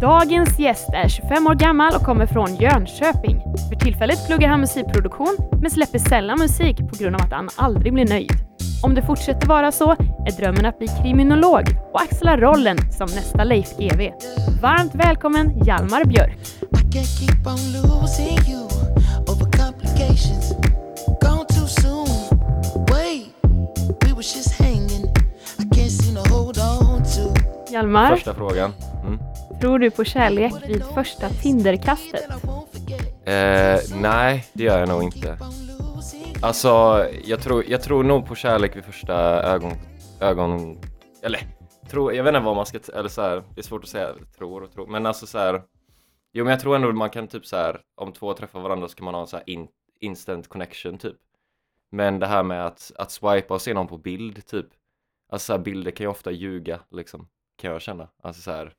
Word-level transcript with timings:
Dagens 0.00 0.58
gäst 0.58 0.88
är 0.92 1.08
25 1.08 1.46
år 1.46 1.54
gammal 1.54 1.94
och 1.94 2.02
kommer 2.02 2.26
från 2.26 2.56
Jönköping. 2.56 3.42
För 3.68 3.76
tillfället 3.76 4.26
pluggar 4.26 4.48
han 4.48 4.60
musikproduktion 4.60 5.36
men 5.62 5.70
släpper 5.70 5.98
sällan 5.98 6.38
musik 6.38 6.76
på 6.76 6.96
grund 6.98 7.16
av 7.16 7.22
att 7.22 7.32
han 7.32 7.48
aldrig 7.56 7.92
blir 7.94 8.08
nöjd. 8.08 8.32
Om 8.82 8.94
det 8.94 9.02
fortsätter 9.02 9.46
vara 9.46 9.72
så 9.72 9.90
är 10.26 10.36
drömmen 10.36 10.66
att 10.66 10.78
bli 10.78 10.88
kriminolog 11.02 11.64
och 11.92 12.02
axla 12.02 12.36
rollen 12.36 12.78
som 12.78 13.06
nästa 13.06 13.44
Leif 13.44 13.76
GW. 13.78 14.12
Varmt 14.62 14.94
välkommen 14.94 15.64
Hjalmar 15.64 16.04
Björk! 16.04 16.38
Hjalmar, 27.70 28.14
Första 28.14 28.34
frågan. 28.34 28.72
Tror 29.60 29.78
du 29.78 29.90
på 29.90 30.04
kärlek 30.04 30.52
vid 30.68 30.84
första 30.84 31.28
Tinderkastet? 31.28 32.30
Eh, 33.24 34.00
nej, 34.00 34.46
det 34.52 34.64
gör 34.64 34.78
jag 34.78 34.88
nog 34.88 35.02
inte. 35.02 35.38
Alltså, 36.42 36.68
jag 37.24 37.40
tror, 37.40 37.64
jag 37.68 37.82
tror 37.82 38.04
nog 38.04 38.26
på 38.26 38.34
kärlek 38.34 38.76
vid 38.76 38.84
första 38.84 39.14
ögon... 39.42 39.72
ögon 40.20 40.78
eller, 41.22 41.40
tro, 41.90 42.12
jag 42.12 42.24
vet 42.24 42.34
inte 42.34 42.44
vad 42.44 42.56
man 42.56 42.66
ska... 42.66 42.78
Eller 42.94 43.08
så 43.08 43.22
här, 43.22 43.42
det 43.54 43.60
är 43.60 43.62
svårt 43.62 43.84
att 43.84 43.88
säga 43.88 44.14
tror 44.38 44.62
och 44.62 44.72
tror. 44.72 44.86
Men 44.86 45.06
alltså 45.06 45.26
så 45.26 45.38
här... 45.38 45.62
Jo, 46.32 46.44
men 46.44 46.50
jag 46.50 46.60
tror 46.60 46.76
ändå 46.76 46.92
man 46.92 47.10
kan 47.10 47.28
typ 47.28 47.46
så 47.46 47.56
här... 47.56 47.80
Om 47.94 48.12
två 48.12 48.34
träffar 48.34 48.60
varandra 48.60 48.88
så 48.88 48.96
kan 48.96 49.04
man 49.04 49.14
ha 49.14 49.20
en 49.20 49.26
så 49.26 49.36
här 49.36 49.50
in, 49.50 49.68
instant 50.00 50.48
connection 50.48 50.98
typ. 50.98 51.16
Men 51.90 52.18
det 52.18 52.26
här 52.26 52.42
med 52.42 52.66
att, 52.66 52.92
att 52.98 53.10
swipa 53.10 53.54
och 53.54 53.62
se 53.62 53.74
någon 53.74 53.88
på 53.88 53.98
bild 53.98 54.46
typ. 54.46 54.66
Alltså 55.28 55.46
så 55.46 55.52
här, 55.52 55.60
bilder 55.60 55.90
kan 55.90 56.04
ju 56.04 56.10
ofta 56.10 56.30
ljuga 56.30 56.80
liksom. 56.90 57.28
Kan 57.56 57.70
jag 57.70 57.82
känna. 57.82 58.08
Alltså 58.22 58.42
så 58.42 58.50
här... 58.50 58.72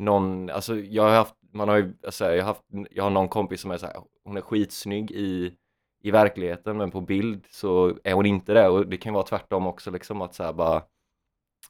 Någon, 0.00 0.50
alltså 0.50 0.76
jag 0.76 1.02
har 1.02 1.10
haft, 1.10 1.34
man 1.52 1.68
har 1.68 1.76
ju, 1.76 1.94
alltså 2.04 2.24
jag 2.24 2.44
har 2.44 2.48
haft, 2.48 2.62
jag 2.90 3.04
har 3.04 3.10
någon 3.10 3.28
kompis 3.28 3.60
som 3.60 3.70
är 3.70 3.78
så 3.78 3.86
här, 3.86 3.96
hon 4.24 4.36
är 4.36 4.40
skitsnygg 4.40 5.10
i 5.10 5.56
i 6.02 6.10
verkligheten 6.10 6.76
men 6.76 6.90
på 6.90 7.00
bild 7.00 7.46
så 7.50 7.98
är 8.04 8.12
hon 8.12 8.26
inte 8.26 8.52
det. 8.52 8.68
Och 8.68 8.86
det 8.86 8.96
kan 8.96 9.12
ju 9.12 9.14
vara 9.14 9.26
tvärtom 9.26 9.66
också 9.66 9.90
liksom 9.90 10.22
att 10.22 10.34
så 10.34 10.42
här 10.42 10.52
bara 10.52 10.82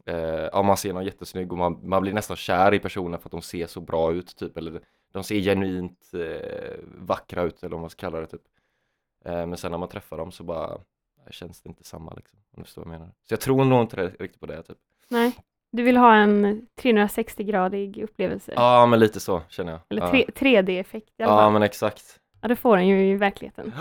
eh, 0.06 0.48
ja 0.52 0.62
man 0.62 0.76
ser 0.76 0.92
någon 0.92 1.04
jättesnygg 1.04 1.52
och 1.52 1.58
man, 1.58 1.88
man 1.88 2.02
blir 2.02 2.12
nästan 2.12 2.36
kär 2.36 2.74
i 2.74 2.78
personen 2.78 3.20
för 3.20 3.28
att 3.28 3.32
de 3.32 3.42
ser 3.42 3.66
så 3.66 3.80
bra 3.80 4.12
ut 4.12 4.36
typ. 4.36 4.56
Eller 4.56 4.80
de 5.12 5.24
ser 5.24 5.40
genuint 5.40 6.10
eh, 6.14 6.78
vackra 6.84 7.42
ut 7.42 7.62
eller 7.62 7.70
vad 7.70 7.80
man 7.80 7.90
ska 7.90 8.00
kalla 8.00 8.20
det 8.20 8.26
typ. 8.26 8.42
Eh, 9.24 9.46
men 9.46 9.56
sen 9.56 9.70
när 9.70 9.78
man 9.78 9.88
träffar 9.88 10.16
dem 10.16 10.32
så 10.32 10.44
bara 10.44 10.80
känns 11.30 11.62
det 11.62 11.68
inte 11.68 11.84
samma 11.84 12.14
liksom. 12.14 12.38
Om 12.52 12.62
du 12.62 12.64
förstår 12.64 12.84
vad 12.84 12.94
jag 12.94 13.00
menar. 13.00 13.14
Så 13.22 13.32
jag 13.32 13.40
tror 13.40 13.64
nog 13.64 13.80
inte 13.80 14.06
riktigt 14.06 14.40
på 14.40 14.46
det 14.46 14.62
typ. 14.62 14.78
Nej, 15.08 15.36
du 15.72 15.82
vill 15.82 15.96
ha 15.96 16.14
en 16.14 16.66
360-gradig 16.82 18.02
upplevelse? 18.02 18.52
ja 18.56 18.86
men 18.86 18.98
lite 19.00 19.20
så 19.20 19.42
känner 19.48 19.72
jag 19.72 19.80
Eller 19.90 20.02
ja. 20.02 20.12
3- 20.12 20.30
3D-effekt 20.32 21.08
i 21.18 21.22
alla 21.22 21.42
ja 21.42 21.50
men 21.50 21.62
exakt 21.62 22.20
Ja, 22.42 22.48
det 22.48 22.56
får 22.56 22.76
den 22.76 22.88
ju 22.88 23.10
i 23.10 23.14
verkligheten. 23.14 23.72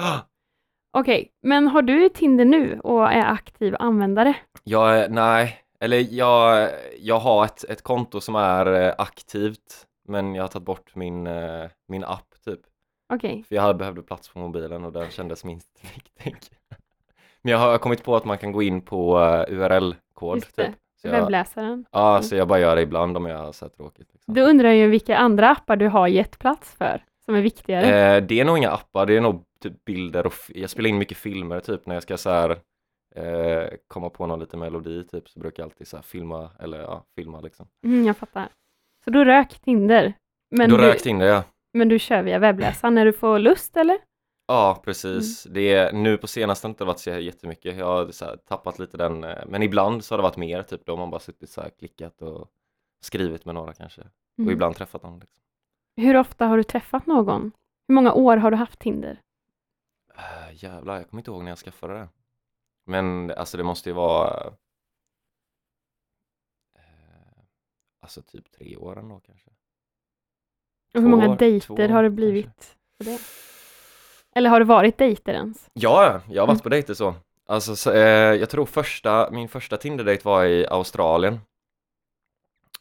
Okej, 0.98 1.32
men 1.42 1.68
har 1.68 1.82
du 1.82 2.10
Tinder 2.10 2.46
nu 2.46 2.80
och 2.80 3.12
är 3.12 3.26
aktiv 3.26 3.76
användare? 3.80 4.34
Jag, 4.64 5.12
nej, 5.12 5.58
eller 5.80 6.08
jag, 6.10 6.70
jag 7.00 7.20
har 7.20 7.46
ett, 7.46 7.64
ett 7.64 7.82
konto 7.82 8.22
som 8.22 8.36
är 8.36 8.74
eh, 8.74 8.94
aktivt 8.98 9.86
men 10.08 10.36
jag 10.36 10.44
har 10.44 10.48
tagit 10.48 10.66
bort 10.66 10.96
min, 10.96 11.28
eh, 11.28 11.70
min 11.88 12.04
app 12.04 12.36
typ. 12.46 12.60
Okej, 13.14 13.44
För 13.48 13.56
jag 13.56 13.62
hade 13.62 13.74
behövde 13.74 14.02
plats 14.02 14.30
på 14.30 14.40
mobilen 14.40 14.86
och 14.86 14.92
den 14.92 15.10
kändes 15.10 15.44
minst 15.46 15.70
viktig. 15.96 16.38
Men 17.42 17.52
jag 17.52 17.60
har 17.60 17.78
kommit 17.78 18.04
på 18.04 18.16
att 18.16 18.26
man 18.26 18.38
kan 18.38 18.52
gå 18.52 18.62
in 18.62 18.82
på 18.82 19.20
eh, 19.20 19.54
URL-kod 19.54 20.42
typ. 20.56 20.76
Så 21.02 21.08
jag, 21.08 21.12
Webbläsaren. 21.12 21.86
ja, 21.92 22.22
så 22.22 22.36
jag 22.36 22.48
bara 22.48 22.60
gör 22.60 22.76
det 22.76 22.82
ibland 22.82 23.18
om 23.18 23.26
jag 23.26 23.38
har 23.38 23.52
så 23.52 23.66
här 23.66 23.70
tråkigt. 23.70 24.08
Liksom. 24.14 24.34
Då 24.34 24.42
undrar 24.42 24.70
jag 24.70 24.78
ju 24.78 24.88
vilka 24.88 25.18
andra 25.18 25.50
appar 25.50 25.76
du 25.76 25.88
har 25.88 26.08
gett 26.08 26.40
plats 26.40 26.76
för, 26.78 27.04
som 27.26 27.36
är 27.36 27.42
viktigare. 27.42 28.16
Eh, 28.16 28.24
det 28.24 28.40
är 28.40 28.46
nog 28.46 28.58
inga 28.58 28.72
appar, 28.72 29.06
det 29.06 29.18
är 29.18 29.22
nog 29.22 29.44
typ 29.60 29.86
bilder 29.86 30.26
och 30.26 30.34
jag 30.48 30.70
spelar 30.70 30.90
in 30.90 30.98
mycket 30.98 31.18
filmer 31.18 31.60
typ 31.60 31.86
när 31.86 31.96
jag 31.96 32.04
ska 32.04 32.18
så 32.18 32.30
här 32.30 32.50
eh, 33.16 33.70
komma 33.88 34.10
på 34.10 34.26
någon 34.28 34.40
liten 34.40 34.60
melodi 34.60 35.04
typ 35.04 35.30
så 35.30 35.40
brukar 35.40 35.64
jag 35.64 35.68
alltid 35.68 35.88
så 35.88 35.98
här 35.98 36.04
filma 36.04 36.50
eller 36.60 36.80
ja, 36.82 37.04
filma 37.16 37.42
liksom. 37.42 37.68
Mm, 37.86 38.06
jag 38.06 38.18
fattar. 38.18 38.48
Så 39.04 39.10
då 39.10 39.24
rök 39.24 39.60
Tinder. 39.60 40.14
Men, 40.52 40.70
Då 40.70 40.78
du, 40.78 40.84
rökt 40.84 41.06
in 41.06 41.20
det 41.20 41.26
ja. 41.26 41.44
men 41.74 41.90
du 41.90 42.00
kör 42.00 42.22
via 42.22 42.40
webbläsaren 42.40 42.96
när 42.96 43.06
du 43.06 43.14
får 43.14 43.40
lust, 43.40 43.78
eller? 43.78 43.98
Ja, 44.52 44.82
precis. 44.86 45.44
Det 45.44 45.74
är, 45.74 45.94
nu 45.94 46.18
på 46.18 46.28
senaste 46.28 46.68
har 46.68 46.70
det 46.70 46.72
inte 46.72 46.86
varit 46.86 47.00
så 47.00 47.10
jättemycket. 47.10 47.78
Jag 47.78 47.86
har 47.86 48.12
så 48.12 48.26
här, 48.26 48.38
tappat 48.38 48.80
lite 48.80 48.98
den, 48.98 49.24
eh, 49.24 49.46
men 49.48 49.64
ibland 49.64 50.04
så 50.06 50.14
har 50.14 50.18
det 50.18 50.24
varit 50.24 50.38
mer, 50.38 50.64
typ 50.64 50.86
då 50.86 50.92
har 50.92 50.98
man 50.98 51.10
bara 51.10 51.20
suttit 51.20 51.50
så 51.50 51.62
här 51.62 51.70
klickat 51.70 52.22
och 52.22 52.50
skrivit 53.02 53.46
med 53.46 53.56
några 53.56 53.74
kanske. 53.74 54.02
Och 54.02 54.40
Mm. 54.40 54.52
ibland 54.54 54.76
träffat 54.76 55.04
någon. 55.04 55.20
Liksom. 55.20 55.40
Hur 55.96 56.16
ofta 56.18 56.46
har 56.46 56.58
du 56.58 56.64
träffat 56.64 57.06
någon? 57.08 57.52
Hur 57.88 57.96
många 57.96 58.14
år 58.14 58.38
har 58.38 58.52
du 58.52 58.58
haft 58.58 58.80
Tinder? 58.80 59.22
Äh, 60.16 60.64
jävlar, 60.64 60.96
jag 60.98 61.10
kommer 61.10 61.22
inte 61.22 61.32
ihåg 61.32 61.44
när 61.44 61.52
jag 61.52 61.58
skaffade 61.60 61.94
det. 61.94 62.10
Men 62.86 63.32
alltså 63.32 63.58
det 63.58 63.64
måste 63.64 63.90
ju 63.90 63.94
vara 63.96 64.54
eh, 66.76 67.44
Alltså 68.00 68.22
typ 68.22 68.52
tre 68.52 68.78
år 68.78 69.00
ändå 69.00 69.20
kanske. 69.20 69.50
Och 70.94 71.02
hur 71.02 71.10
många 71.10 71.30
år, 71.30 71.36
dejter 71.38 71.68
två 71.68 71.74
har 71.76 71.82
det 71.82 71.88
kanske. 71.88 72.10
blivit? 72.10 72.78
På 72.98 73.04
det? 73.04 73.20
Eller 74.40 74.50
har 74.50 74.60
du 74.60 74.66
varit 74.66 74.98
dejter 74.98 75.34
ens? 75.34 75.70
Ja, 75.74 76.22
jag 76.30 76.42
har 76.42 76.48
varit 76.48 76.56
Mm. 76.56 76.64
på 76.64 76.70
dejter 76.70 76.94
så. 76.94 77.16
Alltså, 77.46 77.76
så, 77.76 77.92
eh, 77.92 78.00
jag 78.36 78.50
tror 78.50 78.66
första, 78.66 79.32
min 79.32 79.50
första 79.50 79.78
Tinder-dejt 79.78 80.22
var 80.26 80.46
i 80.46 80.68
Australien. 80.68 81.40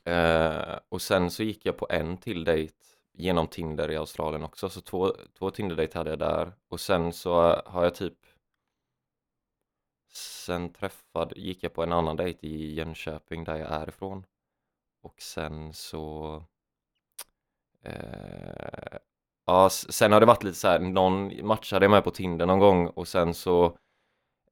Eh, 0.05 0.79
och 0.89 1.03
sen 1.03 1.31
så 1.31 1.43
gick 1.43 1.67
jag 1.67 1.77
på 1.77 1.87
en 1.91 2.17
till 2.17 2.45
dejt 2.45 2.75
genom 3.15 3.47
Tinder 3.47 3.91
i 3.91 3.97
Australien 3.97 4.43
också, 4.45 4.69
så 4.69 4.81
två, 4.81 5.13
två 5.39 5.51
Tinder-dejter 5.51 5.99
hade 5.99 6.11
jag 6.11 6.19
där. 6.19 6.53
Och 6.69 6.81
sen 6.81 7.13
så 7.13 7.63
har 7.67 7.85
jag 7.85 7.95
typ 7.95 8.15
Sen 10.13 10.73
träffade, 10.73 11.41
gick 11.41 11.63
jag 11.65 11.73
på 11.75 11.83
en 11.83 11.93
annan 11.93 12.17
dejt 12.17 12.47
i 12.47 12.75
Jönköping 12.75 13.45
där 13.45 13.57
jag 13.57 13.71
är 13.73 13.89
ifrån. 13.89 14.25
Och 15.03 15.21
sen 15.23 15.73
så 15.73 16.35
eh, 17.85 18.99
Ja, 19.49 19.69
sen 19.71 20.13
har 20.13 20.21
det 20.21 20.27
varit 20.27 20.43
lite 20.43 20.59
så 20.59 20.69
här, 20.69 20.79
någon 20.79 21.47
matchade 21.47 21.85
jag 21.85 21.91
med 21.91 22.05
på 22.05 22.11
Tinder 22.11 22.47
någon 22.47 22.59
gång 22.59 22.87
och 22.87 23.09
sen 23.09 23.35
så 23.35 23.77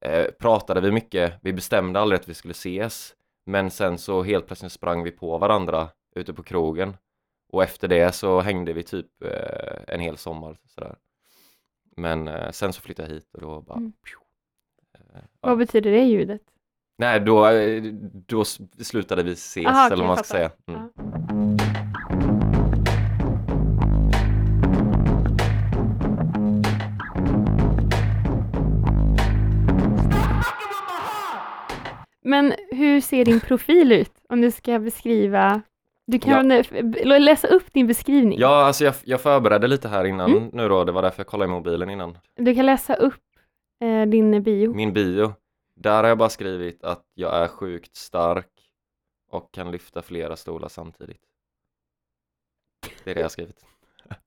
eh, 0.01 0.27
pratade 0.39 0.81
vi 0.81 0.93
mycket, 0.93 1.35
vi 1.43 1.53
bestämde 1.53 2.01
aldrig 2.01 2.21
att 2.21 2.29
vi 2.29 2.35
skulle 2.35 2.53
ses 2.53 3.15
men 3.47 3.71
sen 3.71 3.99
så 3.99 4.23
helt 4.23 4.47
plötsligt 4.47 4.73
sprang 4.73 5.03
vi 5.03 5.11
på 5.11 5.39
varandra 5.39 5.89
ute 6.17 6.33
på 6.35 6.43
krogen 6.43 6.97
och 7.53 7.63
efter 7.63 7.89
det 7.89 8.13
så 8.15 8.41
hängde 8.41 8.73
vi 8.73 8.83
typ 8.83 9.23
eh, 9.25 9.95
en 9.95 10.01
hel 10.01 10.17
sommar 10.17 10.59
sådär. 10.67 10.97
Men 11.97 12.29
eh, 12.29 12.51
sen 12.51 12.73
så 12.73 12.81
flyttade 12.81 13.09
jag 13.09 13.15
hit 13.15 13.35
och 13.35 13.41
då 13.41 13.61
bara 13.61 13.79
Mm. 13.79 13.93
pju. 13.93 14.17
Eh, 14.99 15.21
ja. 15.41 15.49
Vad 15.49 15.59
betyder 15.59 15.91
det 15.91 16.05
ljudet? 16.05 16.43
Nej, 16.99 17.21
då, 17.21 17.47
eh, 17.47 17.83
då 18.27 18.45
slutade 18.85 19.23
vi 19.23 19.33
ses 19.33 19.67
Aha, 19.67 19.87
eller 19.87 19.97
vad 19.97 20.07
man 20.07 20.17
ska 20.17 20.25
säga. 20.25 20.51
Mm. 20.67 20.81
Ja. 21.29 21.46
Hur 32.97 33.01
ser 33.01 33.25
din 33.25 33.41
profil 33.41 33.93
ut? 33.93 34.13
Om 34.29 34.41
du 34.41 34.51
ska 34.51 34.79
beskriva... 34.79 35.63
Du 36.07 36.19
kan 36.19 36.51
eh, 36.51 36.67
läsa 37.21 37.49
upp 37.49 37.73
din 37.73 37.87
beskrivning. 37.87 38.39
Ja, 38.39 38.65
alltså 38.67 38.85
jag, 38.85 38.95
jag 39.05 39.21
förberedde 39.21 39.67
lite 39.67 39.89
här 39.89 40.05
innan 40.05 40.31
Mm. 40.31 40.51
nu 40.53 40.69
då, 40.69 40.85
det 40.85 40.93
var 40.93 41.03
därför 41.03 41.21
jag 41.21 41.27
kollade 41.27 41.51
i 41.51 41.55
mobilen 41.55 41.91
innan. 41.91 42.19
Du 42.37 42.55
kan 42.55 42.67
läsa 42.67 42.95
upp 42.95 43.23
eh, 43.81 44.03
din 44.07 44.43
bio. 44.43 44.75
Min 44.75 44.93
bio, 44.93 45.35
där 45.75 46.03
har 46.03 46.09
jag 46.09 46.19
bara 46.19 46.29
skrivit 46.29 46.85
att 46.85 47.05
jag 47.15 47.35
är 47.35 47.49
sjukt 47.49 47.97
stark 47.97 48.51
och 49.31 49.53
kan 49.53 49.71
lyfta 49.71 50.03
flera 50.03 50.37
stolar 50.37 50.69
samtidigt. 50.69 51.21
Det 53.05 53.11
är 53.11 53.15
det 53.15 53.21
jag 53.21 53.25
har 53.25 53.29
skrivit. 53.31 53.65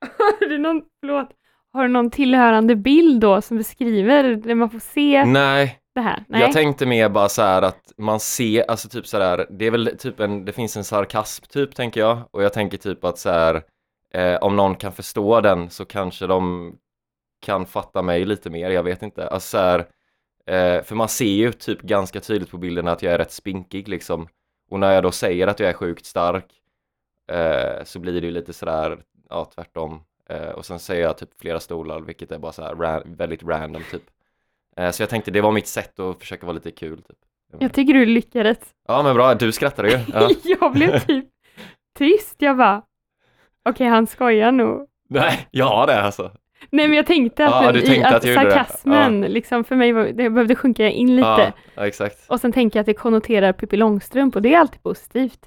Har 0.00 0.48
du 0.48 0.58
någon, 0.58 0.82
förlåt, 1.00 1.28
har 1.72 1.82
du 1.82 1.88
någon 1.88 2.10
tillhörande 2.10 2.76
bild 2.76 3.20
då 3.20 3.40
som 3.40 3.56
beskriver 3.56 4.24
där 4.36 4.54
man 4.54 4.70
får 4.70 4.78
se 4.78 5.24
Nej, 5.24 5.78
det 5.94 6.00
här? 6.00 6.24
Nej. 6.28 6.40
jag 6.40 6.52
tänkte 6.52 6.86
mer 6.86 7.08
bara 7.08 7.28
så 7.28 7.42
här 7.42 7.62
att 7.62 7.92
man 7.96 8.20
ser, 8.20 8.70
alltså 8.70 8.88
typ 8.88 9.06
så 9.06 9.18
där, 9.18 9.46
det 9.50 9.66
är 9.66 9.70
väl 9.70 9.96
typ 9.98 10.20
en, 10.20 10.44
det 10.44 10.52
finns 10.52 10.76
en 10.76 10.84
sarkasm 10.84 11.44
typ 11.48 11.74
tänker 11.74 12.00
jag 12.00 12.18
och 12.30 12.42
jag 12.42 12.52
tänker 12.52 12.78
typ 12.78 13.04
att 13.04 13.18
så 13.18 13.30
här, 13.30 13.62
eh, 14.14 14.36
om 14.36 14.56
någon 14.56 14.74
kan 14.74 14.92
förstå 14.92 15.40
den 15.40 15.70
så 15.70 15.84
kanske 15.84 16.26
de 16.26 16.72
kan 17.42 17.66
fatta 17.66 18.02
mig 18.02 18.24
lite 18.24 18.50
mer, 18.50 18.70
jag 18.70 18.82
vet 18.82 19.02
inte. 19.02 19.28
Alltså 19.28 19.48
så 19.48 19.58
här, 19.58 19.78
eh, 20.46 20.82
för 20.82 20.94
man 20.94 21.08
ser 21.08 21.24
ju 21.24 21.52
typ 21.52 21.80
ganska 21.82 22.20
tydligt 22.20 22.50
på 22.50 22.58
bilden 22.58 22.88
att 22.88 23.02
jag 23.02 23.12
är 23.12 23.18
rätt 23.18 23.32
spinkig 23.32 23.88
liksom. 23.88 24.28
Och 24.70 24.80
när 24.80 24.92
jag 24.92 25.02
då 25.02 25.10
säger 25.10 25.46
att 25.46 25.60
jag 25.60 25.68
är 25.68 25.74
sjukt 25.74 26.06
stark 26.06 26.46
eh, 27.30 27.84
så 27.84 27.98
blir 27.98 28.20
det 28.20 28.26
ju 28.26 28.30
lite 28.32 28.52
sådär, 28.52 29.02
ja 29.28 29.44
tvärtom. 29.54 30.02
Eh, 30.28 30.48
och 30.48 30.66
sen 30.66 30.78
säger 30.78 31.02
jag 31.02 31.18
typ 31.18 31.40
flera 31.40 31.60
stolar, 31.60 32.00
vilket 32.00 32.32
är 32.32 32.38
bara 32.38 32.52
så 32.52 32.62
här 32.62 32.74
ra- 32.74 33.16
väldigt 33.16 33.42
random 33.42 33.82
typ. 33.90 34.02
Eh, 34.76 34.90
så 34.90 35.02
jag 35.02 35.10
tänkte 35.10 35.30
det 35.30 35.40
var 35.40 35.52
mitt 35.52 35.66
sätt 35.66 35.98
att 36.00 36.18
försöka 36.18 36.46
vara 36.46 36.54
lite 36.54 36.70
kul 36.70 37.02
typ. 37.02 37.16
Jag 37.58 37.72
tycker 37.72 37.94
du 37.94 38.06
lyckades. 38.06 38.58
Ja 38.88 39.02
men 39.02 39.14
bra, 39.14 39.34
du 39.34 39.52
skrattar 39.52 39.84
ju. 39.84 39.98
Ja. 40.12 40.30
jag 40.60 40.72
blev 40.72 40.98
typ 40.98 41.24
tyst. 41.98 42.36
Jag 42.38 42.56
bara, 42.56 42.82
okej 43.68 43.86
han 43.86 44.06
skojar 44.06 44.52
nog. 44.52 44.86
Nej, 45.08 45.48
ja 45.50 45.86
det 45.86 46.02
alltså. 46.02 46.32
Nej 46.70 46.88
men 46.88 46.96
jag 46.96 47.06
tänkte 47.06 47.46
att, 47.46 47.64
Ja, 47.64 47.72
du 47.72 47.82
i, 47.82 47.86
tänkte 47.86 48.08
att 48.08 48.14
att 48.14 48.34
sarkasmen, 48.34 49.20
liksom 49.20 49.64
för 49.64 49.76
mig, 49.76 49.92
var, 49.92 50.04
det 50.04 50.30
behövde 50.30 50.54
sjunka 50.54 50.88
in 50.90 51.16
lite. 51.16 51.28
Ja, 51.28 51.52
ja, 51.74 51.86
exakt. 51.86 52.18
Och 52.30 52.40
sen 52.40 52.52
tänker 52.52 52.78
jag 52.78 52.80
att 52.82 52.86
det 52.86 52.94
konnoterar 52.94 53.52
Pippi 53.52 53.76
Långstrump 53.76 54.36
och 54.36 54.42
det 54.42 54.54
är 54.54 54.58
alltid 54.58 54.82
positivt. 54.82 55.38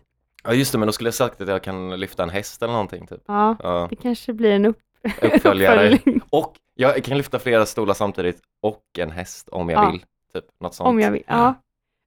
Ja 0.44 0.54
just 0.54 0.72
det, 0.72 0.78
men 0.78 0.86
då 0.88 0.92
skulle 0.92 1.08
jag 1.08 1.14
sagt 1.14 1.42
att 1.42 1.48
jag 1.48 1.64
kan 1.64 2.00
lyfta 2.00 2.24
en 2.24 2.30
häst 2.30 2.64
eller 2.64 2.74
någonting 2.74 3.08
typ. 3.08 3.22
Ja, 3.28 3.56
Ja, 3.64 3.88
det 3.90 3.96
kanske 3.96 4.34
blir 4.34 4.52
en 4.52 4.66
upp 4.66 4.80
uppföljare. 5.22 5.90
uppföljning. 5.94 6.22
Och 6.30 6.56
jag 6.76 7.04
kan 7.04 7.18
lyfta 7.18 7.40
flera 7.40 7.66
stolar 7.66 7.94
samtidigt 7.94 8.42
och 8.62 8.84
en 9.00 9.12
häst 9.12 9.50
om 9.50 9.70
jag 9.70 9.84
Ja. 9.86 9.92
vill. 9.92 10.06
Typ 10.34 10.46
något 10.60 10.74
sånt. 10.76 10.88
Om 10.88 11.00
jag 11.00 11.12
vill. 11.12 11.24
Ja. 11.28 11.54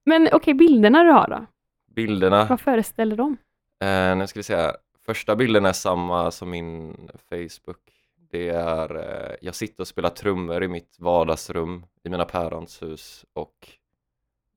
Men 0.04 0.28
okej, 0.32 0.54
bilderna 0.54 1.04
du 1.04 1.10
har 1.10 1.28
då? 1.28 1.46
Bilderna, 1.94 2.44
Vad 2.44 2.60
föreställer 2.60 3.16
de? 3.16 3.36
eh, 3.80 4.16
nu 4.16 4.26
ska 4.26 4.38
vi 4.38 4.42
se. 4.44 4.72
Första 5.06 5.36
bilden 5.36 5.66
är 5.66 5.72
samma 5.72 6.30
som 6.30 6.50
min 6.50 6.96
Facebook. 7.28 7.80
Det 8.30 8.48
är, 8.48 8.96
eh, 8.96 9.36
jag 9.40 9.54
sitter 9.54 9.80
och 9.82 9.88
spelar 9.88 10.10
trummor 10.10 10.62
i 10.62 10.68
mitt 10.68 10.96
vardagsrum 10.98 11.86
i 12.02 12.08
mina 12.08 12.24
pärons 12.24 12.82
hus 12.82 13.24
och 13.32 13.68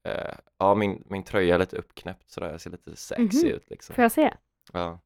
eh, 0.07 0.35
ja, 0.59 0.75
min, 0.75 1.03
min 1.09 1.23
tröja 1.23 1.55
är 1.55 1.59
lite 1.59 1.75
uppknäppt 1.77 2.29
sådär, 2.29 2.51
jag 2.51 2.61
ser 2.61 2.69
lite 2.69 2.95
sexy 2.95 3.45
Mhm. 3.47 3.55
ut 3.55 3.69
liksom. 3.69 3.95
Får 3.95 4.01
jag 4.01 4.11
se? 4.11 4.33
Ja. 4.73 4.99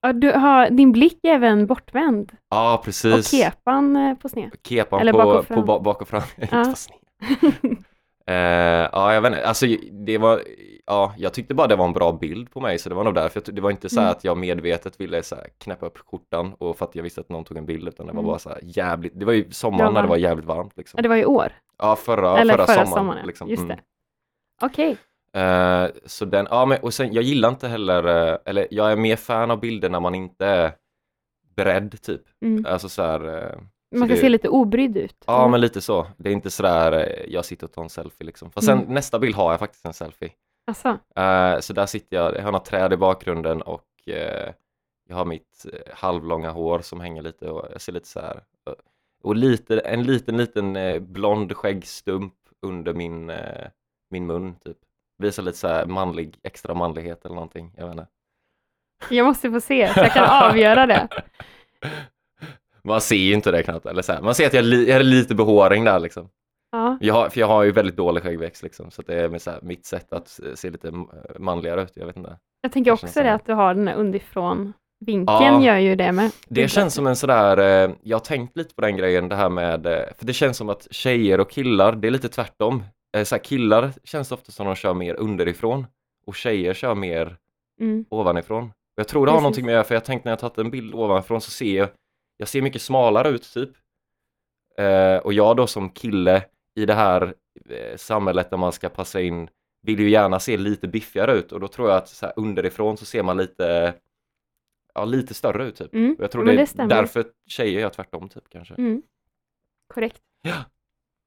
Ja, 0.00 0.12
du 0.12 0.32
har, 0.32 0.70
din 0.70 0.92
blick 0.92 1.18
är 1.22 1.28
även 1.28 1.66
bortvänd 1.66 2.32
ja, 2.50 2.74
och 2.78 2.84
precis. 2.84 3.30
kepan 3.30 3.96
eh, 3.96 4.14
på 4.14 4.28
sned. 4.28 4.50
Kepan 4.68 5.00
Eller 5.00 5.12
på, 5.12 5.18
bak 5.18 5.26
och 5.40 5.48
på 5.48 5.54
fram. 5.54 5.64
ba- 5.66 5.80
bak 5.80 6.02
och 6.02 6.08
fram. 6.08 6.22
Ja. 6.50 6.74
Eh, 8.26 8.34
ja, 8.92 9.14
jag 9.14 9.20
vet 9.22 9.32
inte, 9.32 9.46
alltså 9.46 9.66
det 10.06 10.18
var, 10.18 10.42
ja, 10.86 11.14
jag 11.18 11.34
tyckte 11.34 11.54
bara 11.54 11.66
det 11.66 11.76
var 11.76 11.84
en 11.84 11.92
bra 11.92 12.12
bild 12.12 12.50
på 12.50 12.60
mig 12.60 12.78
så 12.78 12.88
det 12.88 12.94
var 12.94 13.04
nog 13.04 13.14
därför, 13.14 13.42
jag- 13.46 13.54
det 13.54 13.60
var 13.60 13.70
inte 13.70 13.88
så 13.88 14.00
Mm. 14.00 14.10
att 14.10 14.24
jag 14.24 14.36
medvetet 14.36 15.00
ville 15.00 15.22
så 15.22 15.34
här 15.36 15.46
knäppa 15.58 15.86
upp 15.86 15.98
skjortan 15.98 16.54
och 16.58 16.76
för 16.78 16.84
att 16.84 16.94
jag 16.94 17.02
visste 17.02 17.20
att 17.20 17.28
någon 17.28 17.44
tog 17.44 17.56
en 17.56 17.66
bild 17.66 17.88
utan 17.88 18.06
det 18.06 18.12
var 18.12 18.20
Mm. 18.20 18.26
bara 18.30 18.38
så 18.38 18.48
här 18.48 18.58
jävligt, 18.62 19.12
det 19.20 19.24
var 19.24 19.32
ju 19.32 19.50
sommaren 19.50 19.84
var 19.86 19.92
när 19.92 20.02
det 20.02 20.08
var 20.08 20.16
jävligt 20.16 20.46
varmt 20.46 20.72
Ja, 20.74 20.80
liksom. 20.80 21.02
det 21.02 21.08
var 21.08 21.16
i 21.16 21.24
år. 21.24 21.52
Ja, 21.78 21.96
förra, 21.96 22.38
Eller 22.38 22.54
förra, 22.54 22.66
förra, 22.66 22.74
sommaren. 22.74 22.90
sommaren. 23.04 23.26
liksom. 23.26 23.48
Just 23.48 23.62
Mm. 23.62 23.76
det. 23.76 23.82
Okej. 24.66 24.96
Eh, 25.32 25.86
så 26.06 26.24
den, 26.24 26.46
ja 26.50 26.66
men 26.66 26.80
och 26.80 26.94
sen 26.94 27.12
jag 27.12 27.24
gillar 27.24 27.48
inte 27.48 27.68
heller, 27.68 28.28
eh, 28.32 28.38
eller 28.44 28.66
jag 28.70 28.92
är 28.92 28.96
mer 28.96 29.16
fan 29.16 29.50
av 29.50 29.60
bilder 29.60 29.88
när 29.90 30.00
man 30.00 30.14
inte 30.14 30.46
är 30.46 30.72
beredd 31.56 32.02
typ. 32.02 32.22
Mm. 32.40 32.66
Alltså 32.68 32.88
så 32.88 33.02
här, 33.02 33.20
eh, 33.52 33.58
Man 33.96 34.08
ska 34.08 34.14
det- 34.14 34.20
se 34.20 34.28
lite 34.28 34.48
obrydd 34.48 34.96
ut. 34.96 35.16
Ja 35.26 35.48
men 35.48 35.60
lite 35.60 35.80
så. 35.80 36.06
Det 36.16 36.28
är 36.28 36.32
inte 36.32 36.50
sådär 36.50 37.24
jag 37.28 37.44
sitter 37.44 37.66
och 37.66 37.72
tar 37.72 37.82
en 37.82 37.88
selfie 37.90 38.26
liksom. 38.26 38.50
Fast 38.50 38.66
sen 38.66 38.78
Mm. 38.78 38.94
nästa 38.94 39.18
bild 39.18 39.34
har 39.34 39.50
jag 39.50 39.58
faktiskt 39.58 39.84
en 39.86 39.92
selfie. 39.92 40.30
Alltså, 40.66 40.98
så 41.60 41.72
där 41.72 41.86
sitter 41.86 42.16
jag, 42.16 42.34
jag 42.36 42.42
har 42.42 42.52
några 42.52 42.64
träd 42.64 42.92
i 42.92 42.96
bakgrunden 42.96 43.62
och 43.62 43.84
jag 45.08 45.16
har 45.16 45.24
mitt 45.24 45.66
halvlånga 45.92 46.50
hår 46.50 46.78
som 46.80 47.00
hänger 47.00 47.22
lite 47.22 47.50
och 47.50 47.68
jag 47.72 47.80
ser 47.80 47.92
lite 47.92 48.08
så 48.08 48.20
här 48.20 48.40
och 49.22 49.36
lite, 49.36 49.78
en 49.80 50.02
liten 50.02 50.36
liten 50.36 50.76
blond 51.12 51.56
skäggstump 51.56 52.34
under 52.66 52.94
min, 52.94 53.32
min 54.10 54.26
mun 54.26 54.54
typ. 54.64 54.76
Visar 55.18 55.42
lite 55.42 55.58
så 55.58 55.68
här 55.68 55.86
manlig, 55.86 56.36
extra 56.44 56.74
manlighet 56.74 57.24
eller 57.24 57.34
någonting, 57.34 57.72
jag 57.76 57.84
vet 57.86 57.92
inte. 57.92 58.06
jag 59.10 59.26
måste 59.26 59.50
få 59.50 59.60
se 59.60 59.88
så 59.94 60.00
jag 60.00 60.12
kan 60.12 60.24
avgöra 60.50 60.86
det. 60.86 61.08
Man 62.84 63.00
ser 63.00 63.16
ju 63.16 63.34
inte 63.34 63.50
det 63.50 63.62
knappt, 63.62 63.86
eller 63.86 64.02
så 64.02 64.12
här. 64.12 64.20
man 64.22 64.34
ser 64.34 64.46
att 64.46 64.54
jag, 64.54 64.64
li- 64.64 64.88
jag 64.88 64.96
har 64.96 65.02
lite 65.02 65.34
behåring 65.34 65.84
där 65.84 65.98
liksom. 66.00 66.28
Ja. 66.70 66.98
Jag 67.00 67.14
har, 67.14 67.28
för 67.28 67.40
jag 67.40 67.46
har 67.46 67.62
ju 67.62 67.70
väldigt 67.70 67.96
dålig 67.96 68.22
skäggväxt 68.22 68.62
liksom, 68.62 68.90
så 68.90 69.02
det 69.02 69.14
är 69.14 69.38
så 69.38 69.50
här, 69.50 69.60
mitt 69.62 69.86
sätt 69.86 70.12
att 70.12 70.40
se 70.54 70.70
lite 70.70 70.92
manligare 71.38 71.82
ut, 71.82 71.92
jag 71.94 72.06
vet 72.06 72.16
inte. 72.16 72.38
Jag 72.60 72.72
tänker 72.72 72.90
också 72.90 73.06
det 73.06 73.12
sån. 73.12 73.26
att 73.26 73.46
du 73.46 73.52
har 73.52 73.74
den 73.74 73.88
här 73.88 73.94
underifrån 73.94 74.72
vinkeln 75.06 75.38
Ja. 75.62 75.62
gör 75.64 75.76
ju 75.76 75.96
det 75.96 76.12
med. 76.12 76.30
Det 76.48 76.68
känns 76.68 76.94
som 76.94 77.06
en 77.06 77.16
sådär, 77.16 77.58
eh, 77.88 77.94
jag 78.02 78.16
har 78.16 78.24
tänkt 78.24 78.56
lite 78.56 78.74
på 78.74 78.80
den 78.80 78.96
grejen, 78.96 79.28
det 79.28 79.36
här 79.36 79.48
med, 79.48 79.86
eh, 79.86 80.02
för 80.18 80.26
det 80.26 80.32
känns 80.32 80.56
som 80.56 80.68
att 80.68 80.86
tjejer 80.90 81.40
och 81.40 81.50
killar, 81.50 81.92
det 81.92 82.08
är 82.08 82.10
lite 82.12 82.28
tvärtom. 82.28 82.82
Eh, 83.16 83.24
så 83.24 83.34
här, 83.34 83.44
killar 83.44 83.92
känns 84.04 84.32
ofta 84.32 84.52
som 84.52 84.66
de 84.66 84.74
kör 84.74 84.94
mer 84.94 85.14
underifrån 85.14 85.86
och 86.26 86.34
tjejer 86.34 86.74
kör 86.74 86.94
mer 86.94 87.36
Mm. 87.80 88.04
ovanifrån. 88.08 88.72
Jag 88.94 89.08
tror 89.08 89.26
det 89.26 89.32
har 89.32 89.36
Precis. 89.36 89.42
någonting 89.42 89.66
med 89.66 89.74
det, 89.78 89.84
för 89.84 89.94
jag 89.94 90.04
tänkte 90.04 90.26
när 90.28 90.32
jag 90.32 90.38
tagit 90.38 90.58
en 90.58 90.70
bild 90.70 90.94
ovanifrån 90.94 91.40
så 91.40 91.50
ser 91.50 91.76
jag, 91.78 91.88
jag 92.36 92.48
ser 92.48 92.62
mycket 92.62 92.82
smalare 92.82 93.28
ut 93.28 93.42
typ. 93.54 93.70
Eh, 94.78 95.16
och 95.16 95.32
jag 95.32 95.56
då 95.56 95.66
som 95.66 95.90
kille 95.90 96.44
i 96.74 96.86
det 96.86 96.94
här 96.94 97.34
eh, 97.70 97.96
samhället 97.96 98.50
där 98.50 98.56
man 98.56 98.72
ska 98.72 98.88
passa 98.88 99.20
in 99.20 99.50
vill 99.82 100.00
ju 100.00 100.10
gärna 100.10 100.40
se 100.40 100.56
lite 100.56 100.88
biffigare 100.88 101.32
ut 101.32 101.52
och 101.52 101.60
då 101.60 101.68
tror 101.68 101.88
jag 101.88 101.96
att 101.96 102.08
så 102.08 102.26
här, 102.26 102.32
underifrån 102.36 102.96
så 102.96 103.04
ser 103.04 103.22
man 103.22 103.36
lite 103.36 103.94
ja, 104.94 105.04
lite 105.04 105.34
större 105.34 105.64
ut 105.64 105.76
typ. 105.76 105.94
Mm. 105.94 106.14
Och 106.18 106.22
jag 106.24 106.30
tror 106.30 106.44
det 106.44 106.52
det 106.56 106.62
är 106.62 106.66
stämmer. 106.66 106.88
därför 106.94 107.24
tjejer 107.46 107.80
gör 107.80 107.90
tvärtom 107.90 108.28
typ 108.28 108.48
kanske. 108.48 108.74
Mm. 108.74 109.02
Korrekt. 109.86 110.22
Ja. 110.42 110.64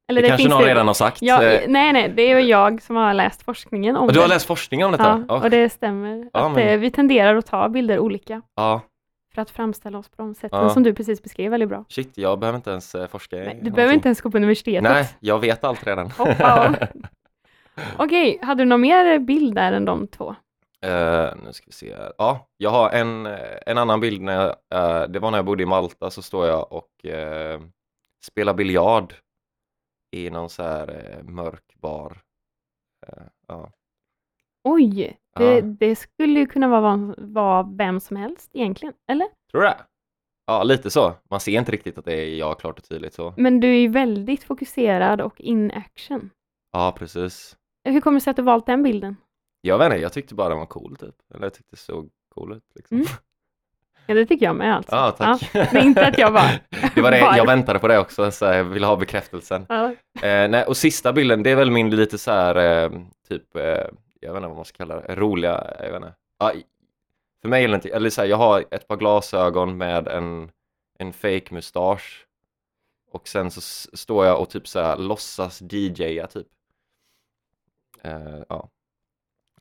Eller 0.08 0.22
det, 0.22 0.28
kanske 0.28 0.42
finns 0.42 0.50
någon 0.54 0.62
det- 0.62 0.68
redan 0.68 0.86
har 0.86 0.94
sagt. 0.94 1.22
Ja, 1.22 1.42
Eh, 1.42 1.60
nej, 1.68 1.92
nej, 1.92 2.08
det 2.08 2.22
är 2.22 2.38
ju 2.40 2.46
jag 2.48 2.82
som 2.82 2.96
har 2.96 3.14
läst 3.14 3.42
forskningen 3.42 3.96
om 3.96 4.06
och 4.06 4.12
du 4.12 4.20
har 4.20 4.28
det. 4.28 4.34
läst 4.34 4.46
forskning 4.46 4.84
om 4.84 4.92
detta? 4.92 5.24
Ja, 5.28 5.42
och 5.44 5.50
det 5.50 5.68
stämmer. 5.68 6.28
Ja, 6.32 6.46
att 6.46 6.52
men- 6.52 6.68
eh, 6.68 6.78
vi 6.78 6.90
tenderar 6.90 7.36
att 7.36 7.46
ta 7.46 7.68
bilder 7.68 7.98
olika 7.98 8.42
ja, 8.56 8.80
för 9.34 9.42
att 9.42 9.50
framställa 9.50 9.98
oss 9.98 10.08
på 10.08 10.14
de 10.22 10.34
sätten 10.34 10.58
Ja. 10.62 10.68
som 10.70 10.82
du 10.82 10.94
precis 10.94 11.22
beskrev 11.22 11.50
väldigt 11.50 11.68
bra. 11.68 11.84
shit, 11.88 12.12
jag 12.18 12.38
behöver 12.38 12.56
inte 12.56 12.70
ens 12.70 12.94
eh, 12.94 13.06
forska 13.06 13.36
Nej, 13.36 13.44
du 13.44 13.48
någonting. 13.50 13.72
behöver 13.72 13.94
inte 13.94 14.08
ens 14.08 14.20
gå 14.20 14.30
på 14.30 14.36
universitetet. 14.36 14.82
Nej, 14.82 15.08
jag 15.20 15.38
vet 15.38 15.64
allt 15.64 15.86
redan. 15.86 16.10
Hoppa. 16.10 16.74
Okej, 17.96 18.38
hade 18.42 18.60
du 18.62 18.64
någon 18.68 18.80
mer 18.80 19.18
bild 19.18 19.54
där 19.54 19.72
än 19.72 19.84
de 19.84 20.06
två? 20.06 20.34
Eh, 20.84 21.30
nu 21.46 21.52
ska 21.52 21.64
vi 21.66 21.72
se 21.72 21.94
här. 21.96 22.12
Ja, 22.18 22.46
jag 22.56 22.70
har 22.70 22.90
en, 22.90 23.28
en 23.66 23.78
annan 23.78 24.00
bild 24.00 24.22
när 24.22 24.34
jag, 24.34 24.48
eh, 25.02 25.08
det 25.08 25.18
var 25.18 25.30
när 25.30 25.38
jag 25.38 25.44
bodde 25.44 25.62
i 25.62 25.66
Malta 25.66 26.10
så 26.10 26.22
står 26.22 26.46
jag 26.46 26.72
och 26.72 27.06
eh, 27.10 27.60
spelar 28.24 28.54
biljard 28.54 29.14
i 30.12 30.30
någon 30.30 30.50
så 30.50 30.62
här 30.62 31.16
eh, 31.18 31.22
mörk 31.24 31.74
bar. 31.80 32.22
Eh, 33.06 33.22
ja. 33.48 33.72
Oj, 34.64 35.16
det, 35.36 35.54
Ja. 35.54 35.60
det 35.60 35.96
skulle 35.96 36.40
ju 36.40 36.46
kunna 36.46 36.68
vara, 36.80 37.14
vara 37.18 37.62
vem 37.62 38.00
som 38.00 38.16
helst 38.16 38.50
egentligen, 38.54 38.94
eller? 39.08 39.28
Tror 39.50 39.60
du 39.60 39.66
det? 39.66 39.76
Ja, 40.46 40.62
lite 40.62 40.90
så. 40.90 41.14
Man 41.30 41.40
ser 41.40 41.58
inte 41.58 41.72
riktigt 41.72 41.98
att 41.98 42.04
det 42.04 42.14
är 42.14 42.34
jag 42.36 42.60
klart 42.60 42.78
och 42.78 42.84
tydligt 42.88 43.14
så. 43.14 43.34
Men 43.36 43.60
du 43.60 43.68
är 43.68 43.80
ju 43.80 43.88
väldigt 43.88 44.44
fokuserad 44.44 45.20
och 45.20 45.40
in 45.40 45.70
action. 45.70 46.30
Ja, 46.72 46.94
precis. 46.98 47.56
Hur 47.84 48.00
kommer 48.00 48.20
det 48.20 48.24
sig 48.24 48.30
att 48.30 48.36
du 48.36 48.42
valt 48.42 48.66
den 48.66 48.82
bilden? 48.82 49.16
Jag 49.60 49.78
vet 49.78 49.84
inte, 49.86 49.96
jag 49.96 50.12
tyckte 50.12 50.34
bara 50.34 50.48
den 50.48 50.58
var 50.58 50.66
cool 50.66 50.96
typ. 50.96 51.14
Eller 51.34 51.42
jag 51.46 51.54
tyckte 51.54 51.70
det 51.72 51.76
såg 51.80 52.10
cool 52.28 52.52
ut 52.52 52.64
liksom. 52.74 52.96
Mm. 52.96 53.06
Ja, 54.06 54.14
det 54.14 54.26
tycker 54.26 54.46
jag 54.46 54.56
med 54.56 54.76
alltså. 54.76 54.96
Ja, 54.96 55.10
tack. 55.10 55.54
men 55.72 55.82
inte 55.82 56.06
att 56.06 56.18
jag 56.18 56.32
bara, 56.32 56.50
det 56.94 57.00
var 57.00 57.10
det, 57.10 57.18
jag 57.18 57.46
väntade 57.46 57.78
på 57.78 57.88
det 57.88 57.98
också, 57.98 58.30
så 58.30 58.44
jag 58.44 58.64
ville 58.64 58.86
ha 58.86 58.96
bekräftelsen. 58.96 59.66
Ja. 59.68 59.84
Eh, 60.22 60.48
nej, 60.48 60.64
och 60.64 60.76
sista 60.76 61.12
bilden, 61.12 61.42
det 61.42 61.50
är 61.50 61.56
väl 61.56 61.70
min 61.70 61.96
lite 61.96 62.18
så 62.18 62.30
här, 62.30 62.56
eh, 62.56 62.90
typ, 63.28 63.56
eh, 63.56 63.62
jag 64.20 64.32
vet 64.32 64.36
inte 64.36 64.46
vad 64.48 64.56
man 64.56 64.64
ska 64.64 64.76
kalla 64.76 65.00
det, 65.00 65.14
roliga, 65.14 65.74
jag 65.78 65.86
vet 65.86 65.96
inte. 65.96 66.14
Ja, 66.38 66.52
för 67.42 67.48
mig 67.48 67.64
är 67.64 67.68
det 67.68 67.74
inte, 67.74 67.88
eller 67.88 68.10
så 68.10 68.20
här, 68.20 68.28
jag 68.28 68.36
har 68.36 68.64
ett 68.70 68.88
par 68.88 68.96
glasögon 68.96 69.76
med 69.76 70.08
en, 70.08 70.50
en 70.98 71.12
fake 71.12 71.54
mustasch 71.54 72.26
och 73.10 73.28
sen 73.28 73.50
så 73.50 73.60
står 73.96 74.26
jag 74.26 74.40
och 74.40 74.50
typ 74.50 74.68
så 74.68 74.80
här 74.80 74.96
låtsas 74.96 75.62
DJa 75.62 76.26
typ. 76.26 76.46
Eh, 78.02 78.42
ja. 78.48 78.68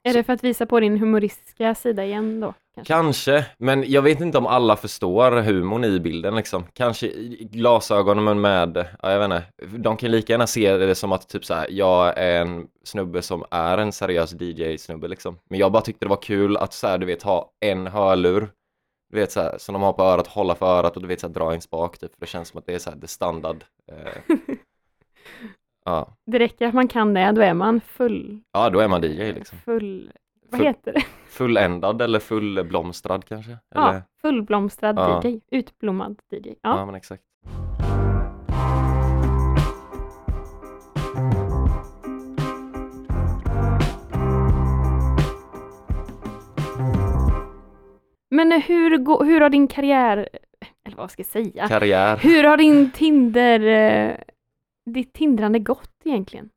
Är 0.03 0.13
det 0.13 0.23
för 0.23 0.33
att 0.33 0.43
visa 0.43 0.65
på 0.65 0.79
din 0.79 0.97
humoristiska 0.97 1.75
sida 1.75 2.05
igen 2.05 2.39
då? 2.39 2.53
Kanske? 2.75 2.93
Kanske, 2.93 3.45
men 3.57 3.91
jag 3.91 4.01
vet 4.01 4.21
inte 4.21 4.37
om 4.37 4.47
alla 4.47 4.75
förstår 4.75 5.31
humorn 5.31 5.83
i 5.83 5.99
bilden 5.99 6.35
liksom. 6.35 6.65
Kanske 6.73 7.07
glasögonen 7.39 8.41
med, 8.41 8.87
ja, 9.01 9.11
jag 9.11 9.19
vet 9.19 9.25
inte, 9.25 9.77
de 9.77 9.97
kan 9.97 10.11
lika 10.11 10.33
gärna 10.33 10.47
se 10.47 10.77
det 10.77 10.95
som 10.95 11.11
att 11.11 11.29
typ 11.29 11.45
så 11.45 11.53
här, 11.53 11.67
jag 11.69 12.17
är 12.17 12.41
en 12.41 12.67
snubbe 12.83 13.21
som 13.21 13.45
är 13.51 13.77
en 13.77 13.91
seriös 13.91 14.33
DJ-snubbe 14.33 15.07
liksom. 15.07 15.39
Men 15.49 15.59
jag 15.59 15.71
bara 15.71 15.81
tyckte 15.81 16.05
det 16.05 16.09
var 16.09 16.21
kul 16.21 16.57
att 16.57 16.73
så 16.73 16.87
här, 16.87 16.97
du 16.97 17.05
vet, 17.05 17.23
ha 17.23 17.51
en 17.59 17.87
hörlur, 17.87 18.49
du 19.11 19.19
vet 19.19 19.31
så 19.31 19.41
här, 19.41 19.57
som 19.57 19.73
de 19.73 19.81
har 19.81 19.93
på 19.93 20.03
örat, 20.03 20.27
hålla 20.27 20.55
för 20.55 20.65
örat 20.65 20.95
och 20.95 21.01
du 21.01 21.07
vet 21.07 21.19
så 21.19 21.27
här, 21.27 21.33
dra 21.33 21.53
en 21.53 21.61
spak 21.61 21.97
typ. 21.97 22.11
För 22.13 22.19
det 22.19 22.27
känns 22.27 22.47
som 22.47 22.57
att 22.57 22.65
det 22.65 22.73
är 22.73 22.79
så 22.79 22.89
här, 22.89 22.97
det 22.97 23.07
standard. 23.07 23.63
Eh, 23.91 24.35
ja. 25.85 26.15
Det 26.25 26.39
räcker 26.39 26.67
att 26.67 26.73
man 26.73 26.87
kan 26.87 27.13
det, 27.13 27.31
då 27.31 27.41
är 27.41 27.53
man 27.53 27.81
full. 27.81 28.41
ja, 28.51 28.69
då 28.69 28.79
är 28.79 28.87
man 28.87 29.01
DJ 29.03 29.31
liksom. 29.33 29.57
Full, 29.57 30.11
vad 30.49 30.59
Full- 30.61 30.67
heter 30.67 30.93
det? 30.93 31.01
Fulländad 31.29 32.01
eller 32.01 32.19
fullblomstrad 32.19 33.25
kanske? 33.25 33.57
Ja, 33.75 33.89
Eller? 33.89 34.03
fullblomstrad 34.21 34.97
Ja. 34.97 35.21
DJ. 35.25 35.39
Utblommad 35.51 36.19
DJ. 36.31 36.47
ja, 36.47 36.53
Ja. 36.61 36.85
men 36.85 36.95
exakt. 36.95 37.23
Men 48.29 48.51
hur, 48.51 49.23
hur 49.25 49.41
har 49.41 49.49
din 49.49 49.67
karriär, 49.67 50.29
eller 50.85 50.97
vad 50.97 51.11
ska 51.11 51.19
jag 51.19 51.27
säga? 51.27 51.67
Karriär. 51.67 52.17
Hur 52.17 52.43
har 52.43 52.57
din 52.57 52.91
Tinder, 52.91 53.59
eh, 53.59 54.15
ditt 54.85 55.13
tindrande 55.13 55.59
gått 55.59 55.93
egentligen? 56.03 56.49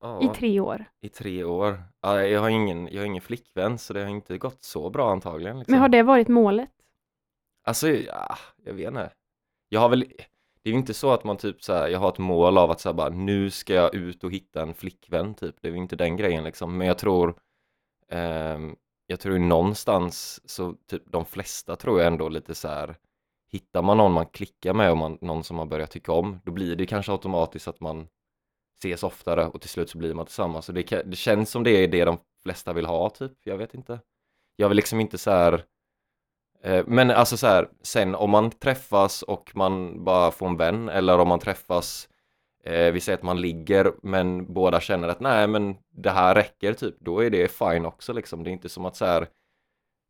Ja, 0.00 0.22
i 0.22 0.28
tre 0.28 0.60
år. 0.60 0.84
i 1.00 1.08
tre 1.08 1.44
år. 1.44 1.82
Ja, 2.00 2.22
jag, 2.22 2.40
har 2.40 2.50
ingen, 2.50 2.88
jag 2.92 3.00
har 3.00 3.06
ingen 3.06 3.22
flickvän 3.22 3.78
så 3.78 3.92
det 3.92 4.00
har 4.00 4.08
inte 4.08 4.38
gått 4.38 4.62
så 4.64 4.90
bra 4.90 5.12
antagligen. 5.12 5.58
Liksom. 5.58 5.72
Men 5.72 5.80
har 5.80 5.88
det 5.88 6.02
varit 6.02 6.28
målet? 6.28 6.70
Alltså, 7.64 7.88
ja, 7.88 8.36
jag 8.64 8.74
vet 8.74 8.88
inte. 8.88 9.10
Jag 9.68 9.80
har 9.80 9.88
väl, 9.88 10.00
det 10.62 10.70
är 10.70 10.72
ju 10.72 10.78
inte 10.78 10.94
så 10.94 11.10
att 11.10 11.24
man 11.24 11.36
typ 11.36 11.62
så 11.62 11.72
här, 11.72 11.88
jag 11.88 11.98
har 11.98 12.08
ett 12.08 12.18
mål 12.18 12.58
av 12.58 12.70
att 12.70 12.80
så 12.80 12.88
här 12.88 12.94
bara, 12.94 13.08
nu 13.08 13.50
ska 13.50 13.74
jag 13.74 13.94
ut 13.94 14.24
och 14.24 14.32
hitta 14.32 14.62
en 14.62 14.74
flickvän 14.74 15.34
typ. 15.34 15.56
Det 15.60 15.68
är 15.68 15.72
ju 15.72 15.78
inte 15.78 15.96
den 15.96 16.16
grejen 16.16 16.44
liksom. 16.44 16.78
Men 16.78 16.86
jag 16.86 16.98
tror, 16.98 17.34
ehm, 18.10 18.76
jag 19.06 19.20
tror 19.20 19.38
någonstans 19.38 20.40
så 20.50 20.74
typ 20.90 21.02
de 21.06 21.24
flesta 21.24 21.76
tror 21.76 21.98
jag 21.98 22.06
ändå 22.06 22.28
lite 22.28 22.54
så 22.54 22.68
här, 22.68 22.96
hittar 23.54 23.82
man 23.82 23.96
någon 23.96 24.12
man 24.12 24.26
klickar 24.26 24.74
med 24.74 24.90
och 24.90 24.96
man, 24.96 25.18
någon 25.20 25.44
som 25.44 25.56
man 25.56 25.68
börjar 25.68 25.86
tycka 25.86 26.12
om, 26.12 26.40
då 26.44 26.52
blir 26.52 26.76
det 26.76 26.86
kanske 26.86 27.12
automatiskt 27.12 27.68
att 27.68 27.80
man 27.80 28.08
ses 28.78 29.02
oftare 29.02 29.46
och 29.46 29.60
till 29.60 29.70
slut 29.70 29.90
så 29.90 29.98
blir 29.98 30.14
man 30.14 30.26
tillsammans. 30.26 30.66
Så 30.66 30.72
det, 30.72 31.02
det 31.06 31.16
känns 31.16 31.50
som 31.50 31.62
det 31.64 31.70
är 31.70 31.88
det 31.88 32.04
de 32.04 32.18
flesta 32.42 32.72
vill 32.72 32.86
ha 32.86 33.10
typ, 33.10 33.32
jag 33.44 33.56
vet 33.56 33.74
inte. 33.74 34.00
Jag 34.56 34.68
vill 34.68 34.76
liksom 34.76 35.00
inte 35.00 35.18
så 35.18 35.30
här 35.30 35.64
Eh, 36.64 36.84
Men 36.86 37.10
alltså 37.10 37.36
så 37.36 37.46
här, 37.46 37.68
sen 37.82 38.14
om 38.14 38.30
man 38.30 38.50
träffas 38.50 39.22
och 39.22 39.50
man 39.54 40.04
bara 40.04 40.30
får 40.30 40.46
en 40.46 40.56
vän 40.56 40.88
eller 40.88 41.18
om 41.18 41.28
man 41.28 41.38
träffas 41.38 42.08
eh, 42.64 42.92
vi 42.92 43.00
säger 43.00 43.18
att 43.18 43.24
man 43.24 43.40
ligger 43.40 43.92
men 44.02 44.52
båda 44.52 44.80
känner 44.80 45.08
att 45.08 45.20
nej 45.20 45.46
men 45.46 45.76
det 45.90 46.10
här 46.10 46.34
räcker 46.34 46.72
typ, 46.72 46.94
då 47.00 47.24
är 47.24 47.30
det 47.30 47.48
fine 47.48 47.86
också 47.86 48.12
liksom. 48.12 48.44
Det 48.44 48.50
är 48.50 48.52
inte 48.52 48.68
som 48.68 48.84
att 48.84 48.96
så 48.96 49.04
här 49.04 49.28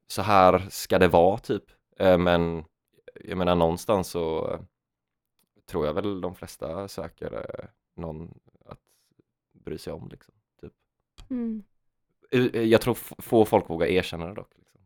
så 0.09 0.23
här 0.23 0.67
ska 0.71 0.99
det 0.99 1.09
vara 1.09 1.39
typ. 1.39 1.65
Eh, 1.99 2.19
men 2.19 2.65
jag 3.25 3.39
menar 3.39 3.55
någonstans 3.55 4.09
så 4.09 4.51
eh, 4.53 4.61
tror 5.67 5.87
jag 5.87 5.95
väl 5.95 6.21
de 6.21 6.35
flesta 6.35 6.89
söker 6.89 7.33
eh, 7.35 7.65
någon 7.97 8.35
att 8.67 8.79
bry 9.65 9.79
sig 9.79 9.93
om 9.93 10.09
liksom. 10.09 10.35
Typ. 10.61 10.73
Mm. 11.31 11.63
Eh, 12.31 12.63
Jag 12.63 12.81
tror 12.81 12.95
få 13.23 13.45
folk 13.45 13.71
vågar 13.71 13.87
erkänna 13.87 14.27
det 14.27 14.35
dock. 14.35 14.53
Liksom. 14.59 14.81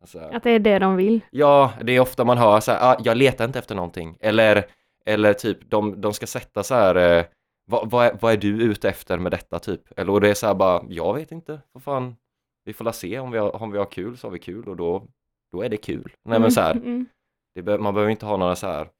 Alltså, 0.00 0.18
Att 0.18 0.42
det 0.42 0.50
är 0.50 0.58
det 0.58 0.78
de 0.78 0.96
vill. 0.96 1.20
Ja, 1.30 1.72
det 1.82 1.92
är 1.92 2.00
ofta 2.00 2.24
man 2.24 2.38
hör 2.38 2.60
så 2.60 2.72
här, 2.72 2.92
ah, 2.92 3.00
jag 3.04 3.16
letar 3.16 3.44
inte 3.44 3.58
efter 3.58 3.74
någonting. 3.74 4.16
Eller, 4.20 4.66
eller 5.06 5.32
typ, 5.32 5.70
de, 5.70 6.00
de 6.00 6.12
ska 6.14 6.26
sätta 6.26 6.62
så 6.62 6.74
här, 6.74 6.94
eh, 7.18 7.24
vad, 7.66 7.90
vad, 7.90 8.06
är, 8.06 8.18
vad 8.20 8.32
är 8.32 8.36
du 8.36 8.62
ute 8.62 8.88
efter 8.88 9.18
med 9.18 9.32
detta 9.32 9.58
typ? 9.58 9.98
Eller 9.98 10.12
och 10.12 10.20
det 10.20 10.28
är 10.30 10.34
så 10.34 10.46
här 10.46 10.54
bara, 10.54 10.84
jag 10.88 11.14
vet 11.14 11.32
inte, 11.32 11.60
vad 11.72 11.82
fan, 11.82 12.16
vi 12.64 12.72
får 12.72 12.84
la 12.84 12.92
se 12.92 13.18
om 13.18 13.30
vi 13.30 13.38
har, 13.38 13.62
om 13.62 13.70
vi 13.70 13.78
har 13.78 13.90
kul 13.90 14.16
så 14.16 14.26
har 14.26 14.32
vi 14.32 14.38
kul 14.38 14.68
och 14.68 14.76
då, 14.76 15.06
då 15.52 15.62
är 15.62 15.68
det 15.68 15.76
kul. 15.76 16.12
Nej 16.22 16.40
men 16.40 16.52
så 16.52 16.60
här, 16.60 16.72
Mm. 16.72 17.06
det, 17.08 17.13
be- 17.62 17.78
man 17.78 17.94
behöver 17.94 18.10
inte 18.10 18.26
ha 18.26 18.36
några 18.36 18.56
så 18.56 18.66
här, 18.66 18.90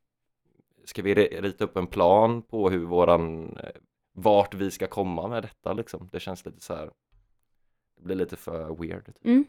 ska 0.84 1.02
vi 1.02 1.14
ri- 1.14 1.40
rita 1.42 1.64
upp 1.64 1.76
en 1.76 1.86
plan 1.86 2.42
på 2.42 2.70
hur 2.70 2.84
våran, 2.86 3.56
eh, 3.56 3.70
vart 4.12 4.54
vi 4.54 4.70
ska 4.70 4.86
komma 4.86 5.28
med 5.28 5.42
detta 5.42 5.72
liksom? 5.72 6.08
Det 6.12 6.20
känns 6.20 6.46
lite 6.46 6.60
så 6.60 6.74
här, 6.74 6.90
det 7.96 8.02
blir 8.04 8.16
lite 8.16 8.36
för 8.36 8.74
weird. 8.74 9.06
Typ. 9.06 9.24
Mm. 9.24 9.44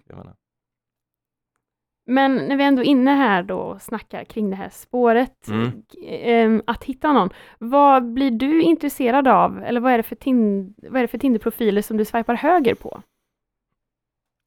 Men 2.08 2.36
när 2.36 2.58
vi 2.58 2.64
ändå 2.64 2.82
är 2.82 2.86
inne 2.86 3.12
här 3.12 3.44
då 3.44 3.58
och 3.60 3.82
snackar 3.82 4.24
kring 4.26 4.50
det 4.50 4.56
här 4.56 4.70
spåret, 4.70 5.48
Mm. 5.48 5.84
ehm, 6.08 6.62
att 6.68 6.84
hitta 6.84 7.14
någon. 7.14 7.30
Vad 7.60 8.14
blir 8.14 8.32
du 8.32 8.62
intresserad 8.62 9.28
av? 9.28 9.64
Eller 9.64 9.80
vad 9.82 9.92
är 9.94 9.98
det 9.98 10.04
för, 10.04 10.16
tin- 10.16 10.74
vad 10.78 10.96
är 10.98 11.02
det 11.02 11.08
för 11.08 11.18
Tinder-profiler 11.18 11.82
som 11.82 11.98
du 11.98 12.06
swipar 12.06 12.36
höger 12.36 12.76
på? 12.76 13.02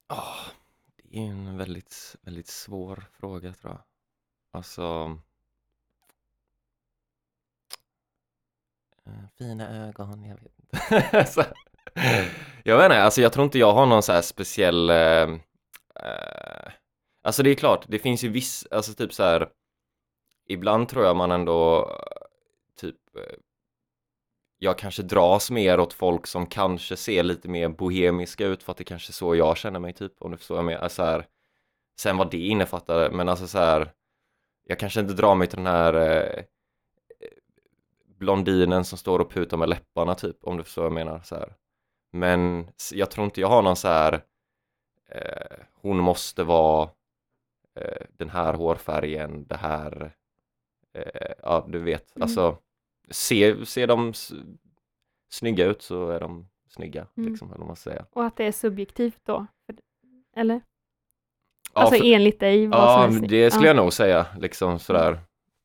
Ah, 0.09 0.35
det 0.97 1.19
är 1.19 1.23
en 1.31 1.57
väldigt, 1.59 2.17
väldigt 2.23 2.47
svår 2.49 3.05
fråga 3.13 3.53
tror 3.53 3.73
jag. 3.73 3.81
Alltså... 4.59 5.19
Eh, 9.07 9.13
fina 9.39 9.87
ögon, 9.87 10.25
jag 10.25 10.37
vet 10.37 10.53
inte. 10.59 11.27
Så, 11.33 11.45
jag 12.65 12.77
vet 12.77 12.85
inte, 12.85 13.03
alltså 13.03 13.21
jag 13.21 13.33
tror 13.33 13.45
inte 13.45 13.59
jag 13.59 13.73
har 13.73 13.87
någon 13.87 14.03
så 14.03 14.13
här 14.13 14.23
speciell... 14.23 14.91
Eh, 14.91 15.29
eh, 15.95 16.73
alltså 17.23 17.43
det 17.43 17.51
är 17.51 17.55
klart, 17.55 17.85
det 17.89 17.99
finns 17.99 18.25
ju 18.25 18.29
viss, 18.29 18.67
alltså 18.71 18.95
typ 18.95 19.13
så 19.13 19.23
här... 19.23 19.49
Ibland 20.49 20.89
tror 20.89 21.05
jag 21.05 21.17
man 21.17 21.31
ändå 21.31 21.91
eh, 21.91 22.27
typ... 22.81 22.97
Eh, 23.17 23.39
jag 24.59 24.79
kanske 24.79 25.03
dras 25.03 25.51
mer 25.51 25.81
åt 25.81 25.93
folk 25.93 26.27
som 26.27 26.47
kanske 26.47 26.97
ser 26.97 27.23
lite 27.23 27.49
mer 27.49 27.69
bohemiska 27.69 28.47
ut 28.47 28.63
för 28.63 28.73
att 28.73 28.79
det 28.79 28.85
kanske 28.85 29.11
är 29.11 29.13
så 29.13 29.35
jag 29.37 29.57
känner 29.57 29.81
mig 29.81 29.93
typ 29.93 30.13
om 30.19 30.31
du 30.31 30.37
förstår 30.37 30.55
vad 30.55 30.65
jag 30.65 30.67
menar. 30.67 30.83
Alltså 30.83 31.03
här, 31.03 31.27
sen 32.01 32.17
vad 32.17 32.31
det 32.31 32.47
innefattar, 32.47 33.11
men 33.11 33.29
alltså 33.29 33.47
så 33.47 33.59
här 33.59 33.93
jag 34.71 34.79
kanske 34.79 35.01
inte 35.01 35.15
drar 35.15 35.35
mig 35.35 35.49
till 35.49 35.57
den 35.57 35.67
här 35.67 35.95
eh, 35.95 36.43
blondinen 38.07 38.85
som 38.85 38.99
står 38.99 39.19
och 39.19 39.31
putar 39.31 39.57
med 39.57 39.69
läpparna 39.69 40.15
typ 40.15 40.45
om 40.45 40.57
du 40.57 40.65
förstår 40.65 40.83
vad 40.83 40.91
jag 40.99 41.07
menar 41.07 41.21
så 41.23 41.35
här. 41.35 41.55
Men 42.13 42.69
jag 42.93 43.11
tror 43.11 43.25
inte 43.25 43.41
jag 43.41 43.49
har 43.49 43.63
någon 43.63 43.77
så 43.77 43.89
här 43.89 44.25
eh, 45.09 45.57
hon 45.75 45.97
måste 45.99 46.45
vara 46.45 46.91
eh, 47.75 48.07
den 48.11 48.31
här 48.31 48.55
hårfärgen, 48.55 49.47
det 49.47 49.57
här 49.57 50.13
eh, 50.95 51.33
ja 51.43 51.67
du 51.69 51.79
vet, 51.79 52.17
Mm. 52.17 52.23
alltså 52.23 52.59
ser, 53.11 53.65
ser 53.65 53.87
de 53.87 54.13
snygga 55.31 55.65
ut 55.67 55.83
så 55.83 56.11
är 56.11 56.21
de 56.21 56.49
snygga 56.69 57.07
Mm. 57.17 57.31
liksom, 57.31 57.49
eller 57.49 57.59
vad 57.59 57.67
man 57.67 57.77
säga. 57.77 58.07
Och 58.13 58.25
att 58.25 58.37
det 58.37 58.45
är 58.45 58.53
subjektivt 58.53 59.21
då? 59.25 59.47
Eller? 60.37 60.61
Ja, 61.75 61.81
alltså 61.81 61.99
för- 61.99 62.13
enligt 62.15 62.41
dig, 62.41 62.67
vad 62.67 62.81
Ja, 62.81 63.09
som 63.13 63.27
det 63.29 63.51
skulle 63.51 63.67
Ja. 63.67 63.71
jag 63.71 63.77
nog 63.77 63.93
säga, 63.93 64.27
liksom 64.41 64.79
sådär. 64.79 65.19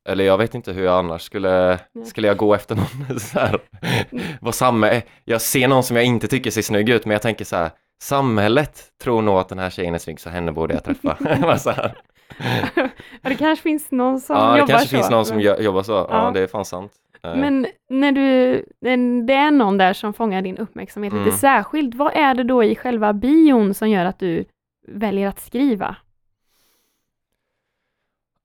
Eller 0.10 0.24
jag 0.24 0.38
vet 0.38 0.56
inte 0.56 0.72
hur 0.72 0.86
jag 0.86 0.98
annars 1.00 1.22
skulle, 1.22 1.80
skulle 2.06 2.28
jag 2.28 2.38
gå 2.38 2.54
efter 2.56 2.76
någon 2.76 3.20
så 3.20 3.40
här, 3.40 3.60
vad 4.42 4.56
samma, 4.56 4.92
jag 5.26 5.42
ser 5.42 5.68
någon 5.68 5.84
som 5.84 5.96
jag 5.96 6.06
inte 6.06 6.28
tycker 6.28 6.52
ser 6.52 6.62
snygg 6.62 6.90
ut, 6.90 7.06
men 7.06 7.12
jag 7.12 7.22
tänker 7.22 7.46
så 7.46 7.56
här, 7.56 7.70
samhället 8.02 8.84
tror 9.04 9.22
nog 9.22 9.38
att 9.38 9.50
den 9.50 9.60
här 9.60 9.70
tjejen 9.70 9.94
är 9.96 10.00
snygg, 10.00 10.20
så 10.20 10.30
henne 10.30 10.52
borde 10.52 10.74
jag 10.74 10.84
träffa. 10.84 11.18
Bara 11.42 11.58
så 11.58 11.70
här. 11.72 11.94
ja, 12.76 13.30
det 13.30 13.36
kanske 13.36 13.64
finns 13.64 13.92
någon 13.92 14.20
som 14.20 14.36
Ja, 14.36 14.52
det 14.52 14.60
jobbar 14.60 14.68
kanske 14.68 14.88
så. 14.88 14.96
finns 14.96 15.10
någon 15.10 15.26
som 15.26 15.42
jobbar 15.42 15.84
så, 15.84 15.92
ja, 15.92 16.08
Ja. 16.12 16.32
det 16.32 16.40
är 16.40 16.48
fan 16.48 16.66
sant. 16.66 16.92
Eh, 17.24 17.36
men 17.36 17.68
när 17.90 18.12
du, 18.12 18.66
när 18.82 19.26
det 19.28 19.34
är 19.34 19.52
någon 19.52 19.78
där 19.78 19.94
som 19.94 20.14
fångar 20.14 20.42
din 20.42 20.58
uppmärksamhet 20.58 21.14
Mm. 21.14 21.26
lite 21.26 21.38
särskilt, 21.38 21.96
vad 21.96 22.14
är 22.16 22.34
det 22.34 22.44
då 22.44 22.64
i 22.64 22.76
själva 22.76 23.14
bion 23.14 23.74
som 23.74 23.90
gör 23.90 24.06
att 24.06 24.20
du 24.20 24.46
väljer 24.88 25.28
att 25.28 25.40
skriva? 25.40 25.96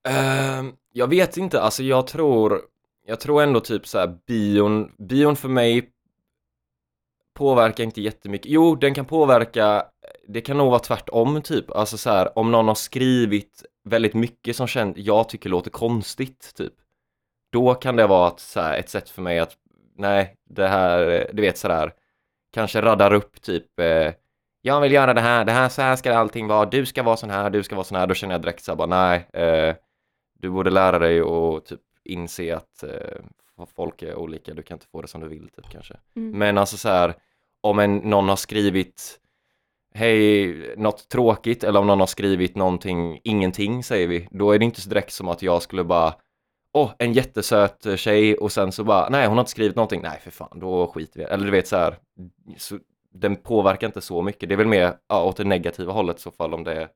Uh, 0.08 0.70
jag 0.92 1.06
vet 1.08 1.36
inte, 1.36 1.60
alltså 1.60 1.82
jag 1.82 2.06
tror, 2.06 2.62
jag 3.06 3.20
tror 3.20 3.42
ändå 3.42 3.60
typ 3.60 3.86
så 3.86 3.98
här 3.98 4.18
bion, 4.26 4.92
bion 4.98 5.36
för 5.36 5.48
mig 5.48 5.92
påverkar 7.34 7.84
inte 7.84 8.00
jättemycket. 8.00 8.50
Jo, 8.50 8.74
den 8.74 8.94
kan 8.94 9.04
påverka, 9.04 9.84
det 10.28 10.40
kan 10.40 10.56
nog 10.56 10.70
vara 10.70 10.78
tvärtom 10.78 11.42
typ. 11.42 11.70
Alltså 11.70 11.98
så 11.98 12.10
här, 12.10 12.38
om 12.38 12.50
någon 12.50 12.68
har 12.68 12.74
skrivit 12.74 13.64
väldigt 13.84 14.14
mycket 14.14 14.56
som 14.56 14.66
känd, 14.66 14.98
jag 14.98 15.28
tycker 15.28 15.50
låter 15.50 15.70
konstigt 15.70 16.54
typ. 16.56 16.72
Då 17.52 17.74
kan 17.74 17.96
det 17.96 18.06
vara 18.06 18.28
ett, 18.28 18.40
så 18.40 18.60
här, 18.60 18.78
ett 18.78 18.88
sätt 18.88 19.08
för 19.10 19.22
mig 19.22 19.38
att, 19.38 19.56
nej, 19.96 20.36
det 20.50 20.68
här, 20.68 21.30
du 21.32 21.42
vet 21.42 21.58
sådär, 21.58 21.92
kanske 22.52 22.82
raddar 22.82 23.12
upp 23.12 23.42
typ 23.42 23.80
eh, 23.80 24.12
jag 24.68 24.80
vill 24.80 24.92
göra 24.92 25.14
det 25.14 25.20
här, 25.20 25.44
det 25.44 25.52
här, 25.52 25.68
så 25.68 25.82
här 25.82 25.96
ska 25.96 26.14
allting 26.14 26.46
vara, 26.46 26.66
du 26.66 26.86
ska 26.86 27.02
vara 27.02 27.16
sån 27.16 27.30
här, 27.30 27.50
du 27.50 27.62
ska 27.62 27.74
vara 27.74 27.84
sån 27.84 27.98
här, 27.98 28.06
då 28.06 28.14
känner 28.14 28.34
jag 28.34 28.42
direkt 28.42 28.64
så 28.64 28.70
här 28.70 28.76
bara 28.76 28.86
nej, 28.86 29.28
eh, 29.32 29.74
du 30.38 30.50
borde 30.50 30.70
lära 30.70 30.98
dig 30.98 31.22
och 31.22 31.64
typ 31.64 31.80
inse 32.04 32.56
att 32.56 32.82
eh, 32.82 33.66
folk 33.76 34.02
är 34.02 34.14
olika, 34.14 34.54
du 34.54 34.62
kan 34.62 34.74
inte 34.74 34.86
få 34.86 35.02
det 35.02 35.08
som 35.08 35.20
du 35.20 35.28
vill 35.28 35.48
typ 35.48 35.70
kanske. 35.70 35.94
Mm. 36.16 36.38
Men 36.38 36.58
alltså 36.58 36.76
så 36.76 36.88
här, 36.88 37.14
om 37.60 37.78
en, 37.78 37.96
någon 37.96 38.28
har 38.28 38.36
skrivit 38.36 39.20
hej, 39.94 40.74
något 40.76 41.08
tråkigt 41.08 41.64
eller 41.64 41.80
om 41.80 41.86
någon 41.86 42.00
har 42.00 42.06
skrivit 42.06 42.56
någonting, 42.56 43.20
ingenting 43.24 43.82
säger 43.84 44.08
vi, 44.08 44.28
då 44.30 44.52
är 44.52 44.58
det 44.58 44.64
inte 44.64 44.80
så 44.80 44.88
direkt 44.88 45.12
som 45.12 45.28
att 45.28 45.42
jag 45.42 45.62
skulle 45.62 45.84
bara 45.84 46.14
Åh, 46.72 46.90
en 46.98 47.12
jättesöt 47.12 47.86
tjej 47.96 48.36
och 48.36 48.52
sen 48.52 48.72
så 48.72 48.84
bara, 48.84 49.08
nej 49.08 49.26
hon 49.26 49.36
har 49.36 49.42
inte 49.42 49.50
skrivit 49.50 49.76
någonting, 49.76 50.02
nej 50.02 50.20
för 50.22 50.30
fan, 50.30 50.60
då 50.60 50.86
skiter 50.86 51.20
vi. 51.20 51.24
Eller 51.26 51.44
du 51.44 51.50
vet 51.50 51.68
så 51.68 51.76
här, 51.76 51.98
så, 52.56 52.78
den 53.14 53.36
påverkar 53.36 53.86
inte 53.86 54.00
så 54.00 54.22
mycket, 54.22 54.48
det 54.48 54.54
är 54.54 54.56
väl 54.56 54.66
mer 54.66 54.94
ja, 55.08 55.24
åt 55.24 55.36
det 55.36 55.44
negativa 55.44 55.92
hållet 55.92 56.18
i 56.18 56.20
så 56.20 56.30
fall 56.30 56.54
om 56.54 56.64
det 56.64 56.88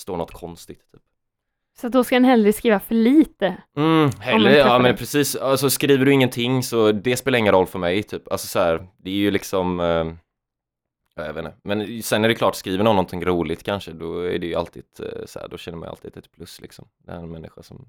står 0.00 0.16
något 0.16 0.32
konstigt. 0.32 0.92
Typ. 0.92 1.02
Så 1.80 1.88
då 1.88 2.04
ska 2.04 2.16
en 2.16 2.24
hellre 2.24 2.52
skriva 2.52 2.80
för 2.80 2.94
lite. 2.94 3.56
Mm, 3.76 4.10
träffar 4.10 4.50
ja 4.50 4.78
men 4.78 4.96
precis, 4.96 5.36
alltså 5.36 5.70
skriver 5.70 6.04
du 6.04 6.12
ingenting 6.12 6.62
så 6.62 6.92
det 6.92 7.16
spelar 7.16 7.38
ingen 7.38 7.54
roll 7.54 7.66
för 7.66 7.78
mig 7.78 8.02
typ, 8.02 8.32
alltså 8.32 8.46
så 8.46 8.58
här, 8.58 8.86
det 8.96 9.10
är 9.10 9.14
ju 9.14 9.30
liksom 9.30 9.80
eh, 9.80 10.12
ja, 11.14 11.26
jag 11.26 11.34
vet 11.34 11.44
inte, 11.44 11.56
men 11.64 12.02
sen 12.02 12.24
är 12.24 12.28
det 12.28 12.34
klart, 12.34 12.54
skriver 12.54 12.84
någon 12.84 12.96
någonting 12.96 13.24
roligt 13.24 13.62
kanske, 13.62 13.92
då 13.92 14.20
är 14.20 14.38
det 14.38 14.46
ju 14.46 14.54
alltid 14.54 14.84
eh, 14.98 15.26
så 15.26 15.38
här, 15.38 15.48
då 15.48 15.56
känner 15.56 15.78
man 15.78 15.88
alltid 15.88 16.16
ett 16.16 16.32
plus 16.32 16.60
liksom, 16.60 16.88
det 16.98 17.12
är 17.12 17.16
en 17.16 17.30
människa 17.30 17.62
som 17.62 17.88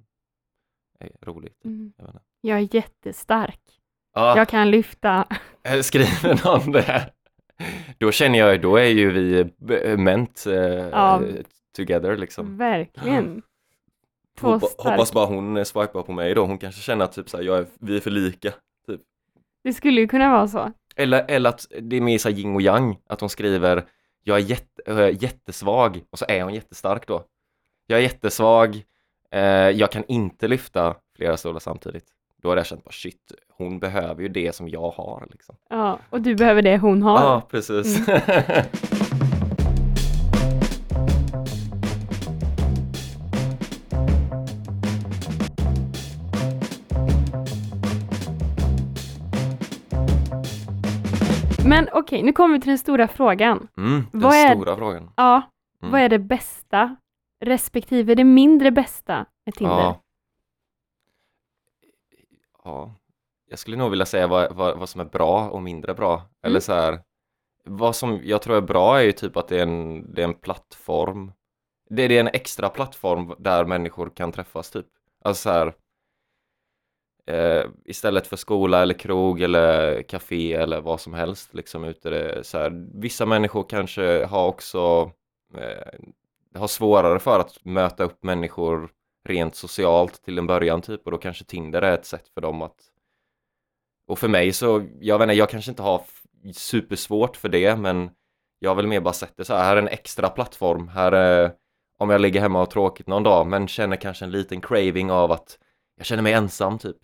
är 0.99 1.09
rolig. 1.21 1.53
Typ. 1.53 1.65
Mm. 1.65 1.93
Jag 1.97 2.05
vet 2.05 2.13
inte. 2.15 2.25
Jag 2.41 2.59
är 2.59 2.75
jättestark. 2.75 3.61
Ja, 4.13 4.37
Jag 4.37 4.49
kan 4.49 4.71
lyfta. 4.71 5.27
skriver 5.81 6.45
någon 6.45 6.71
det, 6.71 7.13
då 7.97 8.11
känner 8.11 8.39
jag, 8.39 8.61
då 8.61 8.75
är 8.75 8.85
ju 8.85 9.11
vi 9.11 9.39
eh, 9.83 9.97
ment 9.97 10.45
eh, 10.47 10.53
Ja. 10.53 11.21
together 11.75 12.17
liksom. 12.17 12.57
Verkligen. 12.57 13.41
Två 14.39 14.47
Hoppa, 14.51 14.67
hoppas 14.89 15.13
bara 15.13 15.25
hon 15.25 15.57
eh, 15.57 15.63
swipar 15.63 16.01
på 16.03 16.11
mig 16.11 16.33
då, 16.33 16.45
hon 16.45 16.57
kanske 16.57 16.81
känner 16.81 17.05
att 17.05 17.11
typ 17.11 17.29
så 17.29 17.37
här, 17.37 17.43
jag 17.43 17.57
är, 17.57 17.65
vi 17.79 17.95
är 17.95 17.99
för 17.99 18.11
lika. 18.11 18.53
Det 19.63 19.73
skulle 19.73 20.01
ju 20.01 20.07
kunna 20.07 20.31
vara 20.31 20.47
så. 20.47 20.71
Eller, 20.95 21.25
eller 21.27 21.49
att 21.49 21.67
det 21.81 21.95
är 21.95 22.01
mer 22.01 22.17
så 22.17 22.29
yin 22.29 22.55
och 22.55 22.61
yang, 22.61 22.97
att 23.07 23.19
hon 23.19 23.29
skriver 23.29 23.85
jag 24.23 24.37
är 24.37 24.43
jätte, 24.43 24.81
äh, 24.85 25.23
jättesvag 25.23 26.03
och 26.09 26.19
så 26.19 26.25
är 26.27 26.43
hon 26.43 26.53
jättestark 26.53 27.07
då. 27.07 27.23
Jag 27.87 27.99
är 27.99 28.03
jättesvag, 28.03 28.83
eh, 29.31 29.41
jag 29.69 29.91
kan 29.91 30.03
inte 30.07 30.47
lyfta 30.47 30.95
flera 31.15 31.37
stolar 31.37 31.59
samtidigt. 31.59 32.05
Då 32.41 32.49
har 32.49 32.57
jag 32.57 32.65
känt 32.65 32.83
bara 32.83 32.91
shit, 32.91 33.31
hon 33.57 33.79
behöver 33.79 34.21
ju 34.21 34.27
det 34.27 34.55
som 34.55 34.69
jag 34.69 34.89
har 34.91 35.27
liksom. 35.31 35.55
Ja, 35.69 35.99
och 36.09 36.21
du 36.21 36.35
behöver 36.35 36.61
det 36.61 36.77
hon 36.77 37.01
har. 37.03 37.19
Ja, 37.19 37.41
precis. 37.51 37.99
Men 51.65 51.89
okej, 51.93 52.23
nu 52.23 52.33
kommer 52.33 52.55
vi 52.55 52.61
till 52.61 52.69
den 52.69 52.77
stora 52.77 53.07
frågan. 53.07 53.67
Mm, 53.77 54.03
den 54.11 54.21
Vad 54.21 54.33
är- 54.33 54.55
stora 54.55 54.75
frågan. 54.75 55.09
Ja, 55.15 55.41
Mm. 55.81 55.91
vad 55.91 56.01
är 56.01 56.09
det 56.09 56.19
bästa 56.19 56.95
respektive 57.45 58.15
det 58.15 58.23
mindre 58.23 58.71
bästa 58.71 59.25
med 59.45 59.55
Tinder? 59.55 59.75
Ja. 59.75 60.01
Ja. 62.69 62.95
Jag 63.49 63.59
skulle 63.59 63.77
nog 63.77 63.89
vilja 63.89 64.05
säga 64.05 64.27
vad, 64.27 64.55
vad, 64.55 64.77
vad 64.79 64.89
som 64.89 65.01
är 65.01 65.05
bra 65.05 65.49
och 65.49 65.61
mindre 65.61 65.93
bra. 65.93 66.29
Eller 66.43 66.53
Mm. 66.53 66.61
så 66.61 66.73
här, 66.73 67.01
vad 67.65 67.95
som 67.95 68.19
jag 68.23 68.41
tror 68.41 68.57
är 68.57 68.61
bra 68.61 68.99
är 68.99 69.03
ju 69.03 69.11
typ 69.11 69.37
att 69.37 69.47
det 69.47 69.57
är 69.57 69.63
en, 69.63 70.13
det 70.13 70.21
är 70.21 70.25
en 70.25 70.33
plattform. 70.33 71.31
Det, 71.89 72.07
det 72.07 72.15
är 72.15 72.19
en 72.19 72.27
extra 72.27 72.69
plattform 72.69 73.33
där 73.39 73.65
människor 73.65 74.09
kan 74.15 74.31
träffas 74.31 74.71
typ. 74.71 74.85
Alltså 75.23 75.41
så 75.41 75.49
här, 75.49 75.73
eh, 77.27 77.65
istället 77.85 78.27
för 78.27 78.37
skola 78.37 78.81
eller 78.81 78.93
krog 78.93 79.41
eller 79.41 80.01
café 80.03 80.53
eller 80.53 80.81
vad 80.81 81.01
som 81.01 81.13
helst 81.13 81.53
liksom 81.53 81.83
ute 81.83 82.09
det, 82.09 82.43
så 82.43 82.57
här, 82.57 82.87
vissa 83.01 83.25
människor 83.25 83.65
kanske 83.69 84.25
har 84.25 84.47
också 84.47 85.11
eh, 85.57 85.99
har 86.55 86.67
svårare 86.67 87.19
för 87.19 87.39
att 87.39 87.65
möta 87.65 88.03
upp 88.03 88.23
människor 88.23 88.91
rent 89.23 89.55
socialt 89.55 90.23
till 90.23 90.37
en 90.37 90.47
början 90.47 90.81
typ 90.81 91.05
och 91.05 91.11
då 91.11 91.17
kanske 91.17 91.45
Tinder 91.45 91.81
är 91.81 91.93
ett 91.93 92.05
sätt 92.05 92.27
för 92.33 92.41
dem 92.41 92.61
att 92.61 92.77
och 94.07 94.19
för 94.19 94.27
mig 94.27 94.53
så, 94.53 94.85
jag 94.99 95.19
vet 95.19 95.25
inte, 95.25 95.35
jag 95.35 95.49
kanske 95.49 95.71
inte 95.71 95.83
har 95.83 96.01
supersvårt 96.53 97.37
för 97.37 97.49
det 97.49 97.75
men 97.75 98.09
jag 98.59 98.69
har 98.69 98.75
väl 98.75 98.87
mer 98.87 99.01
bara 99.01 99.13
sett 99.13 99.37
det 99.37 99.45
så 99.45 99.53
här, 99.53 99.63
här 99.63 99.75
är 99.75 99.81
en 99.81 99.87
extra 99.87 100.29
plattform, 100.29 100.87
här 100.87 101.11
är 101.11 101.53
om 101.97 102.09
jag 102.09 102.21
ligger 102.21 102.41
hemma 102.41 102.59
och 102.59 102.65
har 102.65 102.71
tråkigt 102.71 103.07
någon 103.07 103.23
dag 103.23 103.47
men 103.47 103.67
känner 103.67 103.95
kanske 103.95 104.25
en 104.25 104.31
liten 104.31 104.61
craving 104.61 105.11
av 105.11 105.31
att 105.31 105.59
jag 105.95 106.05
känner 106.05 106.23
mig 106.23 106.33
ensam 106.33 106.79
typ 106.79 106.97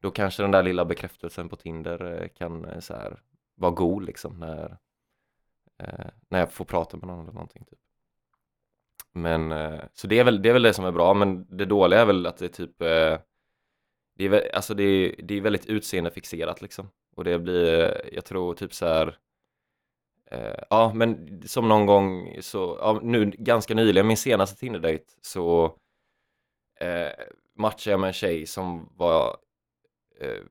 då 0.00 0.10
kanske 0.10 0.42
den 0.42 0.50
där 0.50 0.62
lilla 0.62 0.84
bekräftelsen 0.84 1.48
på 1.48 1.56
Tinder 1.56 2.22
eh, 2.22 2.28
kan 2.28 2.64
eh, 2.64 2.80
så 2.80 2.94
här 2.94 3.20
vara 3.54 3.70
god 3.72 4.04
liksom 4.04 4.38
när 4.38 4.78
eh, 5.78 6.06
när 6.28 6.38
jag 6.38 6.52
får 6.52 6.64
prata 6.64 6.96
med 6.96 7.06
någon 7.06 7.20
eller 7.20 7.32
någonting 7.32 7.64
typ. 7.64 7.78
Men 9.22 9.52
eh, 9.52 9.80
så 9.94 10.06
det 10.06 10.18
är 10.18 10.24
väl 10.24 10.42
det 10.42 10.48
är 10.48 10.52
väl 10.52 10.62
det 10.62 10.74
som 10.74 10.84
är 10.84 10.92
bra 10.92 11.14
men 11.14 11.46
det 11.56 11.64
dåliga 11.64 12.00
är 12.00 12.04
väl 12.06 12.26
att 12.26 12.36
det 12.36 12.44
är 12.44 12.48
typ 12.48 12.82
eh, 12.82 13.18
det 14.16 14.24
är 14.24 14.28
väl, 14.28 14.42
alltså 14.52 14.74
det 14.74 14.82
är, 14.82 15.14
det 15.22 15.34
är 15.34 15.40
väldigt 15.40 15.66
utseendefixerat 15.66 16.62
liksom 16.62 16.90
och 17.16 17.24
det 17.24 17.38
blir, 17.38 17.80
eh, 17.80 18.14
jag 18.14 18.24
tror 18.24 18.54
typ 18.54 18.74
så 18.74 18.86
här 18.86 19.18
eh, 20.30 20.64
ja 20.70 20.92
men 20.94 21.42
som 21.46 21.68
någon 21.68 21.86
gång 21.86 22.36
så, 22.40 22.78
ja, 22.80 23.00
nu 23.02 23.30
ganska 23.38 23.74
nyligen, 23.74 24.06
min 24.06 24.16
senaste 24.16 24.60
Tinder-dejt 24.60 25.04
så 25.22 25.64
eh, 26.80 27.24
matchade 27.56 27.90
jag 27.90 28.00
med 28.00 28.08
en 28.08 28.12
tjej 28.14 28.46
som 28.46 28.92
var 28.96 29.36
eh, 30.20 30.42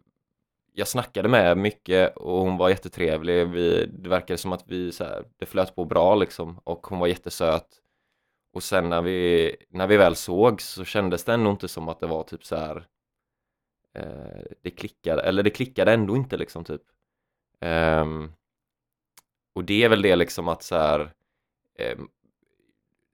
jag 0.78 0.88
snackade 0.88 1.30
med 1.30 1.58
mycket 1.58 2.18
och 2.18 2.40
hon 2.40 2.58
var 2.58 2.70
jättetrevlig. 2.70 3.48
Vi, 3.48 3.86
det 3.86 4.10
verkade 4.10 4.38
som 4.38 4.54
att 4.54 4.64
vi 4.68 4.92
så 4.92 5.04
här, 5.04 5.26
det 5.38 5.46
flöt 5.46 5.76
på 5.76 5.86
bra 5.86 6.16
liksom 6.16 6.60
och 6.64 6.88
hon 6.88 7.00
var 7.00 7.08
jättesöt. 7.08 7.68
Och 8.51 8.63
sen 8.63 8.89
när 8.89 9.01
vi, 9.01 9.56
när 9.70 9.88
vi 9.88 9.98
väl 9.98 10.16
såg 10.16 10.62
så 10.62 10.86
kändes 10.86 11.24
det 11.24 11.34
ändå 11.34 11.51
inte 11.51 11.68
som 11.68 11.89
att 11.89 12.00
det 12.00 12.07
var 12.07 12.24
typ 12.24 12.46
så 12.46 12.55
här 12.55 12.88
eh, 13.94 14.42
det 14.62 14.70
klickade, 14.70 15.22
eller 15.22 15.44
det 15.44 15.50
klickade 15.50 15.94
ändå 15.94 16.16
inte 16.16 16.38
liksom 16.38 16.64
typ. 16.64 16.81
Um, 17.62 18.33
och 19.53 19.64
det 19.64 19.83
är 19.83 19.90
väl 19.90 20.01
det 20.01 20.16
liksom 20.16 20.48
att 20.48 20.64
så 20.64 20.75
här 20.75 21.14
eh, 21.75 21.98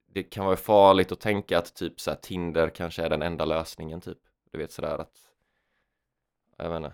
det 0.07 0.23
kan 0.23 0.45
vara 0.45 0.55
farligt 0.55 1.11
att 1.11 1.19
tänka 1.19 1.57
att 1.57 1.75
typ 1.75 1.99
så 1.99 2.11
här 2.11 2.17
Tinder 2.17 2.69
kanske 2.69 3.03
är 3.03 3.09
den 3.09 3.21
enda 3.21 3.45
lösningen 3.45 4.01
typ. 4.01 4.17
Du 4.51 4.57
vet 4.57 4.71
sådär 4.71 4.97
att 4.97 5.17
jag 6.57 6.69
vet 6.69 6.77
inte. 6.77 6.93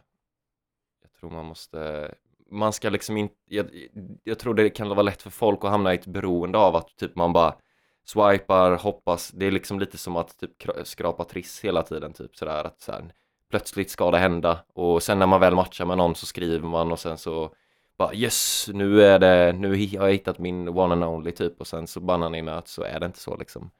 Jag 1.01 1.11
tror 1.13 1.29
man 1.29 1.45
måste 1.45 2.11
man 2.51 2.73
ska 2.73 2.89
liksom 2.89 3.17
inte, 3.17 3.35
jag, 3.45 3.89
jag 4.23 4.39
tror 4.39 4.53
det 4.53 4.69
kan 4.69 4.89
vara 4.89 5.01
lätt 5.01 5.21
för 5.21 5.29
folk 5.29 5.63
att 5.63 5.71
hamna 5.71 5.93
i 5.93 5.95
ett 5.95 6.05
beroende 6.05 6.57
av 6.57 6.75
att 6.75 6.95
typ 6.97 7.15
man 7.15 7.33
bara 7.33 7.55
swipar, 8.05 8.71
hoppas, 8.71 9.31
det 9.31 9.45
är 9.45 9.51
liksom 9.51 9.79
lite 9.79 9.97
som 9.97 10.15
att 10.17 10.37
typ 10.37 10.61
kra- 10.61 10.83
skrapa 10.83 11.23
triss 11.25 11.59
hela 11.63 11.83
tiden 11.83 12.13
typ 12.13 12.35
sådär 12.35 12.63
att 12.63 12.81
så 12.81 12.91
här, 12.91 13.13
plötsligt 13.49 13.91
ska 13.91 14.11
det 14.11 14.17
hända 14.17 14.65
och 14.73 15.03
sen 15.03 15.19
när 15.19 15.27
man 15.27 15.39
väl 15.39 15.55
matchar 15.55 15.85
med 15.85 15.97
någon 15.97 16.15
så 16.15 16.25
skriver 16.25 16.67
man 16.67 16.91
och 16.91 16.99
sen 16.99 17.17
så 17.17 17.55
bara 17.97 18.13
yes, 18.13 18.69
nu 18.73 19.03
är 19.03 19.19
det, 19.19 19.53
nu 19.53 19.69
har 19.69 20.07
jag 20.07 20.11
hittat 20.11 20.39
min 20.39 20.67
one 20.67 20.93
and 20.93 21.03
only 21.03 21.31
typ 21.31 21.59
och 21.59 21.67
sen 21.67 21.87
så 21.87 21.99
bannar 21.99 22.29
ni 22.29 22.41
nöt 22.41 22.67
så 22.67 22.83
är 22.83 22.99
det 22.99 23.05
inte 23.05 23.19
så 23.19 23.37
liksom 23.37 23.71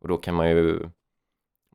och 0.00 0.08
då 0.08 0.16
kan 0.16 0.34
man 0.34 0.50
ju 0.50 0.90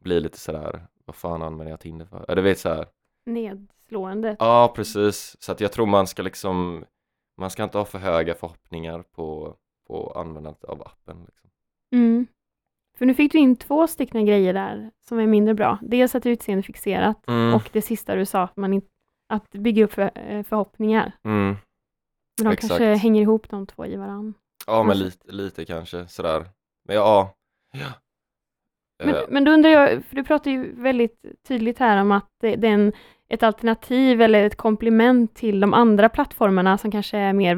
bli 0.01 0.19
lite 0.19 0.39
sådär, 0.39 0.87
vad 1.05 1.15
fan 1.15 1.41
använder 1.41 1.71
jag 1.71 1.79
Tinder 1.79 2.05
för? 2.05 2.25
Ja, 2.27 2.35
du 2.35 2.41
vet 2.41 2.59
såhär 2.59 2.87
Nedslående. 3.25 4.35
Ja, 4.39 4.71
precis. 4.75 5.35
Så 5.39 5.51
att 5.51 5.61
jag 5.61 5.71
tror 5.71 5.85
man 5.85 6.07
ska 6.07 6.21
liksom, 6.23 6.85
man 7.37 7.49
ska 7.49 7.63
inte 7.63 7.77
ha 7.77 7.85
för 7.85 7.99
höga 7.99 8.35
förhoppningar 8.35 9.01
på, 9.01 9.55
på 9.87 10.13
användandet 10.15 10.63
av 10.63 10.81
appen. 10.81 11.25
Liksom. 11.25 11.49
Mm. 11.95 12.27
För 12.97 13.05
nu 13.05 13.13
fick 13.13 13.31
du 13.31 13.37
in 13.37 13.55
två 13.55 13.87
stycken 13.87 14.25
grejer 14.25 14.53
där 14.53 14.91
som 15.07 15.19
är 15.19 15.27
mindre 15.27 15.53
bra. 15.53 15.77
Dels 15.81 16.15
att 16.15 16.23
det 16.23 16.29
är 16.29 16.33
utseendefixerat 16.33 17.27
Mm, 17.27 17.53
och 17.53 17.69
det 17.73 17.81
sista 17.81 18.15
du 18.15 18.25
sa, 18.25 18.43
att, 18.43 18.57
man 18.57 18.73
in, 18.73 18.81
att 19.29 19.51
bygga 19.51 19.83
upp 19.85 19.93
för, 19.93 20.11
eh, 20.15 20.43
förhoppningar. 20.43 21.11
mm. 21.23 21.55
Men 22.37 22.45
de 22.45 22.53
Exakt. 22.53 22.67
kanske 22.69 22.85
hänger 22.95 23.21
ihop 23.21 23.49
de 23.49 23.67
två 23.67 23.85
i 23.85 23.95
varann. 23.95 24.33
Ja, 24.67 24.83
men 24.83 24.87
Kanske. 24.97 25.05
lite, 25.05 25.31
lite 25.31 25.65
kanske 25.65 26.07
sådär. 26.07 26.45
Men 26.87 26.95
ja, 26.95 27.33
ja. 27.73 27.79
Men, 29.03 29.15
Eh, 29.15 29.21
men 29.29 29.43
då 29.43 29.51
undrar 29.51 29.69
jag, 29.69 30.05
för 30.05 30.15
du 30.15 30.23
pratar 30.23 30.51
ju 30.51 30.75
väldigt 30.75 31.25
tydligt 31.47 31.79
här 31.79 32.01
om 32.01 32.11
att 32.11 32.27
det, 32.41 32.55
det 32.55 32.67
är 32.67 32.71
en, 32.73 32.93
ett 33.29 33.43
alternativ 33.43 34.21
eller 34.21 34.43
ett 34.43 34.55
komplement 34.55 35.35
till 35.35 35.59
de 35.59 35.73
andra 35.73 36.09
plattformarna 36.09 36.77
som 36.77 36.91
kanske 36.91 37.17
är 37.17 37.33
mer 37.33 37.55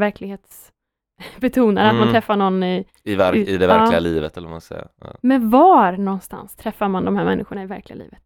verklighetsbetonade, 1.22 1.88
att 1.90 1.94
man 1.96 2.02
Mm. 2.02 2.14
träffar 2.14 2.36
någon 2.36 2.64
i, 2.64 2.86
i, 3.04 3.16
ver- 3.16 3.34
ut- 3.34 3.48
I 3.48 3.58
det 3.58 3.68
verkliga 3.68 3.94
ja. 3.94 4.00
livet 4.00 4.38
eller 4.38 4.48
vad 4.48 4.52
man 4.54 4.62
säger. 4.62 4.88
Ja. 5.02 5.16
Men 5.22 5.50
var 5.50 5.92
någonstans 5.92 6.56
träffar 6.56 6.88
man 6.88 7.06
de 7.06 7.16
här 7.16 7.26
människorna 7.26 7.64
i 7.64 7.66
verkliga 7.66 7.98
livet? 7.98 8.22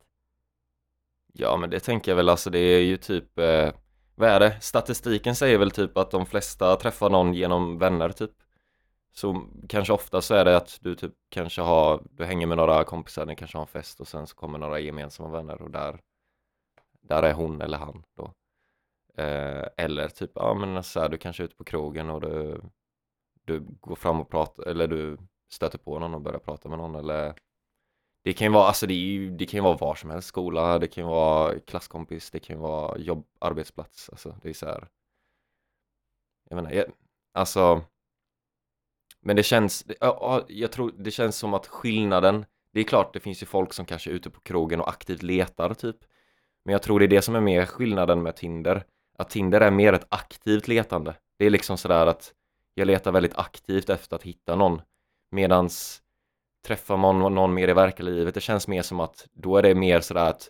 ja, 1.38 1.58
men 1.58 1.70
det 1.70 1.80
tänker 1.80 2.12
jag 2.12 2.16
väl 2.16 2.30
alltså 2.30 2.50
det 2.50 2.60
är 2.60 2.82
ju 2.82 2.98
typ, 2.98 3.40
eh, 3.40 3.70
vad 4.16 4.30
är 4.30 4.40
det? 4.40 4.58
Statistiken 4.62 5.36
säger 5.36 5.58
väl 5.58 5.72
typ 5.72 5.98
att 5.98 6.12
de 6.12 6.26
flesta 6.26 6.76
träffar 6.76 7.10
någon 7.10 7.34
genom 7.34 7.78
vänner 7.78 8.10
typ. 8.10 8.32
Så 9.14 9.42
kanske 9.70 9.94
ofta 9.94 10.22
så 10.22 10.36
är 10.36 10.46
det 10.46 10.58
att 10.58 10.78
du 10.82 10.96
typ 10.96 11.14
kanske 11.30 11.62
har, 11.62 12.02
du 12.12 12.26
hänger 12.26 12.48
med 12.48 12.58
några 12.58 12.84
kompisar, 12.84 13.26
ni 13.26 13.36
kanske 13.36 13.58
har 13.58 13.62
en 13.64 13.68
fest 13.68 14.00
och 14.00 14.08
sen 14.08 14.28
så 14.28 14.36
kommer 14.36 14.58
några 14.60 14.80
gemensamma 14.80 15.30
vänner 15.30 15.62
och 15.62 15.72
där, 15.72 16.00
där 17.02 17.24
är 17.24 17.34
hon 17.34 17.62
eller 17.62 17.78
han 17.78 18.04
då. 18.18 18.34
Eh, 19.24 19.66
eller 19.78 20.08
typ, 20.08 20.32
ja 20.36 20.54
men 20.54 20.84
så 20.84 21.00
här, 21.00 21.10
du 21.10 21.18
kanske 21.18 21.44
är 21.44 21.46
ute 21.46 21.56
på 21.56 21.64
krogen 21.64 22.10
och 22.10 22.22
du, 22.22 22.62
du 23.46 23.60
går 23.60 23.96
fram 23.96 24.22
och 24.22 24.30
pratar, 24.30 24.64
eller 24.64 24.88
du 24.88 25.18
stöter 25.52 25.78
på 25.78 26.00
någon 26.00 26.14
och 26.14 26.22
börjar 26.22 26.40
prata 26.40 26.70
med 26.70 26.78
någon 26.78 26.96
eller 26.96 27.34
det 28.24 28.34
kan 28.34 28.48
ju 28.48 28.54
vara, 28.54 28.68
alltså 28.68 28.88
det, 28.88 28.94
är 28.94 28.98
ju, 28.98 29.30
det 29.30 29.46
kan 29.46 29.58
ju 29.58 29.64
vara 29.64 29.78
var 29.78 29.96
som 29.96 30.10
helst, 30.10 30.28
skola, 30.28 30.80
det 30.80 30.88
kan 30.88 31.04
ju 31.04 31.10
vara 31.10 31.60
klasskompis, 31.60 32.32
det 32.32 32.40
kan 32.40 32.56
ju 32.56 32.62
vara 32.62 32.98
jobb, 32.98 33.26
arbetsplats, 33.40 34.10
alltså 34.10 34.36
det 34.42 34.50
är 34.50 34.54
så 34.54 34.66
här. 34.66 34.88
Jag 36.50 36.56
menar, 36.56 36.72
jag, 36.72 36.86
alltså 37.34 37.82
men 39.26 39.36
det 39.36 39.44
känns, 39.44 39.86
ja, 40.00 40.46
jag 40.48 40.72
tror 40.72 40.94
det 40.98 41.12
känns 41.12 41.38
som 41.38 41.54
att 41.54 41.68
skillnaden, 41.68 42.46
det 42.72 42.80
är 42.80 42.84
klart 42.84 43.14
det 43.14 43.20
finns 43.20 43.42
ju 43.42 43.46
folk 43.46 43.74
som 43.74 43.86
kanske 43.86 44.10
är 44.10 44.14
ute 44.14 44.30
på 44.30 44.40
krogen 44.40 44.82
och 44.82 44.90
aktivt 44.90 45.24
letar 45.24 45.74
typ. 45.74 45.98
Men 46.66 46.72
jag 46.72 46.82
tror 46.82 47.00
det 47.00 47.06
är 47.06 47.08
det 47.08 47.22
som 47.22 47.36
är 47.36 47.42
mer 47.42 47.66
skillnaden 47.66 48.24
med 48.24 48.36
Tinder. 48.36 48.84
Att 49.18 49.30
Tinder 49.30 49.62
är 49.62 49.72
mer 49.72 49.94
ett 49.94 50.08
aktivt 50.10 50.68
letande. 50.68 51.16
Det 51.38 51.46
är 51.46 51.50
liksom 51.50 51.78
sådär 51.78 52.08
att 52.08 52.34
jag 52.78 52.86
letar 52.86 53.12
väldigt 53.12 53.38
aktivt 53.38 53.90
efter 53.90 54.16
att 54.16 54.24
hitta 54.24 54.56
någon. 54.56 54.82
Medans 55.32 56.02
träffar 56.68 56.98
man 56.98 57.20
någon 57.20 57.54
mer 57.54 57.68
i 57.68 57.74
verkliga 57.74 58.10
livet, 58.10 58.34
det 58.34 58.42
känns 58.42 58.68
mer 58.68 58.82
som 58.82 59.00
att 59.00 59.28
då 59.34 59.58
är 59.58 59.62
det 59.62 59.76
mer 59.76 60.00
sådär 60.00 60.30
att 60.30 60.50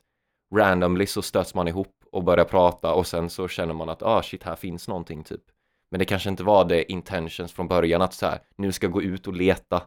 randomly 0.56 1.06
så 1.06 1.22
stöts 1.22 1.56
man 1.56 1.68
ihop 1.68 2.04
och 2.12 2.24
börjar 2.24 2.46
prata 2.46 2.94
och 2.94 3.08
sen 3.08 3.30
så 3.30 3.48
känner 3.48 3.74
man 3.74 3.90
att 3.90 4.04
ah 4.04 4.24
shit 4.24 4.44
här 4.44 4.56
finns 4.56 4.88
någonting 4.88 5.24
typ. 5.24 5.42
Men 5.92 6.00
det 6.00 6.06
kanske 6.06 6.30
inte 6.30 6.44
var 6.44 6.66
det 6.66 6.92
intentions 6.92 7.52
från 7.54 7.68
början 7.68 8.02
att 8.02 8.14
så 8.14 8.26
här, 8.26 8.40
nu 8.56 8.72
ska 8.72 8.86
jag 8.86 8.94
gå 8.94 9.02
ut 9.02 9.28
och 9.28 9.34
leta 9.34 9.84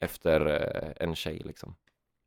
efter 0.00 0.46
eh, 0.46 1.06
en 1.08 1.14
tjej 1.14 1.42
liksom. 1.44 1.74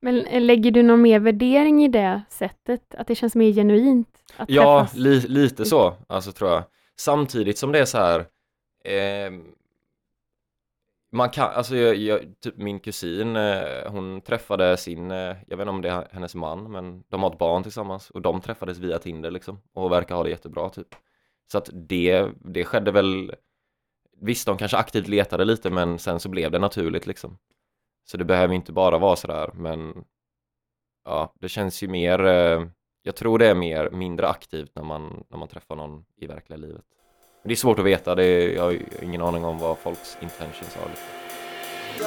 Men 0.02 0.26
eh, 0.26 0.42
lägger 0.42 0.72
du 0.72 0.84
någon 0.84 1.02
mer 1.02 1.20
värdering 1.20 1.84
i 1.84 1.88
det 1.88 2.22
sättet? 2.30 2.96
Att 2.96 3.08
det 3.08 3.16
känns 3.16 3.36
mer 3.36 3.52
genuint? 3.54 4.24
Ja, 4.48 4.88
li, 4.94 5.20
lite 5.20 5.66
så, 5.66 5.96
alltså 6.08 6.32
tror 6.32 6.52
jag. 6.52 6.64
samtidigt 6.96 7.58
som 7.58 7.72
det 7.72 7.80
är 7.80 7.86
så 7.86 7.98
här 7.98 8.26
Eh, 8.84 9.32
man 11.12 11.30
kan, 11.30 11.52
alltså 11.52 11.76
jag, 11.76 11.96
jag, 11.96 12.40
typ 12.40 12.58
min 12.58 12.80
kusin, 12.80 13.36
eh, 13.36 13.92
hon 13.92 14.22
träffade 14.22 14.78
sin, 14.78 15.12
eh, 15.12 15.36
jag 15.48 15.58
vet 15.58 15.60
inte 15.60 15.70
om 15.70 15.82
det 15.82 15.90
är 15.90 16.08
hennes 16.12 16.36
man, 16.36 16.72
men 16.72 17.04
de 17.10 17.24
har 17.24 17.32
ett 17.32 17.38
barn 17.38 17.64
tillsammans 17.64 18.10
och 18.10 18.22
de 18.22 18.42
träffades 18.42 18.78
via 18.78 19.00
Tinder 19.00 19.32
liksom 19.32 19.62
och 19.74 19.92
verkar 19.92 20.16
ha 20.16 20.24
det 20.24 20.30
jättebra 20.30 20.70
typ. 20.70 20.96
Så 21.52 21.58
att 21.58 21.70
det, 21.74 22.30
det 22.42 22.66
skedde 22.66 22.92
väl, 22.92 23.36
visst 24.22 24.46
de 24.46 24.58
kanske 24.58 24.78
aktivt 24.78 25.08
letade 25.08 25.46
lite 25.46 25.70
men 25.70 26.00
sen 26.00 26.20
så 26.20 26.30
blev 26.30 26.52
det 26.52 26.60
naturligt 26.60 27.08
liksom. 27.08 27.38
Så 28.06 28.18
det 28.18 28.26
behöver 28.26 28.54
inte 28.54 28.72
bara 28.72 28.98
vara 28.98 29.16
sådär, 29.16 29.52
men 29.54 30.06
ja, 31.06 31.34
det 31.40 31.50
känns 31.50 31.84
ju 31.84 31.88
mer, 31.88 32.26
eh, 32.26 32.66
jag 33.02 33.16
tror 33.16 33.40
det 33.40 33.48
är 33.48 33.56
mer, 33.56 33.90
mindre 33.90 34.28
aktivt 34.28 34.76
när 34.76 34.84
man, 34.84 35.24
när 35.30 35.38
man 35.38 35.48
träffar 35.48 35.76
någon 35.76 36.06
i 36.16 36.28
verkliga 36.28 36.58
livet. 36.58 36.86
Men 37.42 37.48
det 37.50 37.54
är 37.54 37.56
svårt 37.56 37.80
att 37.80 37.86
veta, 37.86 38.16
det 38.16 38.24
är, 38.24 38.50
jag 38.50 38.64
har 38.64 38.78
ingen 39.04 39.22
aning 39.22 39.46
om 39.46 39.58
vad 39.58 39.78
folks 39.78 40.18
intentions 40.22 40.76
har. 40.76 40.90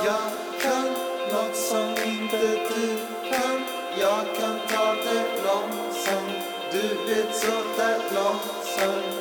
Jag 0.04 0.32
kan 0.62 0.84
något 1.32 1.56
som 1.56 1.88
inte 2.10 2.38
du 2.38 2.96
kan 3.30 3.64
Jag 4.00 4.36
kan 4.36 4.58
ta 4.68 4.92
det 4.94 5.24
långsamt 5.44 6.44
Du 6.72 7.14
vet 7.14 7.36
sådär 7.36 7.98
långsamt. 8.14 9.14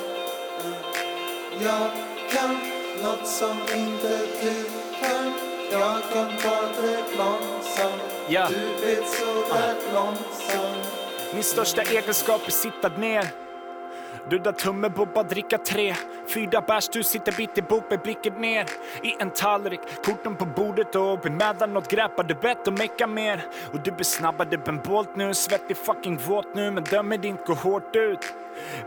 Jag 1.60 1.90
kan 2.30 2.58
något 3.02 3.26
som 3.26 3.56
inte 3.76 4.18
du 4.42 4.64
kan 5.00 5.32
Jag 5.70 6.02
kan 6.12 6.38
ta 6.42 6.60
det 6.82 6.98
långsamt. 7.18 8.02
Du 8.28 8.86
vet 8.86 9.08
sådär 9.08 9.74
långsamt 9.94 10.86
Min 11.34 11.44
största 11.44 11.82
egenskap 11.82 12.46
är 12.46 12.50
sitta 12.50 12.88
ner 12.88 13.24
du 14.30 14.38
där 14.38 14.52
tumme, 14.52 14.88
bara 14.88 15.24
dricka 15.24 15.58
tre. 15.58 15.94
Fyra 16.34 16.60
bärs, 16.60 16.88
du 16.88 17.02
sitter 17.02 17.32
bitt 17.32 17.58
i 17.58 17.62
bok 17.62 17.84
med 17.90 18.00
blicken 18.00 18.34
ner. 18.34 18.66
I 19.02 19.14
en 19.18 19.30
tallrik, 19.30 19.80
korten 20.04 20.36
på 20.36 20.44
bordet 20.44 20.94
och 20.94 21.18
bemädar 21.18 21.66
något 21.66 21.90
du 22.28 22.34
bett 22.34 22.66
och 22.66 22.78
mecka 22.78 23.06
mer? 23.06 23.44
Och 23.72 23.80
du 23.80 23.90
blir 23.90 24.04
snabbare 24.04 24.60
än 24.66 24.80
Bolt 24.84 25.16
nu, 25.16 25.34
svettig 25.34 25.76
fucking 25.76 26.16
våt 26.16 26.54
nu 26.54 26.70
men 26.70 26.84
dömer 26.84 27.26
inte 27.26 27.42
gå 27.46 27.54
hårt 27.54 27.96
ut. 27.96 28.34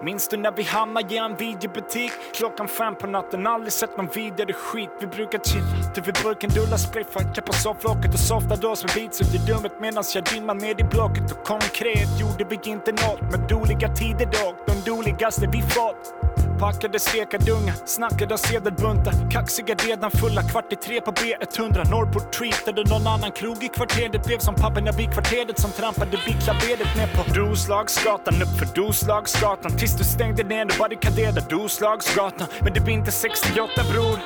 Minns 0.02 0.28
du 0.28 0.38
när 0.38 0.52
vi 0.52 0.64
hamnade 0.64 1.14
i 1.14 1.18
en 1.18 1.36
videobutik? 1.36 2.12
Klockan 2.34 2.68
fem 2.68 2.96
på 2.96 3.08
natten? 3.08 3.48
Aldrig 3.48 3.74
sett 3.74 3.98
någon 3.98 4.08
vidare 4.08 4.54
skit. 4.54 4.90
Vi 5.00 5.08
brukar 5.08 5.40
chilla 5.40 5.86
du 5.96 6.02
vid 6.02 6.16
burken, 6.24 6.50
rulla 6.50 6.78
spliffar, 6.78 7.42
på 7.42 7.54
sofflocket 7.54 8.14
och 8.14 8.20
softade 8.20 8.68
oss 8.68 8.84
med 8.84 8.92
beats 8.96 9.22
ut 9.22 9.36
i 9.36 9.52
rummet 9.52 9.72
medan 9.80 10.04
jag 10.16 10.24
dimmade 10.24 10.60
ner 10.60 10.82
i 10.82 10.84
blocket. 10.84 11.32
Och 11.32 11.44
konkret 11.44 12.20
gjorde 12.20 12.44
vi 12.50 12.60
inte 12.72 12.92
nåt, 12.92 13.22
men 13.32 13.48
dåliga 13.48 13.88
tider 13.96 14.26
dock, 14.26 14.56
de 14.68 14.74
Gasly 15.18 15.50
be 15.50 15.62
fucked. 15.62 16.35
Packade 16.60 17.00
stekardungar, 17.00 17.76
snackade 17.86 18.34
om 18.34 18.38
sedelbuntar 18.38 19.32
Kaxiga 19.32 19.76
redan 19.76 20.12
fulla, 20.12 20.42
kvart 20.44 20.74
i 20.74 20.76
tre 20.76 21.02
på 21.02 21.12
B100 21.12 21.90
Norrport 21.92 22.32
treatade 22.34 22.84
någon 22.84 23.08
annan 23.08 23.32
krog 23.32 23.64
i 23.64 23.68
kvarteret? 23.68 24.26
Blev 24.26 24.40
som 24.40 24.56
papporna 24.56 24.92
vid 24.92 25.14
kvarteret 25.14 25.60
som 25.60 25.72
trampade 25.72 26.18
vid 26.26 26.44
klaveret 26.44 26.96
ner 26.98 27.10
på 27.16 27.24
Roslagsgatan 27.40 28.42
uppför 28.42 28.82
Roslagsgatan 28.82 29.72
Tills 29.78 29.98
du 29.98 30.04
stängde 30.04 30.44
ner 30.44 30.66
och 30.66 30.76
barrikaderade 30.80 31.42
Roslagsgatan 31.50 32.48
Men 32.62 32.74
det 32.74 32.80
blir 32.80 32.94
inte 32.94 33.12
68 33.12 33.84
bror. 33.92 34.20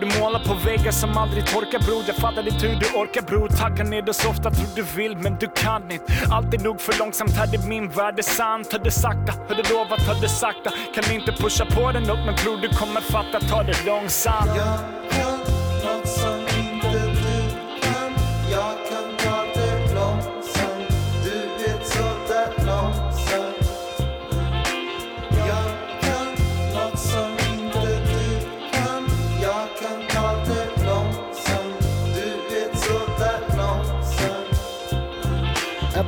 Du 0.00 0.06
målar 0.20 0.40
på 0.48 0.54
väggar 0.54 0.92
som 0.92 1.18
aldrig 1.18 1.46
torkar 1.46 1.78
bror. 1.86 2.02
Jag 2.06 2.16
fattar 2.16 2.48
inte 2.48 2.66
hur 2.66 2.76
du 2.80 2.86
orkar 3.00 3.22
bror. 3.22 3.48
Tagga 3.48 3.84
ner 3.84 4.02
dig 4.02 4.14
så 4.14 4.28
ofta 4.30 4.50
tror 4.50 4.70
du 4.76 4.82
vill 4.82 5.16
men 5.16 5.36
du 5.40 5.48
kan 5.56 5.90
inte. 5.90 6.12
Allt 6.30 6.54
är 6.54 6.58
nog 6.58 6.80
för 6.80 6.98
långsamt, 6.98 7.30
här 7.30 7.54
är 7.54 7.68
min 7.68 7.88
värld 7.88 8.14
det 8.16 8.20
är 8.20 8.34
sant. 8.42 8.70
Ta 8.70 8.78
det 8.78 8.90
sakta, 8.90 9.32
hör 9.48 9.56
du 9.60 9.64
lovat, 9.74 10.06
ta 10.06 10.14
det 10.14 10.28
sakta 10.28 10.70
Kan 10.94 11.14
inte 11.14 11.32
pusha 11.32 11.64
på 11.64 11.75
den 11.92 12.10
upp 12.10 12.18
men 12.26 12.34
bror 12.34 12.56
du 12.62 12.68
kommer 12.68 13.00
fatta, 13.00 13.40
ta 13.40 13.62
det 13.62 13.86
långsamt. 13.86 14.50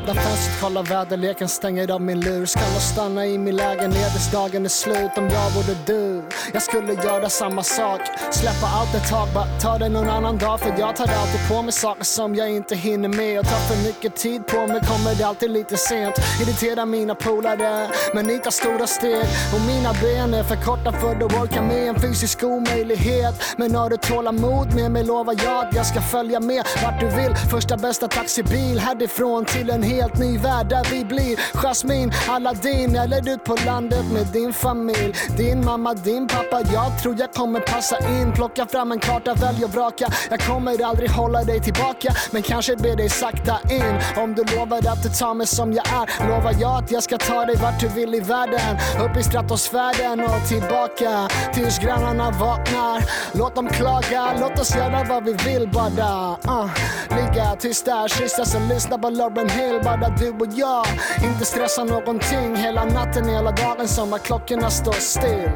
Öppna 0.09 0.23
fönstret, 0.23 0.61
kolla 0.61 0.83
väderleken, 0.83 1.49
stänger 1.49 1.91
av 1.91 2.01
min 2.01 2.21
lur. 2.21 2.47
Skall 2.47 2.77
och 2.77 2.83
stanna 2.83 3.27
i 3.27 3.39
min 3.39 3.57
lägenhet 3.57 4.13
tills 4.13 4.33
dagen 4.33 4.65
är 4.65 4.69
slut? 4.69 5.11
Om 5.17 5.29
jag 5.29 5.51
vore 5.51 5.77
du, 5.87 6.23
jag 6.53 6.63
skulle 6.63 6.93
göra 6.93 7.29
samma 7.29 7.63
sak. 7.63 8.01
Släppa 8.31 8.67
allt 8.67 8.95
ett 8.95 9.11
tag, 9.11 9.29
bara 9.35 9.47
ta 9.61 9.79
det 9.79 9.89
någon 9.89 10.11
annan 10.11 10.39
dag. 10.39 10.61
För 10.61 10.69
jag 10.79 10.97
tar 10.97 11.05
alltid 11.05 11.49
på 11.49 11.63
mig 11.63 11.73
saker 11.73 12.05
som 12.05 12.35
jag 12.35 12.51
inte 12.51 12.75
hinner 12.75 13.09
med. 13.09 13.39
Och 13.39 13.45
tar 13.45 13.75
för 13.75 13.87
mycket 13.87 14.17
tid 14.17 14.47
på 14.47 14.67
mig, 14.67 14.81
kommer 14.81 15.15
det 15.19 15.25
alltid 15.25 15.51
lite 15.51 15.77
sent. 15.77 16.15
Irriterar 16.43 16.87
mina 16.87 17.15
polare, 17.15 17.89
men 18.15 18.27
ni 18.27 18.39
tar 18.39 18.51
stora 18.51 18.87
steg. 18.87 19.25
Och 19.55 19.61
mina 19.67 19.93
ben 20.03 20.35
är 20.35 20.43
för 20.43 20.57
korta 20.57 20.93
för 20.93 21.17
att 21.17 21.23
orka 21.23 21.63
med 21.63 21.89
en 21.89 22.01
fysisk 22.01 22.43
omöjlighet. 22.43 23.35
Men 23.57 23.75
har 23.75 23.91
du 23.91 23.97
tålamod 23.97 24.75
med 24.75 24.91
mig 24.91 25.05
lovar 25.05 25.35
jag 25.45 25.67
att 25.67 25.75
jag 25.75 25.87
ska 25.87 26.01
följa 26.01 26.41
med 26.41 26.67
vart 26.85 27.01
du 27.01 27.07
vill. 27.07 27.35
Första 27.51 27.77
bästa 27.77 28.09
taxibil 28.09 28.79
härifrån 28.79 29.45
till 29.45 29.71
en 29.71 29.83
helt 30.01 30.19
ny 30.19 30.39
värld 30.39 30.69
där 30.69 30.87
vi 30.91 31.05
blir. 31.05 31.39
Jasmine, 31.55 32.13
Aladdin 32.29 32.97
eller 32.97 33.35
ut 33.35 33.45
på 33.45 33.57
landet 33.67 34.05
med 34.13 34.27
din 34.27 34.53
familj. 34.53 35.15
Din 35.37 35.65
mamma, 35.65 35.95
din 35.95 36.27
pappa, 36.27 36.63
jag 36.73 37.03
tror 37.03 37.15
jag 37.19 37.33
kommer 37.33 37.61
passa 37.61 37.99
in. 37.99 38.33
Plocka 38.33 38.67
fram 38.67 38.93
en 38.93 38.99
karta, 38.99 39.35
välj 39.35 39.65
och 39.65 39.71
vraka. 39.71 40.07
Jag 40.31 40.41
kommer 40.41 40.85
aldrig 40.85 41.11
hålla 41.11 41.45
dig 41.45 41.61
tillbaka 41.61 42.15
men 42.31 42.43
kanske 42.43 42.77
be 42.77 42.95
dig 42.95 43.09
sakta 43.09 43.59
in. 43.71 44.23
Om 44.23 44.35
du 44.35 44.45
lovar 44.57 44.79
att 44.79 45.03
du 45.03 45.09
tar 45.09 45.35
mig 45.35 45.47
som 45.47 45.73
jag 45.73 45.87
är 45.89 46.29
lovar 46.29 46.55
jag 46.61 46.85
att 46.85 46.91
jag 46.91 47.03
ska 47.03 47.19
ta 47.19 47.45
dig 47.45 47.57
vart 47.57 47.81
du 47.81 47.89
vill 47.89 48.15
i 48.15 48.21
världen. 48.21 48.77
Upp 49.05 49.17
i 49.17 49.23
stratosfären 49.23 50.21
och 50.21 50.49
tillbaka 50.49 51.29
tills 51.55 51.79
grannarna 51.79 52.31
vaknar. 52.31 53.05
Låt 53.33 53.55
dem 53.55 53.69
klaga, 53.69 54.35
låt 54.41 54.59
oss 54.59 54.77
göra 54.77 55.05
vad 55.05 55.25
vi 55.25 55.33
vill 55.33 55.69
bara. 55.69 56.31
Uh. 56.31 56.71
Ligga 57.11 57.57
tysta, 57.61 58.09
kyssas 58.09 58.55
och 58.55 58.61
lyssna 58.61 58.99
på 58.99 59.11
Lauren 59.11 59.49
Hill 59.49 59.81
bara 59.89 60.09
du 60.09 60.31
och 60.31 60.47
jag, 60.55 60.87
inte 61.23 61.45
stressa 61.45 61.85
någonting 61.85 62.57
Hela 62.57 62.85
natten, 62.85 63.29
hela 63.29 63.53
dagen 63.53 63.89
som 63.89 64.13
att 64.13 64.23
klockorna 64.23 64.71
står 64.71 64.93
still. 64.93 65.51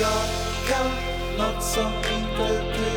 Jag 0.00 0.24
kan 0.68 1.11
något 1.38 1.62
som 1.62 1.86
inte 1.86 2.91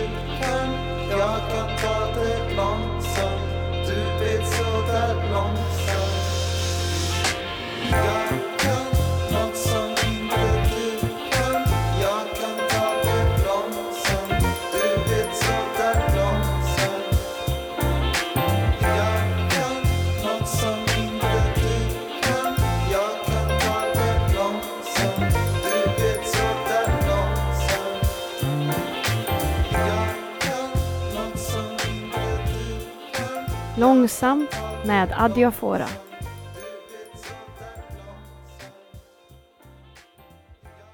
Långsamt 33.79 34.49
med 34.85 35.13
Adiafora. 35.17 35.87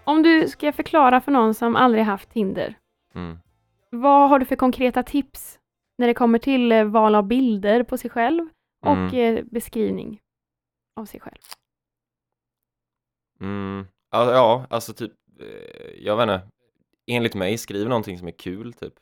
Om 0.03 0.23
du 0.23 0.47
ska 0.47 0.71
förklara 0.71 1.21
för 1.21 1.31
någon 1.31 1.53
som 1.53 1.75
aldrig 1.75 2.03
haft 2.03 2.29
Tinder, 2.31 2.75
Mm. 3.15 3.37
vad 3.89 4.29
har 4.29 4.39
du 4.39 4.45
för 4.45 4.55
konkreta 4.55 5.03
tips 5.03 5.59
när 5.97 6.07
det 6.07 6.13
kommer 6.13 6.39
till 6.39 6.71
eh, 6.71 6.83
val 6.85 7.15
av 7.15 7.23
bilder 7.27 7.83
på 7.83 7.97
sig 7.97 8.09
själv 8.09 8.47
och 8.85 8.91
Mm. 9.13 9.37
eh, 9.37 9.43
beskrivning 9.43 10.19
av 10.95 11.05
sig 11.05 11.19
själv? 11.19 11.37
Mm. 13.41 13.85
Ja, 14.11 14.31
ja, 14.31 14.65
alltså 14.69 14.93
typ, 14.93 15.11
eh, 15.39 16.05
jag 16.05 16.17
vet 16.17 16.23
inte, 16.23 16.41
enligt 17.07 17.35
mig, 17.35 17.57
skriv 17.57 17.87
någonting 17.89 18.17
som 18.17 18.27
är 18.27 18.31
kul 18.31 18.73
typ. 18.73 18.93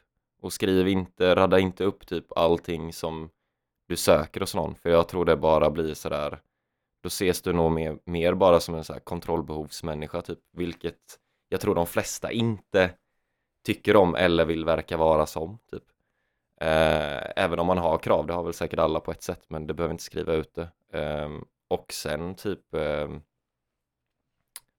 Och 0.42 0.54
skriv 0.54 0.88
inte, 0.88 1.36
radda 1.36 1.60
inte 1.60 1.84
upp 1.84 2.08
typ 2.08 2.38
allting 2.38 2.94
som 2.94 3.30
du 3.90 3.96
söker 3.96 4.40
hos 4.40 4.56
någon. 4.56 4.76
För 4.76 4.90
jag 4.90 5.08
tror 5.08 5.26
det 5.26 5.36
bara 5.36 5.70
blir 5.70 5.94
sådär, 5.94 6.42
då 7.04 7.08
ses 7.08 7.42
du 7.42 7.54
nog 7.54 7.72
mer, 7.72 8.00
mer 8.04 8.34
bara 8.34 8.60
som 8.60 8.76
en 8.76 8.84
så 8.84 8.94
här 8.94 9.00
kontrollbehovsmänniska 9.00 10.22
typ, 10.22 10.40
vilket 10.52 11.20
jag 11.50 11.62
tror 11.62 11.76
de 11.76 11.88
flesta 11.88 12.32
inte 12.32 12.92
tycker 13.66 13.96
om 13.96 14.16
eller 14.16 14.46
vill 14.46 14.66
verka 14.66 14.98
vara 14.98 15.26
som 15.26 15.58
typ. 15.72 15.84
Eh, 16.62 17.44
även 17.44 17.60
om 17.60 17.68
man 17.68 17.78
har 17.78 17.98
krav, 17.98 18.28
det 18.28 18.34
har 18.34 18.44
väl 18.44 18.54
säkert 18.54 18.80
alla 18.80 19.00
på 19.00 19.12
ett 19.12 19.24
sätt, 19.24 19.44
men 19.48 19.68
det 19.68 19.74
behöver 19.74 19.94
inte 19.94 20.04
skriva 20.04 20.34
ut 20.34 20.54
det. 20.54 20.70
Eh, 21.00 21.30
och 21.68 21.94
sen 21.94 22.36
typ, 22.36 22.74
eh, 22.74 23.10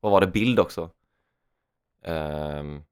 vad 0.01 0.13
var 0.13 0.21
det, 0.21 0.27
bild 0.27 0.61
också? 0.61 0.91
Ehm, 2.03 2.83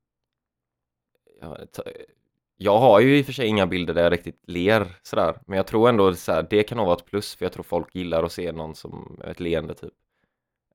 jag, 2.61 2.79
har 2.79 3.01
ju 3.01 3.19
i 3.19 3.23
och 3.23 3.27
för 3.27 3.33
sig 3.33 3.47
inga 3.47 3.67
bilder 3.67 3.95
där 3.95 4.03
jag 4.03 4.13
riktigt 4.13 4.43
ler 4.47 4.97
sådär, 5.03 5.41
men 5.47 5.57
jag 5.57 5.67
tror 5.67 5.89
ändå 5.89 6.15
så 6.15 6.33
här, 6.33 6.47
det 6.51 6.63
kan 6.63 6.79
nog 6.79 6.87
vara 6.87 6.97
ett 6.97 7.05
plus 7.05 7.35
för 7.35 7.45
jag 7.45 7.53
tror 7.53 7.63
folk 7.63 7.95
gillar 7.95 8.25
att 8.25 8.33
se 8.33 8.53
någon 8.53 8.75
som 8.75 9.21
ett 9.25 9.41
leende 9.41 9.75
typ. 9.75 9.93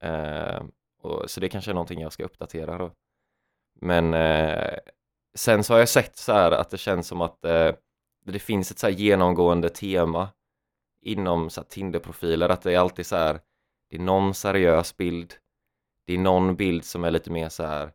Eh, 0.02 0.64
och, 1.02 1.30
så 1.30 1.40
det 1.40 1.50
kanske 1.50 1.72
är 1.72 1.74
någonting 1.74 2.02
jag 2.02 2.14
ska 2.14 2.24
uppdatera 2.26 2.78
då. 2.78 2.92
Men 3.82 4.14
eh, 4.14 4.78
sen 5.36 5.64
så 5.64 5.74
har 5.74 5.80
jag 5.80 5.90
sett 5.90 6.18
så 6.18 6.34
här 6.34 6.52
att 6.52 6.70
det 6.70 6.78
känns 6.78 7.08
som 7.08 7.22
att 7.22 7.46
eh, 7.46 7.72
det 8.26 8.40
finns 8.40 8.72
ett 8.72 8.80
så 8.80 8.88
här 8.88 8.94
genomgående 8.94 9.70
tema 9.70 10.30
inom 11.02 11.50
så 11.50 11.62
här 11.62 11.68
Tinder-profiler, 11.68 12.50
att 12.50 12.62
det 12.62 12.74
är 12.74 12.80
alltid 12.80 13.06
så 13.06 13.16
här, 13.16 13.40
det 13.90 13.96
är 13.96 14.02
någon 14.02 14.34
seriös 14.34 14.98
bild, 14.98 15.34
det 16.06 16.14
är 16.14 16.18
någon 16.18 16.56
bild 16.56 16.86
som 16.86 17.04
är 17.04 17.12
lite 17.12 17.32
mer 17.32 17.50
så 17.50 17.64
här, 17.64 17.92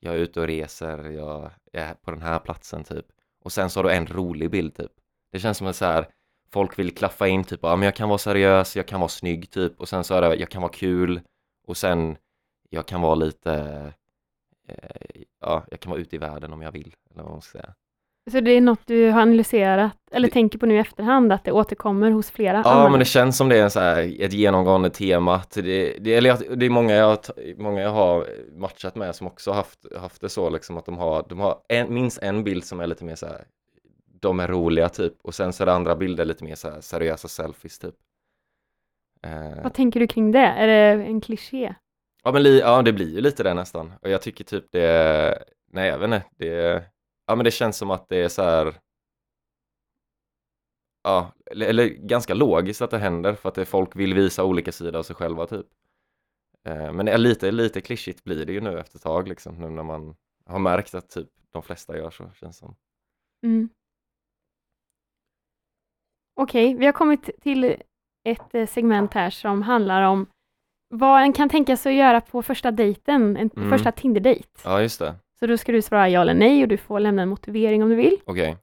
jag 0.00 0.14
är 0.14 0.18
ute 0.18 0.40
och 0.40 0.46
reser, 0.46 1.10
jag 1.10 1.50
är 1.72 1.94
på 1.94 2.10
den 2.10 2.22
här 2.22 2.38
platsen 2.38 2.84
typ. 2.84 3.06
Och 3.42 3.52
sen 3.52 3.70
så 3.70 3.78
har 3.80 3.84
du 3.84 3.90
en 3.90 4.06
rolig 4.06 4.50
bild 4.50 4.74
typ. 4.76 4.92
Det 5.32 5.40
känns 5.40 5.58
som 5.58 5.66
att 5.66 5.76
så 5.76 5.84
här, 5.84 6.08
folk 6.50 6.78
vill 6.78 6.94
klaffa 6.94 7.28
in 7.28 7.44
typ, 7.44 7.60
ja 7.62 7.76
men 7.76 7.84
jag 7.84 7.96
kan 7.96 8.08
vara 8.08 8.18
seriös, 8.18 8.76
jag 8.76 8.88
kan 8.88 9.00
vara 9.00 9.08
snygg 9.08 9.50
typ. 9.50 9.80
Och 9.80 9.88
sen 9.88 10.04
så 10.04 10.14
är 10.14 10.20
det, 10.20 10.34
jag 10.34 10.50
kan 10.50 10.62
vara 10.62 10.72
kul. 10.72 11.20
Och 11.66 11.76
sen, 11.76 12.16
jag 12.70 12.86
kan 12.86 13.00
vara 13.00 13.14
lite, 13.14 13.52
eh, 14.68 15.22
ja, 15.40 15.64
jag 15.70 15.80
kan 15.80 15.90
vara 15.90 16.00
ute 16.00 16.16
i 16.16 16.18
världen 16.18 16.52
om 16.52 16.62
jag 16.62 16.72
vill. 16.72 16.94
Eller 17.10 17.22
vad 17.22 17.32
man 17.32 17.42
ska 17.42 17.58
säga. 17.58 17.74
Så 18.30 18.40
det 18.40 18.50
är 18.50 18.60
något 18.60 18.86
du 18.86 19.10
har 19.10 19.20
analyserat, 19.22 19.96
eller 20.12 20.28
Det- 20.28 20.32
tänker 20.32 20.58
på 20.58 20.66
nu 20.66 20.74
i 20.74 20.78
efterhand, 20.78 21.32
att 21.32 21.44
det 21.44 21.52
återkommer 21.52 22.10
hos 22.10 22.30
flera? 22.30 22.56
Ja, 22.56 22.62
användare? 22.64 22.90
men 22.90 22.98
det 22.98 23.04
känns 23.04 23.36
som 23.36 23.48
det 23.48 23.58
är 23.58 23.62
en 23.62 23.70
så 23.70 23.80
här, 23.80 24.22
ett 24.22 24.32
genomgående 24.32 24.90
tema. 24.90 25.42
Det, 25.54 25.62
det, 26.00 26.14
eller 26.14 26.56
det 26.56 26.66
är 26.66 26.70
många 26.70 26.94
jag, 26.94 27.18
många 27.56 27.80
jag 27.80 27.90
har 27.90 28.26
matchat 28.56 28.94
med 28.96 29.14
som 29.14 29.26
också 29.26 29.52
haft, 29.52 29.96
haft 29.96 30.20
det 30.20 30.28
så 30.28 30.50
liksom 30.50 30.76
att 30.76 30.86
de 30.86 30.98
har, 30.98 31.26
de 31.28 31.40
har 31.40 31.58
en, 31.68 31.94
minst 31.94 32.18
en 32.22 32.44
bild 32.44 32.64
som 32.64 32.80
är 32.80 32.86
lite 32.86 33.04
mer 33.04 33.14
så 33.14 33.26
här, 33.26 33.44
de 34.20 34.40
är 34.40 34.48
roliga 34.48 34.88
typ 34.88 35.14
och 35.22 35.34
sen 35.34 35.52
så 35.52 35.62
är 35.64 35.66
det 35.66 35.72
andra 35.72 35.96
bilder 35.96 36.24
lite 36.24 36.44
mer 36.44 36.54
så 36.54 36.70
här 36.70 36.80
seriösa 36.80 37.28
selfies 37.28 37.78
typ. 37.78 37.94
Eh, 39.22 39.62
Vad 39.62 39.74
tänker 39.74 40.00
du 40.00 40.06
kring 40.06 40.32
det? 40.32 40.38
Är 40.46 40.66
det 40.66 41.04
en 41.04 41.20
kliché? 41.20 41.74
ja, 42.24 42.32
men 42.32 42.42
li, 42.42 42.60
ja, 42.60 42.82
det 42.82 42.92
blir 42.92 43.14
ju 43.14 43.20
lite 43.20 43.42
det 43.42 43.54
nästan 43.54 43.92
och 44.02 44.10
jag 44.10 44.22
tycker 44.22 44.44
typ 44.44 44.64
det, 44.72 45.38
nej 45.72 45.88
jag 45.88 45.98
vet 45.98 46.06
inte, 46.06 46.22
det, 46.38 46.82
ja 47.26 47.34
men 47.36 47.44
det 47.44 47.50
känns 47.50 47.76
som 47.76 47.90
att 47.90 48.08
det 48.08 48.16
är 48.16 48.28
så 48.28 48.42
här 48.42 48.80
ja, 51.04 51.32
eller, 51.50 51.66
eller 51.66 51.88
ganska 51.88 52.34
logiskt 52.34 52.82
att 52.82 52.90
det 52.90 52.98
händer 52.98 53.34
för 53.34 53.48
att 53.48 53.54
det, 53.54 53.64
folk 53.64 53.96
vill 53.96 54.14
visa 54.14 54.44
olika 54.44 54.72
sidor 54.72 54.96
av 54.98 55.02
sig 55.02 55.16
själva 55.16 55.46
typ. 55.46 55.66
Eh, 56.68 56.92
men 56.92 57.06
det 57.06 57.12
är 57.12 57.18
lite, 57.18 57.50
lite 57.50 57.80
klyschigt 57.80 58.24
blir 58.24 58.46
det 58.46 58.52
ju 58.52 58.60
nu 58.60 58.78
efter 58.78 58.98
ett 58.98 59.02
tag 59.02 59.28
liksom, 59.28 59.54
nu 59.54 59.70
när 59.70 59.82
man 59.82 60.16
har 60.46 60.58
märkt 60.58 60.94
att 60.94 61.10
typ 61.10 61.28
de 61.50 61.62
flesta 61.62 61.96
gör 61.96 62.10
så, 62.10 62.30
känns 62.34 62.58
som. 62.58 62.76
Mm. 63.46 63.68
Okej, 66.40 66.74
vi 66.74 66.86
har 66.86 66.92
kommit 66.92 67.30
till 67.40 67.64
ett 68.28 68.54
eh, 68.54 68.66
segment 68.66 69.14
här 69.14 69.30
som 69.30 69.62
handlar 69.62 70.02
om 70.02 70.26
vad 70.88 71.22
en 71.22 71.32
kan 71.32 71.48
tänka 71.48 71.76
sig 71.76 71.92
att 71.92 71.98
göra 71.98 72.20
på 72.20 72.42
första 72.42 72.70
dejten, 72.70 73.36
en 73.36 73.50
Mm. 73.56 73.70
första 73.70 73.92
Tinder-dejt. 73.92 74.48
Ja, 74.64 74.82
just 74.82 74.98
det. 74.98 75.14
Så 75.42 75.46
då 75.46 75.56
ska 75.58 75.72
du 75.72 75.82
svara 75.82 76.08
ja 76.08 76.20
eller 76.20 76.34
nej 76.34 76.62
och 76.62 76.68
du 76.68 76.76
får 76.78 77.00
lämna 77.00 77.22
en 77.22 77.28
motivering 77.28 77.82
om 77.82 77.88
du 77.88 77.94
vill. 77.96 78.20
Okej. 78.24 78.56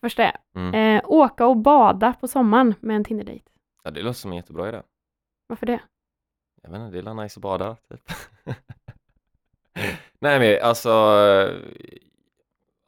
Första 0.00 0.22
är, 0.24 0.36
Mm. 0.54 0.74
eh, 0.96 1.02
åka 1.10 1.46
och 1.46 1.56
bada 1.56 2.12
på 2.20 2.28
sommaren 2.28 2.74
med 2.80 2.96
en 2.96 3.04
Tinder-dejt. 3.04 3.44
Ja, 3.84 3.90
det 3.90 4.02
låter 4.02 4.18
som 4.18 4.30
en 4.30 4.36
jättebra 4.36 4.68
idé. 4.68 4.82
Varför 5.46 5.66
det? 5.66 5.80
Jag 6.62 6.70
vet 6.70 6.80
inte, 6.80 6.92
det 6.92 6.98
är 6.98 7.02
väl 7.02 7.16
nice 7.16 7.38
att 7.38 7.42
bada, 7.42 7.76
typ. 7.88 8.00
Nej 10.18 10.38
men 10.40 10.68
alltså, 10.68 10.90
eh, 10.90 11.54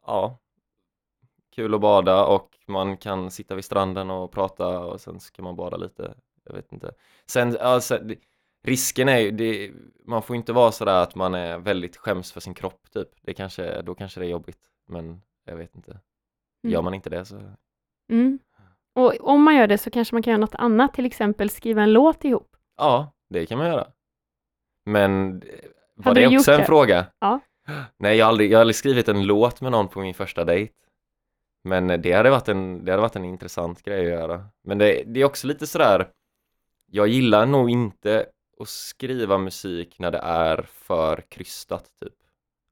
ja. 0.05 0.37
Kul 1.55 1.73
att 1.73 1.81
bada 1.81 2.25
och 2.25 2.57
man 2.67 2.97
kan 2.97 3.31
sitta 3.31 3.55
vid 3.55 3.65
stranden 3.65 4.09
och 4.11 4.31
prata 4.31 4.79
och 4.79 5.01
sen 5.01 5.19
ska 5.19 5.43
man 5.43 5.55
bada 5.55 5.77
lite. 5.77 6.13
Jag 6.43 6.53
vet 6.53 6.71
inte. 6.71 6.91
Sen, 7.25 7.57
alltså, 7.61 7.97
det, 7.97 8.15
risken 8.63 9.09
är 9.09 9.17
ju, 9.17 9.31
det, 9.31 9.71
man 10.05 10.23
får 10.23 10.35
inte 10.35 10.53
vara 10.53 10.71
sådär 10.71 11.03
att 11.03 11.15
man 11.15 11.33
är 11.33 11.57
väldigt 11.57 11.97
skäms 11.97 12.31
för 12.31 12.39
sin 12.39 12.53
kropp, 12.53 12.91
typ. 12.93 13.09
Det 13.21 13.33
kanske, 13.33 13.81
då 13.81 13.95
kanske 13.95 14.19
det 14.19 14.25
är 14.25 14.29
jobbigt, 14.29 14.59
men 14.87 15.21
jag 15.45 15.55
vet 15.55 15.75
inte. 15.75 15.99
Gör 16.63 16.81
man 16.81 16.93
inte 16.93 17.09
det 17.09 17.25
så, 17.25 17.41
Mm. 18.11 18.39
Och 18.95 19.13
om 19.21 19.43
man 19.43 19.55
gör 19.55 19.67
det 19.67 19.77
så 19.77 19.91
kanske 19.91 20.15
man 20.15 20.23
kan 20.23 20.31
göra 20.31 20.41
något 20.41 20.55
annat, 20.55 20.93
till 20.93 21.05
exempel 21.05 21.49
skriva 21.49 21.83
en 21.83 21.93
låt 21.93 22.25
ihop. 22.25 22.55
Ja, 22.77 23.13
det 23.29 23.45
kan 23.45 23.57
man 23.57 23.67
göra. 23.67 23.87
Men 24.85 25.39
var 25.95 26.03
Hade 26.03 26.21
det 26.21 26.37
också 26.37 26.51
en 26.51 26.59
det? 26.59 26.65
fråga? 26.65 27.05
Ja. 27.19 27.39
Nej, 27.97 28.17
jag 28.17 28.25
har, 28.25 28.29
aldrig, 28.29 28.51
jag 28.51 28.57
har 28.57 28.61
aldrig 28.61 28.75
skrivit 28.75 29.07
en 29.07 29.25
låt 29.25 29.61
med 29.61 29.71
någon 29.71 29.87
på 29.87 29.99
min 29.99 30.13
första 30.13 30.45
dejt. 30.45 30.73
Men 31.63 31.87
det 32.01 32.11
hade 32.11 32.29
varit 32.29 32.47
en, 32.47 32.85
det 32.85 32.91
hade 32.91 33.01
varit 33.01 33.15
en 33.15 33.25
intressant 33.25 33.83
grej 33.83 33.99
att 34.13 34.19
göra. 34.19 34.45
Men 34.63 34.77
det, 34.77 35.03
det 35.05 35.21
är 35.21 35.25
också 35.25 35.47
lite 35.47 35.67
sådär, 35.67 36.09
jag 36.91 37.07
gillar 37.07 37.45
nog 37.45 37.69
inte 37.69 38.25
att 38.59 38.69
skriva 38.69 39.37
musik 39.37 39.99
när 39.99 40.11
det 40.11 40.17
är 40.17 40.61
för 40.61 41.23
krystat 41.29 41.91
typ. 41.99 42.13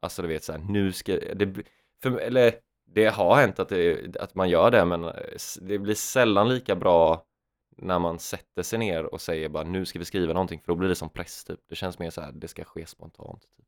Alltså 0.02 0.22
du 0.22 0.28
vet 0.28 0.44
såhär, 0.44 0.60
nu 0.60 0.92
ska, 0.92 1.14
det, 1.36 1.64
för, 2.02 2.20
eller 2.20 2.54
det 2.86 3.06
har 3.06 3.36
hänt 3.36 3.60
att, 3.60 3.70
det, 3.70 4.16
att 4.18 4.36
man 4.36 4.50
gör 4.50 4.72
det 4.72 4.86
men 4.86 5.04
eh, 5.04 5.14
det 5.62 5.80
blir 5.80 5.96
sällan 5.96 6.50
lika 6.50 6.76
bra 6.76 7.26
när 7.78 8.00
man 8.00 8.20
sätter 8.20 8.64
sig 8.64 8.80
ner 8.80 9.14
och 9.14 9.22
säger 9.22 9.50
bara 9.50 9.64
nu 9.64 9.86
ska 9.86 10.00
vi 10.00 10.06
skriva 10.06 10.34
någonting 10.34 10.60
för 10.60 10.68
då 10.68 10.76
blir 10.76 10.90
det 10.90 10.96
som 10.96 11.10
press 11.10 11.44
typ. 11.44 11.60
Det 11.70 11.76
känns 11.76 12.00
mer 12.00 12.10
så 12.10 12.22
här, 12.22 12.32
det 12.32 12.48
ska 12.48 12.64
ske 12.64 12.86
spontant. 12.86 13.42
Typ. 13.42 13.66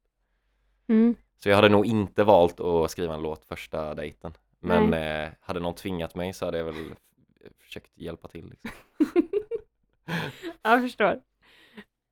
Mm. 0.88 1.16
Så 1.44 1.50
jag 1.50 1.56
hade 1.56 1.70
nog 1.70 1.86
inte 1.86 2.24
valt 2.24 2.60
att 2.60 2.92
skriva 2.92 3.14
en 3.14 3.22
låt 3.22 3.46
första 3.46 3.96
dejten. 3.96 4.34
Men 4.60 4.94
eh, 4.94 5.30
hade 5.40 5.60
någon 5.60 5.76
tvingat 5.76 6.16
mig 6.16 6.34
så 6.34 6.46
hade 6.46 6.58
jag 6.58 6.66
väl 6.66 6.96
försökt 7.60 7.98
hjälpa 7.98 8.28
till. 8.28 8.50
Liksom. 8.50 8.72
Jag 10.62 10.82
förstår. 10.82 11.22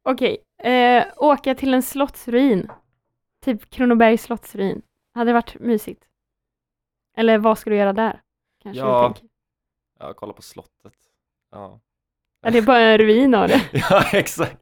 Okej, 0.03 0.37
eh, 0.63 1.05
åka 1.17 1.55
till 1.55 1.73
en 1.73 1.83
slottsruin. 1.83 2.71
Typ 3.41 3.69
Kronobergs 3.69 4.23
slottsruin. 4.23 4.81
Hade 5.13 5.33
varit 5.33 5.59
mysigt? 5.59 6.03
Eller 7.17 7.37
vad 7.37 7.57
ska 7.57 7.69
du 7.69 7.75
göra 7.75 7.93
där? 7.93 8.21
Kanske 8.63 8.79
Ja. 8.79 9.15
Ja, 9.99 10.13
kolla 10.13 10.33
på 10.33 10.41
slottet. 10.41 10.93
Ja, 11.51 11.79
Ja, 12.41 12.49
det 12.51 12.57
är 12.57 12.61
bara 12.61 12.79
en 12.79 12.97
ruin 12.97 13.35
av 13.35 13.47
det. 13.47 13.61
ja 13.89 14.03
exakt. 14.13 14.57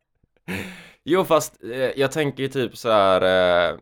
Jo, 1.03 1.23
fast 1.23 1.63
eh, 1.63 1.71
jag 1.99 2.11
tänker 2.11 2.47
typ 2.47 2.77
så 2.77 2.89
här. 2.89 3.21
Eh, 3.21 3.79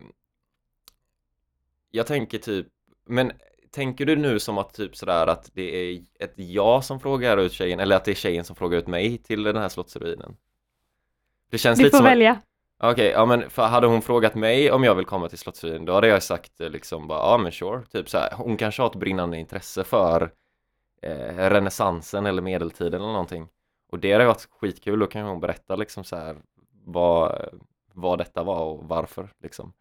jag 1.90 2.06
tänker 2.06 2.38
typ, 2.38 2.66
men 3.06 3.32
tänker 3.70 4.06
du 4.06 4.16
nu 4.16 4.38
som 4.38 4.58
att 4.58 4.74
typ 4.74 4.96
sådär 4.96 5.26
att 5.26 5.50
det 5.54 5.76
är 5.76 6.00
ett 6.20 6.34
jag 6.36 6.84
som 6.84 7.00
frågar 7.00 7.36
ut 7.36 7.52
tjejen 7.52 7.80
eller 7.80 7.96
att 7.96 8.04
det 8.04 8.10
är 8.10 8.14
tjejen 8.14 8.44
som 8.44 8.56
frågar 8.56 8.78
ut 8.78 8.86
mig 8.86 9.18
till 9.18 9.42
den 9.42 9.56
här 9.56 9.68
slottsruinen? 9.68 10.36
Det 11.50 11.58
känns 11.58 11.78
Du 11.78 11.84
lite 11.84 11.90
får 11.94 11.98
som 11.98 12.06
att- 12.06 12.12
välja. 12.12 12.40
Okej, 12.80 13.06
ja 13.10 13.26
men 13.26 13.50
för 13.50 13.66
hade 13.66 13.86
hon 13.86 14.02
frågat 14.02 14.34
mig 14.34 14.72
om 14.72 14.84
jag 14.84 14.94
vill 14.94 15.04
komma 15.04 15.28
till 15.28 15.38
Slottsruin 15.38 15.84
då 15.84 15.92
hade 15.92 16.08
jag 16.08 16.22
sagt 16.22 16.60
eh, 16.60 16.70
liksom 16.70 17.08
bara 17.08 17.18
ja 17.18 17.38
men 17.38 17.52
sure, 17.52 17.82
typ 17.92 18.08
så 18.08 18.18
här. 18.18 18.32
Hon 18.34 18.56
kanske 18.56 18.82
har 18.82 18.90
ett 18.90 18.96
brinnande 18.96 19.36
intresse 19.38 19.84
för 19.84 20.30
eh, 21.02 21.36
renässansen 21.50 22.26
eller 22.26 22.42
medeltiden 22.42 23.00
eller 23.00 23.12
någonting 23.12 23.48
och 23.90 23.98
det 23.98 24.12
hade 24.12 24.24
varit 24.26 24.48
skitkul, 24.50 24.98
då 24.98 25.06
kan 25.06 25.22
hon 25.26 25.40
berätta 25.40 25.76
liksom 25.76 26.04
så 26.04 26.16
här 26.16 26.36
vad, 26.84 27.48
vad 27.92 28.18
detta 28.18 28.42
var 28.42 28.60
och 28.64 28.88
varför 28.88 29.28
liksom 29.42 29.72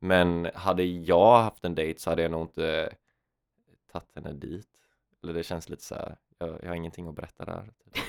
men 0.00 0.50
hade 0.54 0.82
jag 0.84 1.36
haft 1.42 1.64
en 1.64 1.74
dejt 1.74 2.00
så 2.00 2.10
hade 2.10 2.22
jag 2.22 2.30
nog 2.30 2.42
inte 2.42 2.92
tagit 3.92 4.08
henne 4.14 4.32
dit 4.32 4.68
eller 5.22 5.32
det 5.34 5.42
känns 5.42 5.68
lite 5.68 5.84
så 5.84 5.94
här 5.94 6.16
jag, 6.38 6.58
jag 6.62 6.68
har 6.68 6.74
ingenting 6.76 7.08
att 7.08 7.14
berätta 7.14 7.44
där 7.44 7.62
typ. 7.84 8.04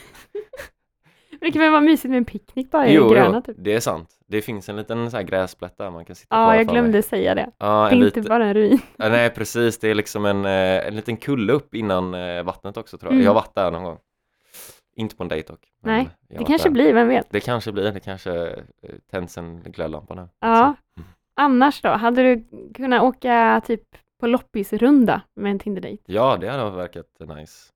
Det 1.42 1.52
kan 1.52 1.62
väl 1.62 1.72
vara 1.72 1.82
mysigt 1.82 2.10
med 2.10 2.18
en 2.18 2.26
picknick 2.26 2.72
bara 2.72 2.88
i 2.88 2.94
Jo, 2.96 3.10
gröna 3.10 3.36
jo, 3.36 3.42
typ. 3.54 3.56
det 3.60 3.74
är 3.74 3.80
sant. 3.80 4.10
Det 4.28 4.42
finns 4.42 4.70
en 4.70 4.76
liten 4.76 5.12
så 5.12 5.18
här 5.18 5.24
gräsplätt 5.24 5.78
där 5.78 5.92
man 5.92 6.06
kan 6.06 6.16
sitta 6.16 6.36
Ja, 6.36 6.56
jag 6.56 6.68
glömde 6.68 6.92
mig. 6.92 7.04
säga 7.04 7.36
det. 7.36 7.52
Ja, 7.58 7.88
Det 7.92 7.96
är 7.96 8.06
inte 8.06 8.22
bara 8.22 8.46
en 8.46 8.54
ruin. 8.54 8.80
ja, 8.98 9.10
nej 9.10 9.30
precis, 9.30 9.80
det 9.80 9.90
är 9.92 9.96
liksom 9.96 10.26
en, 10.26 10.46
eh, 10.46 10.88
en 10.88 10.96
liten 10.96 11.18
kulle 11.18 11.54
upp 11.54 11.76
innan 11.76 12.14
eh, 12.14 12.44
vattnet 12.44 12.78
också 12.78 12.98
tror 12.98 13.12
jag. 13.12 13.14
Mm. 13.14 13.26
Jag 13.26 13.30
har 13.32 13.36
varit 13.36 13.56
där 13.56 13.72
någon 13.72 13.84
gång. 13.84 13.98
Inte 14.96 15.16
på 15.16 15.24
en 15.24 15.30
dejt 15.30 15.48
dock. 15.54 15.68
Nej, 15.84 16.10
Det 16.30 16.44
kanske 16.46 16.70
där. 16.70 16.74
blir, 16.74 16.94
vem 16.94 17.08
vet? 17.08 17.28
Det 17.30 17.40
kanske 17.40 17.72
blir, 17.72 17.92
det 17.92 18.00
kanske 18.00 18.32
eh, 18.48 18.60
tänds 19.12 19.38
en 19.38 19.62
glödlampa 19.64 20.14
nu. 20.16 20.28
Ja. 20.40 20.76
Så. 20.98 21.02
Annars 21.36 21.82
då? 21.82 21.90
Hade 21.90 22.24
du 22.24 22.44
kunnat 22.74 23.04
åka 23.04 23.62
typ 23.66 23.84
på 24.20 24.28
loppisrunda 24.28 25.22
med 25.36 25.52
en 25.52 25.60
Tinder-dejt? 25.60 26.04
Ja, 26.06 26.38
det 26.42 26.50
hade 26.50 26.70
verkat 26.72 27.06
nice. 27.20 27.70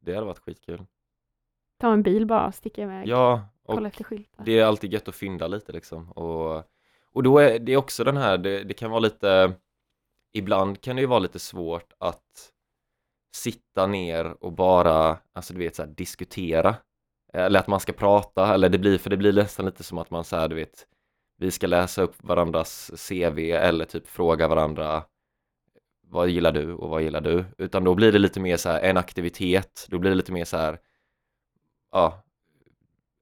Det 0.00 0.14
hade 0.14 0.26
varit 0.26 0.38
skitkul. 0.38 0.80
Ta 1.80 1.92
en 1.92 2.02
bil 2.02 2.26
bara 2.26 2.46
och 2.46 2.54
sticka 2.54 2.82
iväg. 2.82 3.08
Ja, 3.08 3.48
och 3.64 3.74
Kolla 3.74 3.88
efter 3.88 4.04
skyltar. 4.04 4.44
det 4.44 4.58
är 4.58 4.64
alltid 4.64 4.92
gött 4.92 5.08
att 5.08 5.14
fynda 5.14 5.46
lite 5.46 5.72
liksom. 5.72 6.12
Och, 6.12 6.64
och 7.12 7.22
då 7.22 7.38
är 7.38 7.58
det 7.58 7.76
också 7.76 8.04
den 8.04 8.16
här, 8.16 8.38
det, 8.38 8.64
det 8.64 8.74
kan 8.74 8.90
vara 8.90 9.00
lite, 9.00 9.52
ibland 10.32 10.80
kan 10.80 10.96
det 10.96 11.02
ju 11.02 11.06
vara 11.06 11.18
lite 11.18 11.38
svårt 11.38 11.92
att 11.98 12.52
sitta 13.36 13.86
ner 13.86 14.44
och 14.44 14.52
bara, 14.52 15.18
alltså 15.32 15.52
du 15.52 15.58
vet 15.58 15.76
så 15.76 15.82
här, 15.82 15.90
diskutera. 15.90 16.76
Eller 17.32 17.60
att 17.60 17.66
man 17.66 17.80
ska 17.80 17.92
prata, 17.92 18.54
eller 18.54 18.68
det 18.68 18.78
blir, 18.78 18.98
för 18.98 19.10
det 19.10 19.16
blir 19.16 19.32
nästan 19.32 19.66
lite 19.66 19.82
som 19.82 19.98
att 19.98 20.10
man 20.10 20.24
så 20.24 20.36
här, 20.36 20.48
du 20.48 20.54
vet, 20.54 20.86
vi 21.36 21.50
ska 21.50 21.66
läsa 21.66 22.02
upp 22.02 22.14
varandras 22.18 22.90
CV 23.08 23.38
eller 23.38 23.84
typ 23.84 24.08
fråga 24.08 24.48
varandra 24.48 25.04
vad 26.10 26.28
gillar 26.28 26.52
du 26.52 26.72
och 26.72 26.90
vad 26.90 27.02
gillar 27.02 27.20
du? 27.20 27.44
Utan 27.58 27.84
då 27.84 27.94
blir 27.94 28.12
det 28.12 28.18
lite 28.18 28.40
mer 28.40 28.56
så 28.56 28.68
här 28.68 28.80
en 28.80 28.96
aktivitet, 28.96 29.86
då 29.88 29.98
blir 29.98 30.10
det 30.10 30.16
lite 30.16 30.32
mer 30.32 30.44
så 30.44 30.56
här 30.56 30.78
ja, 31.92 32.22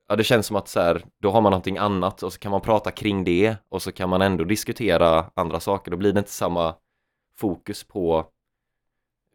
ja 0.09 0.17
det 0.17 0.25
känns 0.25 0.47
som 0.47 0.57
att 0.57 0.69
så 0.69 0.81
här, 0.81 1.05
då 1.19 1.31
har 1.31 1.41
man 1.41 1.51
någonting 1.51 1.79
annat 1.79 2.23
och 2.23 2.33
så 2.33 2.39
kan 2.39 2.51
man 2.51 2.61
prata 2.61 2.91
kring 2.91 3.25
det 3.25 3.57
och 3.69 3.83
så 3.83 3.93
kan 3.93 4.09
man 4.09 4.23
ändå 4.23 4.45
diskutera 4.45 5.31
andra 5.35 5.61
saker, 5.61 5.91
då 5.91 5.97
blir 5.97 6.13
det 6.13 6.19
inte 6.19 6.31
samma 6.31 6.75
fokus 7.37 7.85
på 7.85 8.27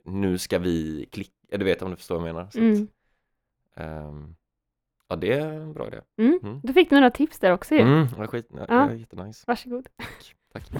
nu 0.05 0.37
ska 0.37 0.59
vi 0.59 1.05
klicka, 1.11 1.57
du 1.57 1.65
vet 1.65 1.81
om 1.81 1.89
du 1.91 1.95
förstår 1.97 2.19
vad 2.19 2.27
jag 2.29 2.35
menar? 2.35 2.49
Så 2.49 2.57
att, 2.59 2.63
Mm. 2.63 2.87
ehm, 3.75 4.35
ja, 5.07 5.15
det 5.15 5.33
är 5.33 5.47
en 5.53 5.73
bra 5.73 5.87
idé. 5.87 6.01
Mm. 6.17 6.39
Mm. 6.43 6.59
Du 6.63 6.73
fick 6.73 6.91
några 6.91 7.11
tips 7.11 7.39
där 7.39 7.51
också 7.51 7.75
ju. 7.75 7.81
Mm, 7.81 8.07
ja, 8.17 8.27
skit, 8.27 8.47
ja, 8.57 8.65
Ja. 8.67 8.93
jättenice. 8.93 9.43
Varsågod. 9.47 9.87
Tack. 10.53 10.71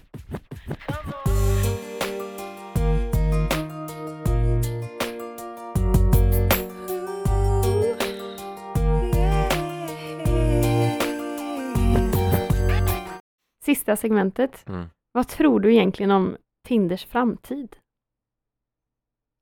Sista 13.84 13.96
segmentet. 13.96 14.70
Mm. 14.70 14.86
Vad 15.12 15.28
tror 15.28 15.60
du 15.60 15.74
egentligen 15.74 16.12
om 16.12 16.38
Tinders 16.68 17.06
framtid? 17.06 17.76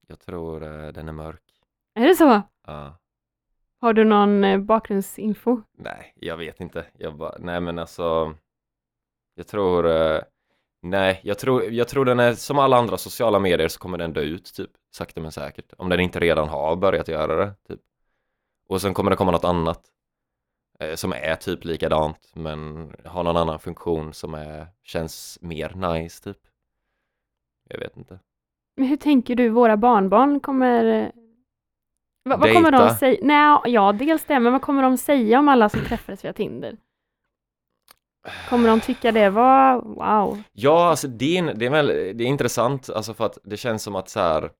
Jag 0.07 0.19
tror 0.19 0.63
eh, 0.63 0.91
den 0.91 1.07
är 1.07 1.13
mörk. 1.13 1.43
Är 1.93 2.07
det 2.07 2.15
så? 2.15 2.41
Ja. 2.67 2.97
Har 3.81 3.93
du 3.93 4.03
någon 4.03 4.43
eh, 4.43 4.59
bakgrundsinfo? 4.59 5.61
Nej, 5.77 6.13
jag 6.15 6.37
vet 6.37 6.59
inte. 6.59 6.85
Jag 6.97 7.17
bara, 7.17 7.35
nej 7.39 7.61
men 7.61 7.79
alltså 7.79 8.35
Jag 9.35 9.47
tror 9.47 9.87
eh, 9.87 10.21
Nej, 10.81 11.21
jag 11.23 11.37
tror, 11.39 11.63
jag 11.63 11.87
tror 11.87 12.05
den 12.05 12.19
är 12.19 12.33
som 12.33 12.59
alla 12.59 12.77
andra 12.77 12.97
sociala 12.97 13.39
medier 13.39 13.67
så 13.67 13.79
kommer 13.79 13.97
den 13.97 14.13
dö 14.13 14.21
ut 14.21 14.53
typ 14.53 14.71
sakta 14.91 15.21
men 15.21 15.31
säkert. 15.31 15.73
Om 15.77 15.89
den 15.89 15.99
inte 15.99 16.19
redan 16.19 16.49
har 16.49 16.75
börjat 16.75 17.07
göra 17.07 17.45
det 17.45 17.53
typ. 17.67 17.81
Och 18.67 18.81
sen 18.81 18.93
kommer 18.93 19.11
det 19.11 19.17
komma 19.17 19.31
något 19.31 19.43
annat 19.43 19.81
som 20.95 21.13
är 21.13 21.35
typ 21.35 21.65
likadant 21.65 22.31
men 22.33 22.91
har 23.05 23.23
någon 23.23 23.37
annan 23.37 23.59
funktion 23.59 24.13
som 24.13 24.33
är, 24.33 24.67
känns 24.83 25.37
mer 25.41 25.93
nice 25.93 26.23
typ. 26.23 26.37
Jag 27.69 27.79
vet 27.79 27.97
inte. 27.97 28.19
Men 28.77 28.87
hur 28.87 28.97
tänker 28.97 29.35
du 29.35 29.49
våra 29.49 29.77
barnbarn 29.77 30.39
kommer... 30.39 30.85
eh, 30.85 31.07
Vad, 32.23 32.39
vad 32.39 32.53
kommer 32.53 32.71
de 32.71 32.89
säga? 32.89 33.19
Nej, 33.21 33.73
ja, 33.73 33.91
dels 33.91 34.23
det, 34.25 34.39
men 34.39 34.51
vad 34.53 34.61
kommer 34.61 34.83
de 34.83 34.97
säga 34.97 35.39
om 35.39 35.47
alla 35.47 35.69
som 35.69 35.85
träffades 35.85 36.25
via 36.25 36.33
Tinder? 36.33 36.77
Kommer 38.49 38.69
de 38.69 38.79
tycka 38.81 39.11
det 39.11 39.29
var 39.29 39.81
wow? 39.81 40.43
Ja, 40.51 40.89
alltså 40.89 41.07
det 41.07 41.37
är, 41.37 41.53
det 41.53 41.65
är, 41.65 41.69
väl, 41.69 41.87
det 41.87 42.23
är 42.23 42.27
intressant, 42.27 42.89
alltså 42.89 43.13
för 43.13 43.25
att 43.25 43.37
det 43.43 43.57
känns 43.57 43.83
som 43.83 43.95
att 43.95 44.09
så 44.09 44.19
här 44.19 44.51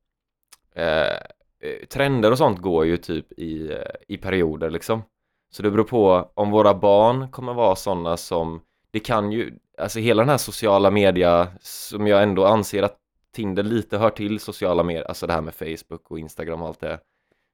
eh, 0.75 1.15
eh, 1.59 1.85
trender 1.89 2.31
och 2.31 2.37
sånt 2.37 2.59
går 2.59 2.85
ju 2.85 2.97
typ 2.97 3.31
i, 3.31 3.71
eh, 3.71 3.81
i 4.07 4.17
perioder 4.17 4.69
liksom. 4.69 5.01
Så 5.51 5.63
det 5.63 5.71
beror 5.71 5.83
på 5.83 6.31
om 6.33 6.51
våra 6.51 6.73
barn 6.73 7.31
kommer 7.31 7.53
vara 7.53 7.75
sådana 7.75 8.17
som, 8.17 8.61
det 8.91 8.99
kan 8.99 9.31
ju, 9.31 9.53
alltså 9.77 9.99
hela 9.99 10.21
den 10.21 10.29
här 10.29 10.37
sociala 10.37 10.91
media 10.91 11.47
som 11.61 12.07
jag 12.07 12.23
ändå 12.23 12.45
anser 12.45 12.83
att 12.83 12.97
Tinder 13.35 13.63
lite 13.63 13.97
hör 13.97 14.09
till 14.09 14.39
sociala 14.39 14.83
medier, 14.83 15.03
alltså 15.03 15.27
det 15.27 15.33
här 15.33 15.41
med 15.41 15.53
Facebook 15.53 16.11
och 16.11 16.19
Instagram 16.19 16.61
och 16.61 16.67
allt 16.67 16.79
det. 16.79 16.99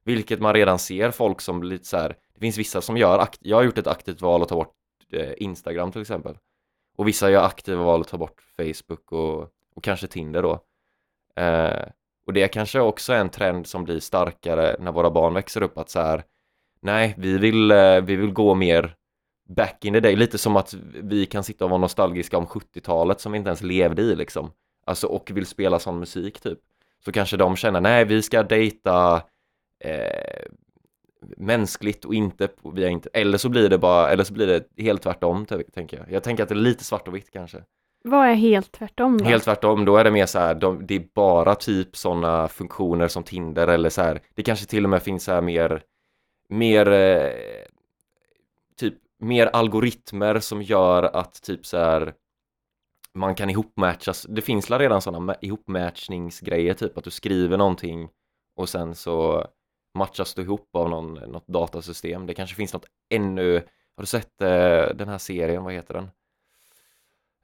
Vilket 0.04 0.40
man 0.40 0.54
redan 0.54 0.78
ser 0.78 1.10
folk 1.10 1.40
som 1.40 1.60
blir 1.60 1.70
lite 1.70 1.86
så 1.86 1.96
här, 1.96 2.16
det 2.34 2.40
finns 2.40 2.58
vissa 2.58 2.80
som 2.80 2.96
gör, 2.96 3.18
akt, 3.18 3.38
jag 3.42 3.56
har 3.56 3.62
gjort 3.62 3.78
ett 3.78 3.86
aktivt 3.86 4.22
val 4.22 4.42
att 4.42 4.48
ta 4.48 4.54
bort 4.54 4.74
eh, 5.12 5.32
Instagram 5.36 5.92
till 5.92 6.00
exempel. 6.00 6.38
Och 6.96 7.08
vissa 7.08 7.30
gör 7.30 7.44
aktiva 7.44 7.82
val 7.82 8.00
att 8.00 8.08
ta 8.08 8.18
bort 8.18 8.40
Facebook 8.56 9.12
och, 9.12 9.40
och 9.74 9.84
kanske 9.84 10.06
Tinder 10.06 10.42
då. 10.42 10.60
Eh, 11.42 11.88
och 12.26 12.32
det 12.32 12.48
kanske 12.48 12.80
också 12.80 13.12
är 13.12 13.20
en 13.20 13.28
trend 13.28 13.66
som 13.66 13.84
blir 13.84 14.00
starkare 14.00 14.76
när 14.78 14.92
våra 14.92 15.10
barn 15.10 15.34
växer 15.34 15.62
upp 15.62 15.78
att 15.78 15.90
så 15.90 16.00
här, 16.00 16.24
nej, 16.80 17.14
vi 17.18 17.38
vill, 17.38 17.70
eh, 17.70 18.00
vi 18.00 18.16
vill 18.16 18.32
gå 18.32 18.54
mer 18.54 18.94
back 19.48 19.84
in 19.84 19.94
the 19.94 20.00
day, 20.00 20.16
lite 20.16 20.38
som 20.38 20.56
att 20.56 20.74
vi 21.02 21.26
kan 21.26 21.44
sitta 21.44 21.64
och 21.64 21.70
vara 21.70 21.80
nostalgiska 21.80 22.38
om 22.38 22.46
70-talet 22.46 23.20
som 23.20 23.32
vi 23.32 23.38
inte 23.38 23.48
ens 23.48 23.62
levde 23.62 24.02
i 24.02 24.16
liksom. 24.16 24.50
Alltså 24.86 25.06
och 25.06 25.30
vill 25.34 25.46
spela 25.46 25.78
sån 25.78 25.98
musik 25.98 26.40
typ. 26.40 26.58
Så 27.04 27.12
kanske 27.12 27.36
de 27.36 27.56
känner, 27.56 27.80
nej, 27.80 28.04
vi 28.04 28.22
ska 28.22 28.42
dejta 28.42 29.22
eh, 29.84 30.42
mänskligt 31.36 32.04
och 32.04 32.14
inte 32.14 32.48
via 32.74 32.88
inte 32.88 33.08
eller 33.12 33.38
så 33.38 33.48
blir 33.48 33.68
det 33.68 33.78
bara, 33.78 34.10
eller 34.10 34.24
så 34.24 34.32
blir 34.32 34.46
det 34.46 34.82
helt 34.82 35.02
tvärtom 35.02 35.46
tänker 35.46 35.96
jag. 35.96 36.12
Jag 36.12 36.22
tänker 36.22 36.42
att 36.42 36.48
det 36.48 36.54
är 36.54 36.56
lite 36.56 36.84
svart 36.84 37.08
och 37.08 37.16
vitt 37.16 37.30
kanske. 37.30 37.62
Vad 38.04 38.28
är 38.28 38.34
helt 38.34 38.72
tvärtom 38.72 39.18
då? 39.18 39.24
Helt 39.24 39.44
tvärtom, 39.44 39.84
då 39.84 39.96
är 39.96 40.04
det 40.04 40.10
mer 40.10 40.26
så 40.26 40.38
här, 40.38 40.54
de, 40.54 40.86
det 40.86 40.94
är 40.94 41.04
bara 41.14 41.54
typ 41.54 41.96
sådana 41.96 42.48
funktioner 42.48 43.08
som 43.08 43.22
Tinder 43.22 43.68
eller 43.68 43.90
så 43.90 44.02
här, 44.02 44.20
det 44.34 44.42
kanske 44.42 44.66
till 44.66 44.84
och 44.84 44.90
med 44.90 45.02
finns 45.02 45.24
så 45.24 45.32
här 45.32 45.40
mer, 45.40 45.82
mer, 46.48 46.88
eh, 46.88 47.64
typ 48.76 48.94
mer 49.18 49.46
algoritmer 49.46 50.40
som 50.40 50.62
gör 50.62 51.02
att 51.02 51.42
typ 51.42 51.66
så 51.66 51.76
här 51.76 52.14
man 53.14 53.34
kan 53.34 53.50
ihopmatchas, 53.50 54.26
det 54.28 54.42
finns 54.42 54.70
väl 54.70 54.78
redan 54.78 55.02
sådana 55.02 55.34
ihopmatchningsgrejer, 55.40 56.74
typ 56.74 56.98
att 56.98 57.04
du 57.04 57.10
skriver 57.10 57.56
någonting 57.56 58.08
och 58.54 58.68
sen 58.68 58.94
så 58.94 59.46
matchas 59.94 60.34
du 60.34 60.42
ihop 60.42 60.68
av 60.76 60.90
någon, 60.90 61.14
något 61.14 61.46
datasystem. 61.46 62.26
Det 62.26 62.34
kanske 62.34 62.56
finns 62.56 62.72
något 62.72 62.86
ännu, 63.14 63.54
har 63.96 64.02
du 64.02 64.06
sett 64.06 64.40
eh, 64.42 64.94
den 64.94 65.08
här 65.08 65.18
serien, 65.18 65.64
vad 65.64 65.72
heter 65.72 65.94
den? 65.94 66.10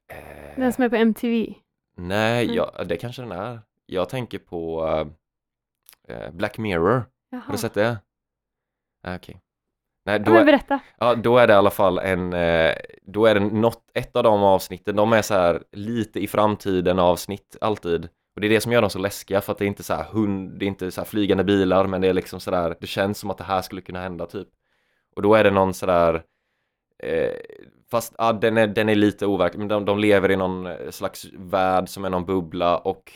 Eh, 0.08 0.56
Den 0.58 0.72
som 0.72 0.84
är 0.84 0.88
på 0.88 0.96
MTV? 0.96 1.54
Nej, 1.96 2.44
Mm. 2.44 2.56
ja, 2.56 2.84
det 2.84 2.96
kanske 2.96 3.22
den 3.22 3.32
är. 3.32 3.60
Jag 3.86 4.08
tänker 4.08 4.38
på 4.38 4.86
eh, 6.08 6.30
Black 6.30 6.58
Mirror. 6.58 7.04
Jaha. 7.30 7.40
Har 7.46 7.52
du 7.52 7.58
sett 7.58 7.74
det? 7.74 7.98
Ah, 9.04 9.14
Okej. 9.16 9.40
Nej, 10.06 10.18
Ja, 10.18 10.18
då, 10.18 10.30
men 10.32 10.40
är, 10.40 10.44
berätta. 10.44 10.80
ja, 10.98 11.14
då 11.14 11.38
är 11.38 11.46
det 11.46 11.52
i 11.52 11.56
alla 11.56 11.70
fall 11.70 11.98
en, 11.98 12.32
eh, 12.32 12.74
då 13.02 13.26
är 13.26 13.34
det 13.34 13.40
något, 13.40 13.90
ett 13.94 14.16
av 14.16 14.22
de 14.22 14.42
avsnitten, 14.42 14.96
de 14.96 15.12
är 15.12 15.22
så 15.22 15.34
här 15.34 15.62
lite 15.72 16.20
i 16.20 16.26
framtiden 16.26 16.98
avsnitt 16.98 17.56
alltid. 17.60 18.08
Och 18.34 18.40
det 18.40 18.46
är 18.46 18.50
det 18.50 18.60
som 18.60 18.72
gör 18.72 18.80
dem 18.80 18.90
så 18.90 18.98
läskiga 18.98 19.40
för 19.40 19.52
att 19.52 19.58
det 19.58 19.64
är 19.64 19.66
inte 19.66 19.82
så 19.82 19.94
här 19.94 20.04
hund, 20.04 20.58
det 20.58 20.64
är 20.64 20.66
inte 20.66 20.90
så 20.90 21.00
här 21.00 21.06
flygande 21.06 21.44
bilar 21.44 21.86
men 21.86 22.00
det 22.00 22.08
är 22.08 22.12
liksom 22.12 22.40
så 22.40 22.50
där, 22.50 22.76
det 22.80 22.86
känns 22.86 23.18
som 23.18 23.30
att 23.30 23.38
det 23.38 23.44
här 23.44 23.62
skulle 23.62 23.80
kunna 23.80 24.00
hända 24.00 24.26
typ. 24.26 24.48
Och 25.16 25.22
då 25.22 25.34
är 25.34 25.44
det 25.44 25.50
någon 25.50 25.74
så 25.74 25.86
där 25.86 26.22
eh, 26.98 27.32
fast 27.90 28.14
ja, 28.18 28.32
den, 28.32 28.56
är, 28.56 28.66
den 28.66 28.88
är 28.88 28.94
lite 28.94 29.26
overklig, 29.26 29.58
men 29.58 29.68
de, 29.68 29.84
de 29.84 29.98
lever 29.98 30.30
i 30.30 30.36
någon 30.36 30.66
eh, 30.66 30.90
slags 30.90 31.24
värld 31.32 31.88
som 31.88 32.04
är 32.04 32.10
någon 32.10 32.24
bubbla 32.26 32.78
och 32.78 33.12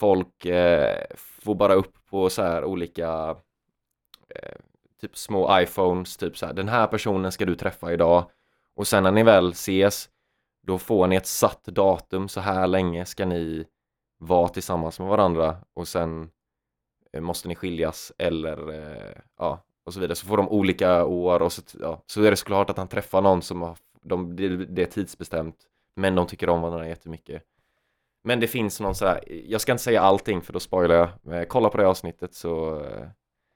folk 0.00 0.44
eh, 0.46 1.04
får 1.16 1.54
bara 1.54 1.74
upp 1.74 1.94
på 2.10 2.30
så 2.30 2.42
här 2.42 2.64
olika 2.64 3.36
eh, 4.34 4.56
typ 5.06 5.16
små 5.16 5.60
iPhones, 5.60 6.16
typ 6.16 6.38
så 6.38 6.46
här, 6.46 6.52
den 6.52 6.68
här 6.68 6.86
personen 6.86 7.32
ska 7.32 7.44
du 7.44 7.54
träffa 7.54 7.92
idag 7.92 8.30
och 8.74 8.86
sen 8.86 9.02
när 9.02 9.12
ni 9.12 9.22
väl 9.22 9.50
ses 9.50 10.08
då 10.62 10.78
får 10.78 11.06
ni 11.06 11.16
ett 11.16 11.26
satt 11.26 11.64
datum, 11.64 12.28
så 12.28 12.40
här 12.40 12.66
länge 12.66 13.04
ska 13.04 13.26
ni 13.26 13.66
vara 14.18 14.48
tillsammans 14.48 15.00
med 15.00 15.08
varandra 15.08 15.56
och 15.74 15.88
sen 15.88 16.30
eh, 17.12 17.20
måste 17.20 17.48
ni 17.48 17.54
skiljas 17.54 18.12
eller 18.18 18.72
eh, 18.72 19.20
ja, 19.38 19.64
och 19.84 19.94
så 19.94 20.00
vidare. 20.00 20.16
Så 20.16 20.26
får 20.26 20.36
de 20.36 20.48
olika 20.48 21.04
år 21.04 21.42
och 21.42 21.52
så, 21.52 21.62
ja, 21.80 22.02
så 22.06 22.22
är 22.22 22.30
det 22.30 22.36
såklart 22.36 22.70
att 22.70 22.78
han 22.78 22.88
träffar 22.88 23.22
någon 23.22 23.42
som 23.42 23.62
har, 23.62 23.76
de, 24.02 24.36
det, 24.68 24.82
är 24.82 24.86
tidsbestämt 24.86 25.56
men 25.96 26.14
de 26.14 26.26
tycker 26.26 26.48
om 26.48 26.62
varandra 26.62 26.88
jättemycket. 26.88 27.42
Men 28.24 28.40
det 28.40 28.48
finns 28.48 28.80
någon 28.80 28.94
sådär, 28.94 29.24
jag 29.46 29.60
ska 29.60 29.72
inte 29.72 29.84
säga 29.84 30.00
allting 30.00 30.42
för 30.42 30.52
då 30.52 30.60
spoilar 30.60 30.94
jag. 30.94 31.08
Men 31.22 31.46
kolla 31.46 31.68
på 31.68 31.78
det 31.78 31.86
avsnittet 31.86 32.34
så 32.34 32.84
eh, 32.84 33.08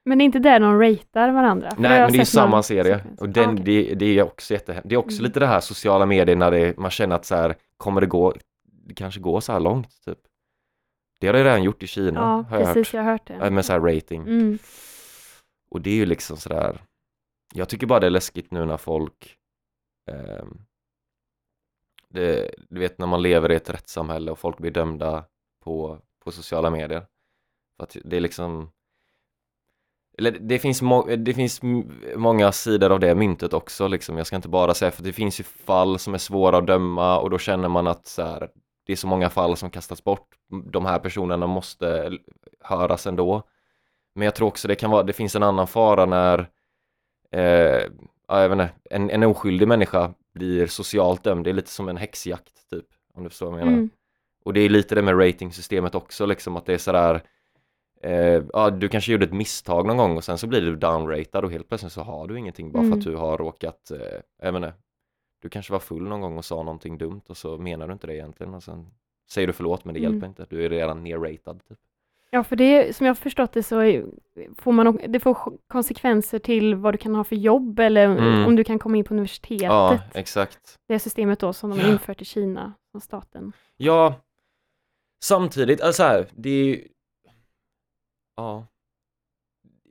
men 0.05 0.18
det 0.18 0.22
är 0.24 0.26
inte 0.26 0.38
där 0.38 0.61
de 0.61 0.80
ratear 0.80 1.30
varandra? 1.32 1.70
För 1.70 1.82
Nej 1.82 2.01
men 2.01 2.12
det 2.12 2.16
är 2.16 2.18
ju 2.18 2.24
samma 2.24 2.62
serie 2.62 3.05
och 3.18 3.26
Ah, 3.28 3.30
den, 3.30 3.51
okej. 3.51 3.64
det, 3.64 3.94
det 3.94 4.18
är 4.18 4.22
också 4.22 4.55
jätte, 4.55 4.82
det 4.84 4.94
är 4.94 4.98
också 4.98 5.18
Mm. 5.18 5.24
lite 5.24 5.40
det 5.40 5.46
här 5.46 5.61
sociala 5.61 6.07
medier 6.07 6.36
när 6.36 6.51
det, 6.51 6.76
man 6.78 6.90
känner 6.90 7.16
att 7.16 7.24
så 7.24 7.34
här, 7.34 7.57
kommer 7.76 8.01
det 8.01 8.07
gå, 8.07 8.34
det 8.64 8.94
kanske 8.94 9.20
går 9.20 9.40
så 9.40 9.53
här 9.53 9.61
långt 9.61 10.05
typ. 10.05 10.18
Det 11.20 11.26
har 11.26 11.34
det 11.34 11.44
redan 11.44 11.62
gjort 11.62 11.82
i 11.82 11.86
Kina 11.86 12.20
Ja, 12.20 12.44
har 12.51 12.59
jag 12.59 12.74
precis, 12.74 12.92
hört, 12.92 12.94
jag 12.94 13.03
har 13.05 13.11
hört 13.12 13.26
det. 13.26 13.34
Äh, 13.34 13.51
med 13.51 13.64
så 13.64 13.72
här 13.72 13.80
rating. 13.80 14.22
Mm. 14.22 14.59
Och 15.70 15.80
det 15.80 15.90
är 15.90 15.94
ju 15.94 16.07
liksom 16.07 16.36
sådär, 16.36 16.80
jag 17.55 17.68
tycker 17.68 17.86
bara 17.86 18.01
det 18.01 18.07
är 18.07 18.11
läskigt 18.11 18.51
nu 18.51 18.64
när 18.64 18.76
folk, 18.76 19.36
ehm, 20.11 20.59
det, 22.09 22.55
du 22.68 22.80
vet 22.80 22.98
när 22.98 23.07
man 23.07 23.22
lever 23.22 23.53
i 23.53 23.55
ett 23.55 23.70
rättssamhälle 23.70 24.30
och 24.30 24.38
folk 24.38 24.59
blir 24.59 24.70
dömda 24.70 25.24
på, 25.64 25.98
på 26.24 26.30
sociala 26.30 26.70
medier. 26.70 27.07
För 27.76 27.84
att 27.84 27.96
det 28.05 28.16
är 28.16 28.20
liksom, 28.20 28.70
eller 30.20 30.38
det 30.40 30.58
finns, 30.58 30.82
det 31.18 31.34
finns 31.34 31.60
många 32.16 32.52
sidor 32.52 32.92
av 32.92 33.00
det 33.00 33.14
myntet 33.14 33.52
också 33.52 33.88
liksom. 33.88 34.16
Jag 34.16 34.26
ska 34.26 34.36
inte 34.36 34.48
bara 34.48 34.74
säga 34.74 34.90
för 34.90 35.02
det 35.02 35.12
finns 35.12 35.40
ju 35.40 35.44
fall 35.44 35.98
som 35.98 36.14
är 36.14 36.18
svåra 36.18 36.58
att 36.58 36.66
döma 36.66 37.18
och 37.18 37.30
då 37.30 37.38
känner 37.38 37.68
man 37.68 37.86
att 37.86 38.06
så 38.06 38.22
här, 38.22 38.48
det 38.86 38.92
är 38.92 38.96
så 38.96 39.06
många 39.06 39.30
fall 39.30 39.56
som 39.56 39.70
kastas 39.70 40.04
bort. 40.04 40.28
De 40.72 40.86
här 40.86 40.98
personerna 40.98 41.46
måste 41.46 42.18
höras 42.60 43.06
ändå. 43.06 43.42
Men 44.14 44.24
jag 44.24 44.34
tror 44.34 44.48
också 44.48 44.68
det 44.68 44.74
kan 44.74 44.90
vara, 44.90 45.02
det 45.02 45.12
finns 45.12 45.36
en 45.36 45.42
annan 45.42 45.66
fara 45.66 46.06
när 46.06 46.38
eh, 47.32 47.82
ja, 48.28 48.42
jag 48.42 48.48
vet 48.48 48.52
inte, 48.52 48.70
en, 48.90 49.10
en 49.10 49.22
oskyldig 49.22 49.68
människa 49.68 50.14
blir 50.34 50.66
socialt 50.66 51.24
dömd. 51.24 51.44
Det 51.44 51.50
är 51.50 51.54
lite 51.54 51.70
som 51.70 51.88
en 51.88 51.96
häxjakt 51.96 52.70
typ, 52.70 52.86
om 53.14 53.24
du 53.24 53.30
förstår 53.30 53.50
vad 53.50 53.60
jag 53.60 53.66
menar. 53.66 53.78
Mm. 53.78 53.90
Och 54.44 54.52
det 54.52 54.60
är 54.60 54.68
lite 54.68 54.94
det 54.94 55.02
med 55.02 55.18
ratingsystemet 55.18 55.94
också, 55.94 56.26
liksom 56.26 56.56
att 56.56 56.66
det 56.66 56.74
är 56.74 56.78
sådär 56.78 57.22
eh, 58.01 58.42
Ja, 58.53 58.70
du 58.70 58.88
kanske 58.88 59.12
gjorde 59.12 59.24
ett 59.24 59.32
misstag 59.32 59.86
någon 59.86 59.96
gång 59.96 60.16
och 60.16 60.24
sen 60.24 60.38
så 60.38 60.46
blir 60.46 60.61
du 60.61 60.76
downratad 60.76 61.44
och 61.44 61.51
helt 61.51 61.68
plötsligt 61.68 61.92
så 61.92 62.01
har 62.03 62.28
du 62.28 62.38
ingenting 62.38 62.72
bara 62.72 62.82
för 62.82 62.86
Mm. 62.86 62.98
att 62.98 63.05
du 63.05 63.16
har 63.16 63.38
råkat, 63.38 63.90
eh, 63.90 63.98
jag 64.42 64.57
inte, 64.57 64.72
du 65.42 65.48
kanske 65.48 65.72
var 65.72 65.80
full 65.80 66.03
någon 66.09 66.20
gång 66.20 66.38
och 66.38 66.44
sa 66.44 66.57
någonting 66.62 66.98
dumt 66.98 67.20
och 67.28 67.36
så 67.36 67.59
menar 67.59 67.86
du 67.86 67.92
inte 67.92 68.07
det 68.07 68.14
egentligen 68.14 68.55
och 68.55 68.62
sen 68.62 68.86
säger 69.30 69.46
du 69.46 69.53
förlåt 69.53 69.84
men 69.84 69.94
det 69.94 70.01
Mm. 70.01 70.12
hjälper 70.12 70.26
inte, 70.28 70.46
du 70.51 70.64
är 70.64 70.68
redan 70.70 71.05
nerratad 71.05 71.61
typ. 71.68 71.78
Ja, 72.32 72.44
för 72.44 72.57
det 72.57 72.96
som 72.96 73.07
jag 73.07 73.11
har 73.11 73.16
förstått 73.16 73.53
det 73.53 73.62
så 73.62 74.03
får 74.57 74.72
man, 74.72 75.01
det 75.09 75.20
får 75.20 75.53
konsekvenser 75.68 76.38
till 76.38 76.74
vad 76.74 76.94
du 76.94 76.98
kan 76.98 77.14
ha 77.14 77.24
för 77.24 77.36
jobb 77.36 77.78
eller 77.78 78.05
Mm. 78.07 78.46
om 78.46 78.57
du 78.57 78.64
kan 78.64 78.78
komma 78.78 78.96
in 78.96 79.05
på 79.05 79.14
universitetet. 79.14 79.62
Ja, 79.64 79.98
exakt. 80.14 80.78
Det 80.88 80.98
systemet 80.98 81.38
då 81.40 81.53
som 81.53 81.70
de 81.70 81.80
har 81.80 81.88
infört 81.92 82.22
i 82.22 82.24
Kina, 82.24 82.72
som 82.92 83.01
staten. 83.01 83.53
Ja, 83.76 84.14
samtidigt, 85.22 85.80
alltså 85.80 86.03
här, 86.03 86.26
det 86.36 86.51
är 86.51 86.64
ju... 86.64 86.88
Ja. 88.36 88.66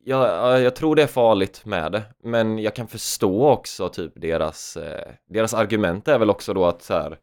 Ja, 0.04 0.28
ja, 0.28 0.60
jag 0.60 0.76
tror 0.76 0.96
det 0.96 1.04
är 1.04 1.08
farligt 1.08 1.66
med 1.66 1.92
det, 1.92 2.04
men 2.24 2.60
jag 2.60 2.76
kan 2.76 2.88
förstå 2.88 3.50
också 3.50 3.90
typ 3.90 4.14
deras, 4.16 4.78
eh, 4.78 5.14
deras 5.28 5.54
argument 5.54 6.08
är 6.08 6.20
väl 6.20 6.30
också 6.30 6.54
då 6.54 6.66
att 6.66 6.82
så 6.82 6.94
här, 6.94 7.20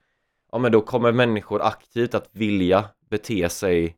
ja 0.53 0.59
men 0.59 0.73
då 0.73 0.81
kommer 0.81 1.13
människor 1.13 1.63
aktivt 1.63 2.15
att 2.15 2.29
vilja 2.33 2.85
bete 3.11 3.49
sig 3.49 3.97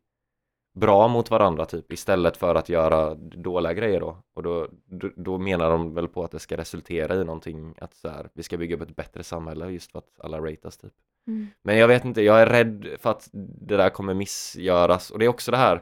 bra 0.79 1.07
mot 1.07 1.31
varandra 1.31 1.65
typ 1.65 1.93
istället 1.93 2.37
för 2.37 2.55
att 2.55 2.69
göra 2.69 3.15
dåliga 3.15 3.73
grejer 3.73 3.99
då 3.99 4.17
och 4.35 4.43
då, 4.43 4.67
då, 4.85 5.09
då 5.15 5.37
menar 5.37 5.69
de 5.69 5.93
väl 5.93 6.07
på 6.07 6.23
att 6.23 6.31
det 6.31 6.39
ska 6.39 6.57
resultera 6.57 7.15
i 7.15 7.23
någonting 7.23 7.75
att 7.81 7.93
så 7.93 8.09
här, 8.09 8.29
vi 8.33 8.43
ska 8.43 8.57
bygga 8.57 8.75
upp 8.75 8.81
ett 8.81 8.95
bättre 8.95 9.23
samhälle 9.23 9.69
just 9.69 9.91
för 9.91 9.99
att 9.99 10.19
alla 10.19 10.39
ratas 10.39 10.77
typ. 10.77 10.93
Mm. 11.27 11.47
Men 11.63 11.77
jag 11.77 11.87
vet 11.87 12.05
inte, 12.05 12.21
jag 12.21 12.41
är 12.41 12.45
rädd 12.45 12.87
för 12.99 13.09
att 13.09 13.29
det 13.33 13.77
där 13.77 13.89
kommer 13.89 14.13
missgöras 14.13 15.11
och 15.11 15.19
det 15.19 15.25
är 15.25 15.29
också 15.29 15.51
det 15.51 15.57
här, 15.57 15.81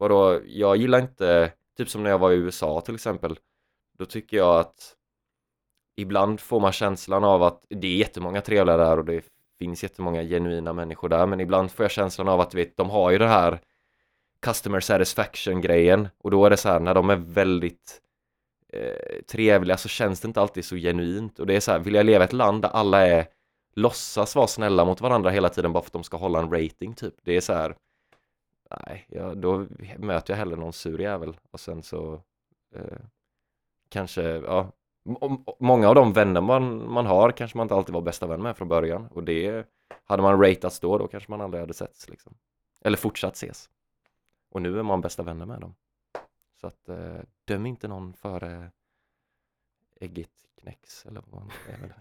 vadå, 0.00 0.40
jag 0.46 0.76
gillar 0.76 1.00
inte, 1.00 1.52
typ 1.76 1.88
som 1.88 2.02
när 2.02 2.10
jag 2.10 2.18
var 2.18 2.32
i 2.32 2.34
USA 2.34 2.80
till 2.80 2.94
exempel, 2.94 3.38
då 3.98 4.06
tycker 4.06 4.36
jag 4.36 4.60
att 4.60 4.96
ibland 5.96 6.40
får 6.40 6.60
man 6.60 6.72
känslan 6.72 7.24
av 7.24 7.42
att 7.42 7.66
det 7.68 7.86
är 7.86 7.96
jättemånga 7.96 8.40
trevliga 8.40 8.76
där 8.76 8.98
och 8.98 9.04
det 9.04 9.24
finns 9.58 9.82
jättemånga 9.82 10.22
genuina 10.22 10.72
människor 10.72 11.08
där, 11.08 11.26
men 11.26 11.40
ibland 11.40 11.70
får 11.70 11.84
jag 11.84 11.90
känslan 11.90 12.28
av 12.28 12.40
att 12.40 12.54
vet, 12.54 12.76
de 12.76 12.90
har 12.90 13.10
ju 13.10 13.18
det 13.18 13.28
här 13.28 13.60
customer 14.42 14.80
satisfaction 14.80 15.60
grejen 15.60 16.08
och 16.18 16.30
då 16.30 16.46
är 16.46 16.50
det 16.50 16.56
så 16.56 16.68
här 16.68 16.80
när 16.80 16.94
de 16.94 17.10
är 17.10 17.16
väldigt 17.16 18.00
eh, 18.72 19.22
trevliga 19.30 19.76
så 19.76 19.88
känns 19.88 20.20
det 20.20 20.26
inte 20.28 20.40
alltid 20.40 20.64
så 20.64 20.76
genuint 20.76 21.38
och 21.38 21.46
det 21.46 21.56
är 21.56 21.60
så 21.60 21.72
här, 21.72 21.78
vill 21.78 21.94
jag 21.94 22.06
leva 22.06 22.24
i 22.24 22.26
ett 22.26 22.32
land 22.32 22.62
där 22.62 22.68
alla 22.68 23.06
är 23.06 23.26
låtsas 23.74 24.36
vara 24.36 24.46
snälla 24.46 24.84
mot 24.84 25.00
varandra 25.00 25.30
hela 25.30 25.48
tiden 25.48 25.72
bara 25.72 25.82
för 25.82 25.88
att 25.88 25.92
de 25.92 26.04
ska 26.04 26.16
hålla 26.16 26.38
en 26.38 26.50
rating 26.50 26.94
typ. 26.94 27.14
Det 27.24 27.36
är 27.36 27.40
så 27.40 27.52
här, 27.52 27.74
nej, 28.86 29.06
ja, 29.08 29.34
då 29.34 29.66
möter 29.98 30.32
jag 30.32 30.38
hellre 30.38 30.56
någon 30.56 30.72
sur 30.72 31.00
jävel 31.00 31.36
och 31.50 31.60
sen 31.60 31.82
så 31.82 32.22
eh, 32.74 32.98
kanske, 33.88 34.22
ja, 34.22 34.72
många 35.58 35.88
av 35.88 35.94
de 35.94 36.12
vänner 36.12 36.40
man, 36.40 36.92
man 36.92 37.06
har 37.06 37.30
kanske 37.30 37.56
man 37.56 37.64
inte 37.64 37.74
alltid 37.74 37.94
var 37.94 38.02
bästa 38.02 38.26
vän 38.26 38.42
med 38.42 38.56
från 38.56 38.68
början 38.68 39.06
och 39.06 39.24
det 39.24 39.66
hade 40.04 40.22
man 40.22 40.42
ratats 40.42 40.80
då, 40.80 40.98
då 40.98 41.08
kanske 41.08 41.30
man 41.30 41.40
aldrig 41.40 41.60
hade 41.60 41.74
setts 41.74 42.08
liksom. 42.08 42.34
Eller 42.84 42.96
fortsatt 42.96 43.34
ses. 43.34 43.70
Och 44.50 44.62
nu 44.62 44.78
är 44.78 44.82
man 44.82 45.00
bästa 45.00 45.22
vänner 45.22 45.46
med 45.46 45.60
dem. 45.60 45.74
Så 46.60 46.66
att 46.66 46.88
eh, 46.88 47.20
döm 47.44 47.66
inte 47.66 47.88
någon 47.88 48.12
före 48.12 48.70
ägget 50.00 50.30
knäcks 50.60 51.06
eller 51.06 51.22
vad 51.26 51.40
man 51.40 51.50
säger. 51.66 51.94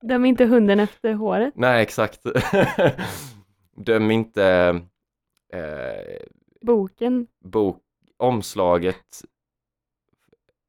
Döm 0.00 0.24
inte 0.24 0.44
hunden 0.44 0.80
efter 0.80 1.14
håret. 1.14 1.54
Nej, 1.56 1.82
exakt. 1.82 2.20
Döm 3.76 4.10
inte 4.10 4.80
eh, 5.58 6.16
Boken. 6.60 7.26
bok, 7.44 7.78
omslaget. 8.16 9.22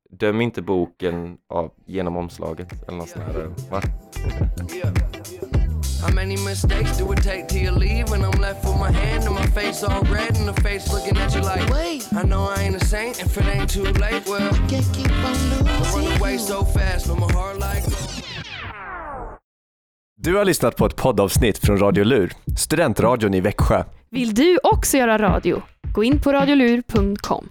Döm 0.10 0.42
inte 0.42 0.62
boken 0.62 1.38
av, 1.48 1.72
genom 1.86 2.18
omslaget 2.18 2.88
eller 2.88 2.98
något 2.98 3.10
sånt 3.10 3.26
här. 3.26 3.52
Va? 3.72 3.82
How 6.02 6.14
many 6.14 6.38
mistakes 6.38 6.98
do 6.98 7.14
it 7.14 7.24
take 7.24 7.48
till 7.48 7.64
you 7.64 7.80
leave 7.80 8.10
when 8.12 8.22
I'm 8.22 8.42
left 8.42 8.64
with 8.66 8.78
my 8.80 8.92
hand 8.92 9.24
and 9.28 9.36
my 9.36 9.48
face 9.48 9.84
all 9.84 10.04
red 10.04 10.38
and 10.38 10.56
the 10.56 10.62
face 10.62 10.94
looking 10.94 11.18
at 11.18 11.36
you 11.36 11.42
like 11.42 11.74
Wait, 11.74 12.08
I 12.14 12.28
know 12.28 12.44
I 12.58 12.62
ain't 12.64 12.76
a 12.82 12.86
saint 12.86 13.20
if 13.22 13.38
it 13.38 13.48
ain't 13.48 13.70
too 13.74 13.84
late 13.84 14.24
well 14.28 14.50
can't 14.70 14.94
keep 14.94 15.12
on 15.12 15.36
I 15.36 15.80
losing 15.80 16.10
run 16.10 16.18
away 16.22 16.38
so 16.38 16.64
fast 16.66 17.08
no 17.08 17.16
my 17.16 17.34
heart 17.34 17.56
like 17.60 17.84
Du 20.18 20.36
har 20.36 20.46
lyssnat 20.46 20.76
på 20.76 20.86
ett 20.86 20.96
poddavsnitt 20.96 21.58
från 21.58 21.78
Radio 21.78 22.04
Lur, 22.04 22.34
studentradion 22.58 23.34
i 23.34 23.42
Växjö. 23.42 23.84
Vill 24.10 24.34
du 24.34 24.58
också 24.64 24.97
göra 24.97 25.18
radio? 25.18 25.62
Gå 25.93 26.03
in 26.03 26.22
på 26.22 26.32
radiolur.com. 26.34 27.47